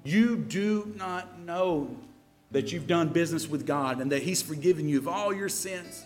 You 0.05 0.37
do 0.37 0.93
not 0.97 1.39
know 1.41 1.97
that 2.53 2.73
you've 2.73 2.87
done 2.87 3.09
business 3.09 3.49
with 3.49 3.67
God 3.67 4.01
and 4.01 4.13
that 4.13 4.23
He's 4.23 4.43
forgiven 4.43 4.89
you 4.89 4.99
of 4.99 5.09
all 5.09 5.33
your 5.33 5.49
sins. 5.49 6.05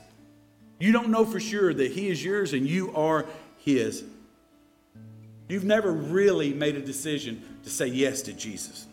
You 0.79 0.93
don't 0.93 1.09
know 1.09 1.25
for 1.25 1.41
sure 1.41 1.75
that 1.75 1.93
He 1.93 2.09
is 2.09 2.25
yours 2.25 2.53
and 2.53 2.67
you 2.67 2.95
are 2.95 3.27
His. 3.59 4.05
You've 5.49 5.65
never 5.65 5.93
really 5.93 6.53
made 6.53 6.77
a 6.77 6.81
decision 6.81 7.43
to 7.65 7.71
say 7.71 7.87
yes 7.87 8.23
to 8.23 8.33
Jesus. 8.33 8.87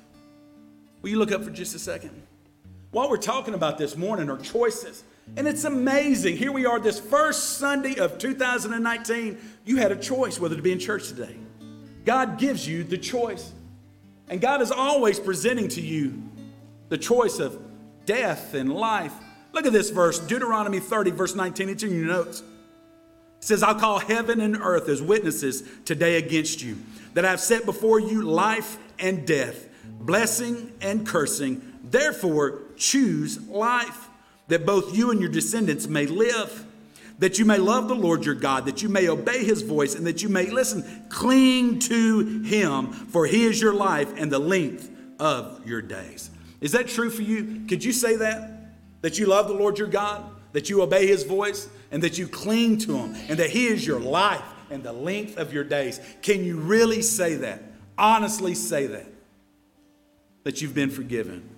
Will 1.02 1.10
you 1.10 1.18
look 1.18 1.32
up 1.32 1.44
for 1.44 1.50
just 1.50 1.76
a 1.76 1.80
second? 1.80 2.12
What 2.92 3.10
we're 3.10 3.18
talking 3.18 3.54
about 3.54 3.78
this 3.78 3.98
morning 3.98 4.30
are 4.30 4.38
choices. 4.38 5.04
And 5.36 5.48
it's 5.48 5.64
amazing. 5.64 6.38
Here 6.38 6.52
we 6.52 6.66
are, 6.66 6.80
this 6.80 7.00
first 7.00 7.58
Sunday 7.58 7.96
of 7.96 8.18
2019. 8.18 9.38
You 9.66 9.78
had 9.78 9.92
a 9.92 9.96
choice 9.96 10.40
whether 10.40 10.56
to 10.56 10.62
be 10.62 10.72
in 10.72 10.80
church 10.80 11.08
today. 11.08 11.36
God 12.06 12.38
gives 12.38 12.68
you 12.68 12.84
the 12.84 12.98
choice. 12.98 13.52
And 14.30 14.40
God 14.40 14.62
is 14.62 14.72
always 14.72 15.20
presenting 15.20 15.70
to 15.70 15.82
you 15.82 16.22
the 16.94 16.98
choice 17.00 17.40
of 17.40 17.60
death 18.06 18.54
and 18.54 18.72
life. 18.72 19.14
Look 19.52 19.66
at 19.66 19.74
this 19.74 19.90
verse, 19.90 20.20
Deuteronomy 20.20 20.80
30, 20.80 21.10
verse 21.10 21.34
19. 21.34 21.70
It's 21.70 21.82
in 21.82 21.90
your 21.90 22.06
notes. 22.06 22.42
It 22.42 22.46
says, 23.40 23.64
I'll 23.64 23.74
call 23.74 23.98
heaven 23.98 24.40
and 24.40 24.56
earth 24.56 24.88
as 24.90 25.02
witnesses 25.02 25.64
today 25.86 26.18
against 26.18 26.62
you, 26.62 26.78
that 27.16 27.26
I've 27.26 27.40
set 27.40 27.66
before 27.66 28.00
you 28.00 28.22
life 28.22 28.78
and 29.00 29.26
death, 29.26 29.68
blessing 29.84 30.72
and 30.82 31.04
cursing. 31.04 31.64
Therefore, 31.84 32.62
choose 32.78 33.42
life, 33.48 34.08
that 34.50 34.64
both 34.64 34.96
you 34.96 35.10
and 35.10 35.20
your 35.20 35.32
descendants 35.32 35.88
may 35.88 36.06
live, 36.06 36.64
that 37.18 37.40
you 37.40 37.46
may 37.46 37.58
love 37.58 37.88
the 37.88 37.96
Lord 37.96 38.24
your 38.24 38.36
God, 38.36 38.68
that 38.68 38.84
you 38.84 38.90
may 38.90 39.10
obey 39.10 39.44
his 39.44 39.64
voice, 39.64 39.96
and 39.96 40.06
that 40.06 40.22
you 40.22 40.30
may, 40.30 40.52
listen, 40.52 41.08
cling 41.10 41.80
to 41.80 42.44
him, 42.44 42.92
for 42.92 43.26
he 43.26 43.46
is 43.46 43.60
your 43.60 43.74
life 43.74 44.14
and 44.16 44.32
the 44.32 44.38
length 44.38 44.92
of 45.20 45.66
your 45.66 45.82
days. 45.82 46.30
Is 46.64 46.72
that 46.72 46.88
true 46.88 47.10
for 47.10 47.22
you? 47.22 47.66
Could 47.68 47.84
you 47.84 47.92
say 47.92 48.16
that? 48.16 48.50
That 49.02 49.20
you 49.20 49.26
love 49.26 49.50
the 49.50 49.54
Lord 49.54 49.78
your 49.78 49.90
God, 49.90 50.24
that 50.54 50.70
you 50.70 50.82
obey 50.82 51.06
his 51.06 51.24
voice, 51.24 51.68
and 51.92 52.02
that 52.04 52.18
you 52.18 52.26
cling 52.26 52.78
to 52.80 52.98
him, 52.98 53.16
and 53.28 53.38
that 53.38 53.50
he 53.50 53.68
is 53.68 53.86
your 53.86 54.00
life 54.00 54.42
and 54.72 54.82
the 54.82 54.94
length 54.94 55.38
of 55.38 55.52
your 55.52 55.66
days. 55.66 56.00
Can 56.22 56.46
you 56.46 56.56
really 56.56 57.02
say 57.02 57.36
that? 57.36 57.62
Honestly 57.98 58.56
say 58.56 58.88
that? 58.88 59.06
That 60.46 60.62
you've 60.62 60.74
been 60.74 60.90
forgiven. 60.90 61.50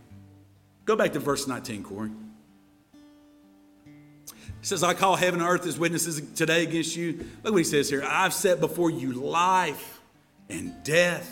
Go 0.86 0.96
back 0.96 1.14
to 1.14 1.20
verse 1.20 1.48
19, 1.48 1.84
Corey. 1.84 2.10
He 3.86 3.92
says, 4.64 4.84
I 4.84 4.96
call 4.96 5.16
heaven 5.18 5.40
and 5.40 5.48
earth 5.48 5.68
as 5.68 5.78
witnesses 5.78 6.20
today 6.32 6.64
against 6.64 6.96
you. 6.96 7.28
Look 7.44 7.54
what 7.54 7.60
he 7.60 7.64
says 7.64 7.92
here. 7.92 8.04
I've 8.04 8.34
set 8.34 8.60
before 8.60 8.90
you 8.90 9.12
life 9.14 10.02
and 10.50 10.84
death, 10.84 11.32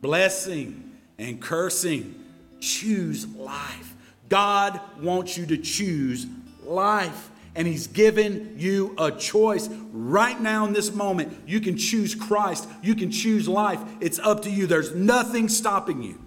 blessing 0.00 0.96
and 1.18 1.42
cursing 1.42 2.22
choose 2.66 3.26
life. 3.28 3.94
God 4.28 4.80
wants 5.00 5.38
you 5.38 5.46
to 5.46 5.56
choose 5.56 6.26
life. 6.64 7.30
And 7.54 7.66
He's 7.66 7.86
given 7.86 8.56
you 8.58 8.94
a 8.98 9.10
choice 9.10 9.68
right 9.92 10.38
now 10.38 10.66
in 10.66 10.74
this 10.74 10.92
moment. 10.92 11.32
You 11.46 11.60
can 11.60 11.78
choose 11.78 12.14
Christ, 12.14 12.68
you 12.82 12.94
can 12.94 13.10
choose 13.10 13.48
life. 13.48 13.80
It's 14.00 14.18
up 14.18 14.42
to 14.42 14.50
you. 14.50 14.66
There's 14.66 14.94
nothing 14.94 15.48
stopping 15.48 16.02
you. 16.02 16.20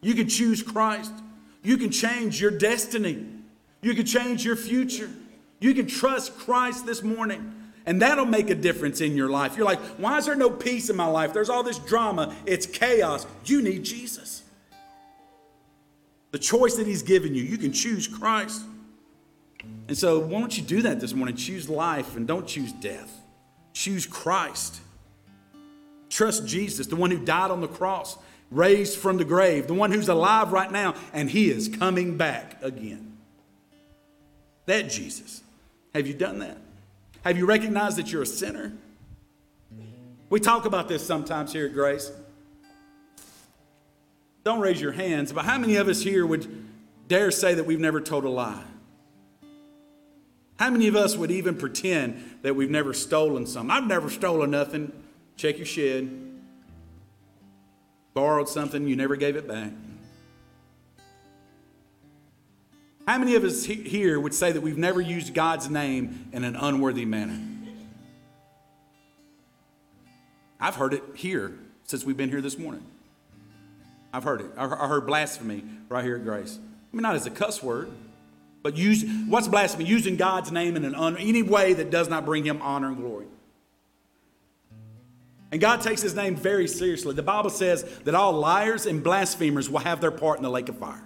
You 0.00 0.14
can 0.14 0.28
choose 0.28 0.62
Christ, 0.62 1.12
you 1.62 1.76
can 1.76 1.90
change 1.90 2.40
your 2.40 2.52
destiny, 2.52 3.26
you 3.82 3.94
can 3.94 4.06
change 4.06 4.44
your 4.44 4.56
future. 4.56 5.10
You 5.60 5.74
can 5.74 5.86
trust 5.86 6.36
Christ 6.38 6.86
this 6.86 7.02
morning. 7.02 7.54
And 7.86 8.02
that'll 8.02 8.26
make 8.26 8.50
a 8.50 8.54
difference 8.54 9.00
in 9.00 9.16
your 9.16 9.28
life. 9.28 9.56
You're 9.56 9.66
like, 9.66 9.80
why 9.98 10.18
is 10.18 10.26
there 10.26 10.34
no 10.34 10.50
peace 10.50 10.90
in 10.90 10.96
my 10.96 11.06
life? 11.06 11.32
There's 11.32 11.50
all 11.50 11.62
this 11.62 11.78
drama. 11.78 12.34
It's 12.46 12.66
chaos. 12.66 13.26
You 13.44 13.62
need 13.62 13.84
Jesus. 13.84 14.39
The 16.30 16.38
choice 16.38 16.76
that 16.76 16.86
He's 16.86 17.02
given 17.02 17.34
you, 17.34 17.42
you 17.42 17.58
can 17.58 17.72
choose 17.72 18.06
Christ. 18.06 18.62
And 19.88 19.96
so, 19.96 20.20
why 20.20 20.40
don't 20.40 20.56
you 20.56 20.62
do 20.62 20.82
that 20.82 21.00
this 21.00 21.12
morning? 21.12 21.36
Choose 21.36 21.68
life 21.68 22.16
and 22.16 22.26
don't 22.26 22.46
choose 22.46 22.72
death. 22.72 23.20
Choose 23.72 24.06
Christ. 24.06 24.80
Trust 26.08 26.46
Jesus, 26.46 26.86
the 26.86 26.96
one 26.96 27.10
who 27.10 27.24
died 27.24 27.50
on 27.50 27.60
the 27.60 27.68
cross, 27.68 28.16
raised 28.50 28.98
from 28.98 29.16
the 29.16 29.24
grave, 29.24 29.66
the 29.66 29.74
one 29.74 29.92
who's 29.92 30.08
alive 30.08 30.52
right 30.52 30.70
now, 30.70 30.94
and 31.12 31.30
He 31.30 31.50
is 31.50 31.68
coming 31.68 32.16
back 32.16 32.62
again. 32.62 33.16
That 34.66 34.88
Jesus. 34.88 35.42
Have 35.94 36.06
you 36.06 36.14
done 36.14 36.38
that? 36.38 36.58
Have 37.24 37.36
you 37.36 37.46
recognized 37.46 37.98
that 37.98 38.12
you're 38.12 38.22
a 38.22 38.26
sinner? 38.26 38.72
We 40.28 40.38
talk 40.38 40.64
about 40.64 40.88
this 40.88 41.04
sometimes 41.04 41.52
here 41.52 41.66
at 41.66 41.72
Grace. 41.72 42.12
Don't 44.44 44.60
raise 44.60 44.80
your 44.80 44.92
hands, 44.92 45.32
but 45.32 45.44
how 45.44 45.58
many 45.58 45.76
of 45.76 45.88
us 45.88 46.00
here 46.00 46.24
would 46.26 46.66
dare 47.08 47.30
say 47.30 47.54
that 47.54 47.64
we've 47.64 47.80
never 47.80 48.00
told 48.00 48.24
a 48.24 48.28
lie? 48.28 48.64
How 50.58 50.70
many 50.70 50.88
of 50.88 50.96
us 50.96 51.16
would 51.16 51.30
even 51.30 51.56
pretend 51.56 52.38
that 52.42 52.54
we've 52.54 52.70
never 52.70 52.92
stolen 52.92 53.46
something? 53.46 53.70
I've 53.70 53.86
never 53.86 54.10
stolen 54.10 54.50
nothing. 54.50 54.92
Check 55.36 55.56
your 55.56 55.66
shed. 55.66 56.10
Borrowed 58.12 58.48
something, 58.48 58.86
you 58.86 58.96
never 58.96 59.16
gave 59.16 59.36
it 59.36 59.48
back. 59.48 59.72
How 63.06 63.18
many 63.18 63.34
of 63.34 63.44
us 63.44 63.64
here 63.64 64.20
would 64.20 64.34
say 64.34 64.52
that 64.52 64.60
we've 64.60 64.78
never 64.78 65.00
used 65.00 65.34
God's 65.34 65.68
name 65.70 66.28
in 66.32 66.44
an 66.44 66.56
unworthy 66.56 67.04
manner? 67.04 67.40
I've 70.60 70.76
heard 70.76 70.92
it 70.92 71.02
here 71.14 71.58
since 71.84 72.04
we've 72.04 72.16
been 72.16 72.28
here 72.28 72.42
this 72.42 72.58
morning. 72.58 72.84
I've 74.12 74.24
heard 74.24 74.40
it. 74.40 74.50
I 74.56 74.66
heard 74.66 75.06
blasphemy 75.06 75.64
right 75.88 76.04
here 76.04 76.16
at 76.16 76.24
Grace. 76.24 76.58
I 76.60 76.96
mean, 76.96 77.02
not 77.02 77.14
as 77.14 77.26
a 77.26 77.30
cuss 77.30 77.62
word, 77.62 77.90
but 78.62 78.76
use 78.76 79.04
what's 79.28 79.48
blasphemy? 79.48 79.84
Using 79.84 80.16
God's 80.16 80.50
name 80.50 80.76
in 80.76 80.84
an 80.84 80.94
un, 80.94 81.16
any 81.16 81.42
way 81.42 81.74
that 81.74 81.90
does 81.90 82.08
not 82.08 82.24
bring 82.24 82.44
Him 82.44 82.60
honor 82.62 82.88
and 82.88 82.96
glory. 82.96 83.26
And 85.52 85.60
God 85.60 85.80
takes 85.80 86.02
His 86.02 86.14
name 86.14 86.36
very 86.36 86.68
seriously. 86.68 87.14
The 87.14 87.22
Bible 87.22 87.50
says 87.50 87.82
that 88.04 88.14
all 88.14 88.32
liars 88.32 88.86
and 88.86 89.02
blasphemers 89.02 89.68
will 89.70 89.80
have 89.80 90.00
their 90.00 90.10
part 90.10 90.38
in 90.38 90.42
the 90.42 90.50
lake 90.50 90.68
of 90.68 90.78
fire. 90.78 91.02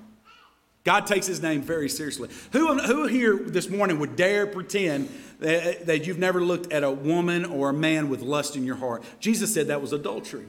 God 0.84 1.06
takes 1.06 1.26
His 1.26 1.40
name 1.40 1.62
very 1.62 1.88
seriously. 1.88 2.28
Who, 2.52 2.78
who 2.78 3.06
here 3.06 3.38
this 3.38 3.68
morning 3.68 3.98
would 4.00 4.16
dare 4.16 4.46
pretend 4.46 5.08
that, 5.40 5.86
that 5.86 6.06
you've 6.06 6.18
never 6.18 6.42
looked 6.42 6.72
at 6.72 6.84
a 6.84 6.90
woman 6.90 7.44
or 7.44 7.70
a 7.70 7.74
man 7.74 8.08
with 8.08 8.20
lust 8.20 8.56
in 8.56 8.64
your 8.64 8.76
heart? 8.76 9.02
Jesus 9.18 9.52
said 9.52 9.68
that 9.68 9.80
was 9.80 9.92
adultery. 9.92 10.46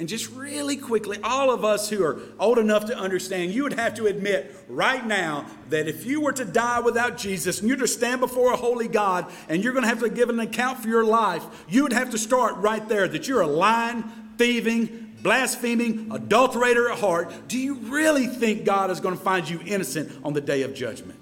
And 0.00 0.08
just 0.08 0.30
really 0.30 0.78
quickly, 0.78 1.18
all 1.22 1.50
of 1.50 1.62
us 1.62 1.90
who 1.90 2.02
are 2.02 2.22
old 2.38 2.58
enough 2.58 2.86
to 2.86 2.96
understand, 2.96 3.52
you 3.52 3.64
would 3.64 3.74
have 3.74 3.92
to 3.96 4.06
admit 4.06 4.56
right 4.66 5.06
now 5.06 5.44
that 5.68 5.88
if 5.88 6.06
you 6.06 6.22
were 6.22 6.32
to 6.32 6.44
die 6.46 6.80
without 6.80 7.18
Jesus 7.18 7.60
and 7.60 7.68
you're 7.68 7.76
to 7.76 7.86
stand 7.86 8.22
before 8.22 8.50
a 8.54 8.56
holy 8.56 8.88
God 8.88 9.30
and 9.50 9.62
you're 9.62 9.74
going 9.74 9.82
to 9.82 9.90
have 9.90 10.00
to 10.00 10.08
give 10.08 10.30
an 10.30 10.40
account 10.40 10.78
for 10.78 10.88
your 10.88 11.04
life, 11.04 11.44
you 11.68 11.82
would 11.82 11.92
have 11.92 12.08
to 12.12 12.18
start 12.18 12.56
right 12.56 12.88
there 12.88 13.08
that 13.08 13.28
you're 13.28 13.42
a 13.42 13.46
lying, 13.46 14.02
thieving, 14.38 15.16
blaspheming, 15.22 16.06
adulterator 16.06 16.90
at 16.90 16.98
heart. 16.98 17.30
Do 17.46 17.58
you 17.58 17.74
really 17.74 18.26
think 18.26 18.64
God 18.64 18.90
is 18.90 19.00
going 19.00 19.18
to 19.18 19.22
find 19.22 19.46
you 19.46 19.60
innocent 19.66 20.10
on 20.24 20.32
the 20.32 20.40
day 20.40 20.62
of 20.62 20.72
judgment? 20.72 21.20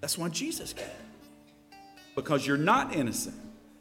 That's 0.00 0.18
why 0.18 0.28
Jesus 0.28 0.72
came. 0.72 0.86
Because 2.16 2.44
you're 2.44 2.56
not 2.56 2.96
innocent 2.96 3.36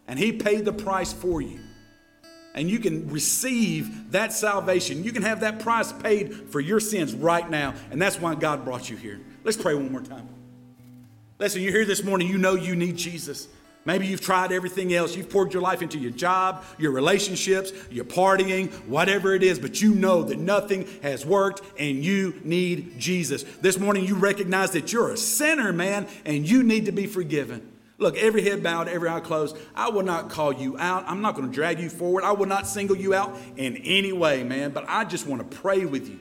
and 0.07 0.19
He 0.19 0.31
paid 0.31 0.63
the 0.63 0.73
price 0.73 1.11
for 1.11 1.41
you 1.41 1.59
and 2.53 2.69
you 2.69 2.79
can 2.79 3.09
receive 3.09 4.11
that 4.11 4.31
salvation. 4.31 5.03
You 5.03 5.11
can 5.11 5.23
have 5.23 5.39
that 5.39 5.59
price 5.59 5.91
paid 5.91 6.51
for 6.51 6.59
your 6.59 6.79
sins 6.79 7.13
right 7.13 7.49
now. 7.49 7.73
And 7.91 8.01
that's 8.01 8.19
why 8.19 8.35
God 8.35 8.63
brought 8.63 8.89
you 8.89 8.97
here. 8.97 9.19
Let's 9.43 9.57
pray 9.57 9.73
one 9.73 9.91
more 9.91 10.01
time. 10.01 10.29
Listen, 11.39 11.61
you're 11.61 11.71
here 11.71 11.85
this 11.85 12.03
morning, 12.03 12.27
you 12.27 12.37
know 12.37 12.55
you 12.55 12.75
need 12.75 12.95
Jesus. 12.95 13.47
Maybe 13.85 14.07
you've 14.07 14.21
tried 14.21 14.53
everything 14.53 14.93
else. 14.93 15.15
You've 15.15 15.29
poured 15.29 15.51
your 15.51 15.61
life 15.61 15.81
into 15.81 15.97
your 15.97 16.11
job, 16.11 16.63
your 16.77 16.91
relationships, 16.91 17.73
your 17.91 18.05
partying, 18.05 18.71
whatever 18.87 19.33
it 19.33 19.43
is, 19.43 19.59
but 19.59 19.81
you 19.81 19.93
know 19.93 20.23
that 20.23 20.39
nothing 20.39 20.87
has 21.01 21.25
worked 21.25 21.61
and 21.77 22.01
you 22.03 22.39
need 22.45 22.97
Jesus. 22.97 23.43
This 23.59 23.77
morning 23.77 24.05
you 24.05 24.15
recognize 24.15 24.71
that 24.71 24.93
you're 24.93 25.11
a 25.11 25.17
sinner, 25.17 25.73
man, 25.73 26.07
and 26.23 26.47
you 26.47 26.63
need 26.63 26.85
to 26.85 26.93
be 26.93 27.07
forgiven. 27.07 27.72
Look, 27.97 28.17
every 28.17 28.43
head 28.43 28.63
bowed, 28.63 28.87
every 28.87 29.07
eye 29.07 29.19
closed. 29.19 29.55
I 29.75 29.89
will 29.89 30.03
not 30.03 30.29
call 30.29 30.51
you 30.51 30.77
out. 30.79 31.05
I'm 31.07 31.21
not 31.21 31.35
going 31.35 31.47
to 31.47 31.53
drag 31.53 31.79
you 31.79 31.89
forward. 31.89 32.23
I 32.23 32.31
will 32.31 32.47
not 32.47 32.67
single 32.67 32.97
you 32.97 33.13
out 33.13 33.37
in 33.55 33.77
any 33.77 34.11
way, 34.11 34.43
man. 34.43 34.71
But 34.71 34.85
I 34.87 35.05
just 35.05 35.27
want 35.27 35.49
to 35.49 35.57
pray 35.57 35.85
with 35.85 36.09
you. 36.09 36.19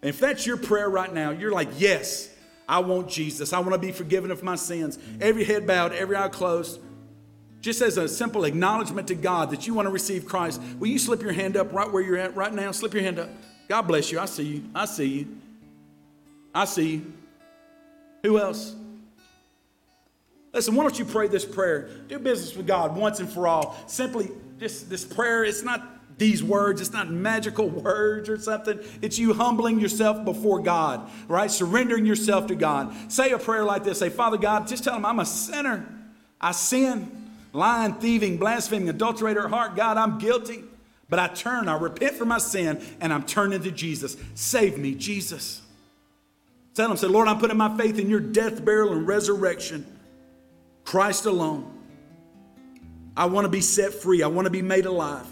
And 0.00 0.08
if 0.08 0.20
that's 0.20 0.46
your 0.46 0.56
prayer 0.56 0.88
right 0.88 1.12
now, 1.12 1.30
you're 1.30 1.52
like, 1.52 1.68
yes, 1.76 2.32
I 2.68 2.78
want 2.80 3.08
Jesus. 3.08 3.52
I 3.52 3.58
want 3.58 3.72
to 3.72 3.78
be 3.78 3.90
forgiven 3.90 4.30
of 4.30 4.42
my 4.42 4.54
sins. 4.54 4.98
Every 5.20 5.44
head 5.44 5.66
bowed, 5.66 5.92
every 5.92 6.16
eye 6.16 6.28
closed. 6.28 6.80
Just 7.60 7.82
as 7.82 7.96
a 7.96 8.06
simple 8.08 8.44
acknowledgement 8.44 9.08
to 9.08 9.16
God 9.16 9.50
that 9.50 9.66
you 9.66 9.74
want 9.74 9.86
to 9.86 9.90
receive 9.90 10.24
Christ, 10.24 10.62
will 10.78 10.86
you 10.86 10.98
slip 10.98 11.22
your 11.22 11.32
hand 11.32 11.56
up 11.56 11.72
right 11.72 11.90
where 11.90 12.02
you're 12.02 12.16
at 12.16 12.36
right 12.36 12.52
now? 12.52 12.70
Slip 12.70 12.94
your 12.94 13.02
hand 13.02 13.18
up. 13.18 13.28
God 13.68 13.82
bless 13.82 14.12
you. 14.12 14.20
I 14.20 14.26
see 14.26 14.44
you. 14.44 14.64
I 14.74 14.84
see 14.84 15.06
you. 15.06 15.36
I 16.54 16.64
see 16.64 16.90
you. 16.90 17.12
Who 18.22 18.38
else? 18.38 18.74
Listen, 20.58 20.74
why 20.74 20.82
don't 20.82 20.98
you 20.98 21.04
pray 21.04 21.28
this 21.28 21.44
prayer? 21.44 21.88
Do 22.08 22.18
business 22.18 22.56
with 22.56 22.66
God 22.66 22.96
once 22.96 23.20
and 23.20 23.30
for 23.30 23.46
all. 23.46 23.76
Simply, 23.86 24.28
this, 24.58 24.82
this 24.82 25.04
prayer, 25.04 25.44
it's 25.44 25.62
not 25.62 26.18
these 26.18 26.42
words, 26.42 26.80
it's 26.80 26.92
not 26.92 27.08
magical 27.08 27.68
words 27.84 28.28
or 28.28 28.40
something. 28.40 28.80
It's 29.00 29.20
you 29.20 29.34
humbling 29.34 29.78
yourself 29.78 30.24
before 30.24 30.58
God, 30.58 31.08
right? 31.28 31.48
Surrendering 31.48 32.04
yourself 32.04 32.48
to 32.48 32.56
God. 32.56 32.92
Say 33.06 33.30
a 33.30 33.38
prayer 33.38 33.62
like 33.62 33.84
this 33.84 34.00
Say, 34.00 34.08
Father 34.08 34.36
God, 34.36 34.66
just 34.66 34.82
tell 34.82 34.96
him 34.96 35.06
I'm 35.06 35.20
a 35.20 35.24
sinner. 35.24 35.86
I 36.40 36.50
sin, 36.50 37.30
lying, 37.52 37.94
thieving, 37.94 38.38
blaspheming, 38.38 38.92
adulterator 38.92 39.44
at 39.44 39.50
heart. 39.50 39.76
God, 39.76 39.96
I'm 39.96 40.18
guilty. 40.18 40.64
But 41.08 41.20
I 41.20 41.28
turn, 41.28 41.68
I 41.68 41.78
repent 41.78 42.14
for 42.14 42.24
my 42.24 42.38
sin, 42.38 42.84
and 43.00 43.12
I'm 43.12 43.22
turning 43.22 43.62
to 43.62 43.70
Jesus. 43.70 44.16
Save 44.34 44.76
me, 44.76 44.96
Jesus. 44.96 45.62
Tell 46.74 46.90
him, 46.90 46.96
say, 46.96 47.06
Lord, 47.06 47.28
I'm 47.28 47.38
putting 47.38 47.56
my 47.56 47.76
faith 47.76 48.00
in 48.00 48.10
your 48.10 48.18
death, 48.18 48.64
burial, 48.64 48.92
and 48.92 49.06
resurrection. 49.06 49.86
Christ 50.88 51.26
alone. 51.26 51.70
I 53.14 53.26
want 53.26 53.44
to 53.44 53.50
be 53.50 53.60
set 53.60 53.92
free. 53.92 54.22
I 54.22 54.26
want 54.28 54.46
to 54.46 54.50
be 54.50 54.62
made 54.62 54.86
alive. 54.86 55.26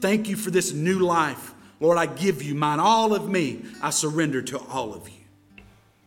Thank 0.00 0.28
you 0.28 0.34
for 0.34 0.50
this 0.50 0.72
new 0.72 0.98
life. 0.98 1.54
Lord, 1.78 1.98
I 1.98 2.06
give 2.06 2.42
you 2.42 2.56
mine, 2.56 2.80
all 2.80 3.14
of 3.14 3.28
me. 3.28 3.62
I 3.80 3.90
surrender 3.90 4.42
to 4.42 4.58
all 4.58 4.92
of 4.92 5.08
you. 5.08 5.14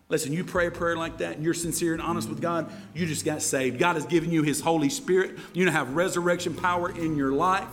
Listen, 0.10 0.34
you 0.34 0.44
pray 0.44 0.68
a 0.68 0.72
prayer 0.72 0.98
like 0.98 1.20
that 1.20 1.38
and 1.38 1.44
you're 1.46 1.54
sincere 1.54 1.94
and 1.94 2.02
honest 2.02 2.28
with 2.28 2.42
God, 2.42 2.70
you 2.94 3.06
just 3.06 3.24
got 3.24 3.42
saved. 3.42 3.80
God 3.80 3.96
has 3.96 4.06
given 4.06 4.30
you 4.30 4.44
His 4.44 4.60
Holy 4.60 4.90
Spirit. 4.90 5.40
You 5.54 5.64
now 5.64 5.72
have 5.72 5.96
resurrection 5.96 6.54
power 6.54 6.92
in 6.92 7.16
your 7.16 7.32
life. 7.32 7.70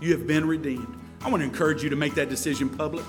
You 0.00 0.12
have 0.12 0.28
been 0.28 0.46
redeemed. 0.46 0.96
I 1.22 1.28
want 1.28 1.40
to 1.40 1.44
encourage 1.44 1.82
you 1.82 1.90
to 1.90 1.96
make 1.96 2.14
that 2.14 2.28
decision 2.28 2.68
public. 2.68 3.04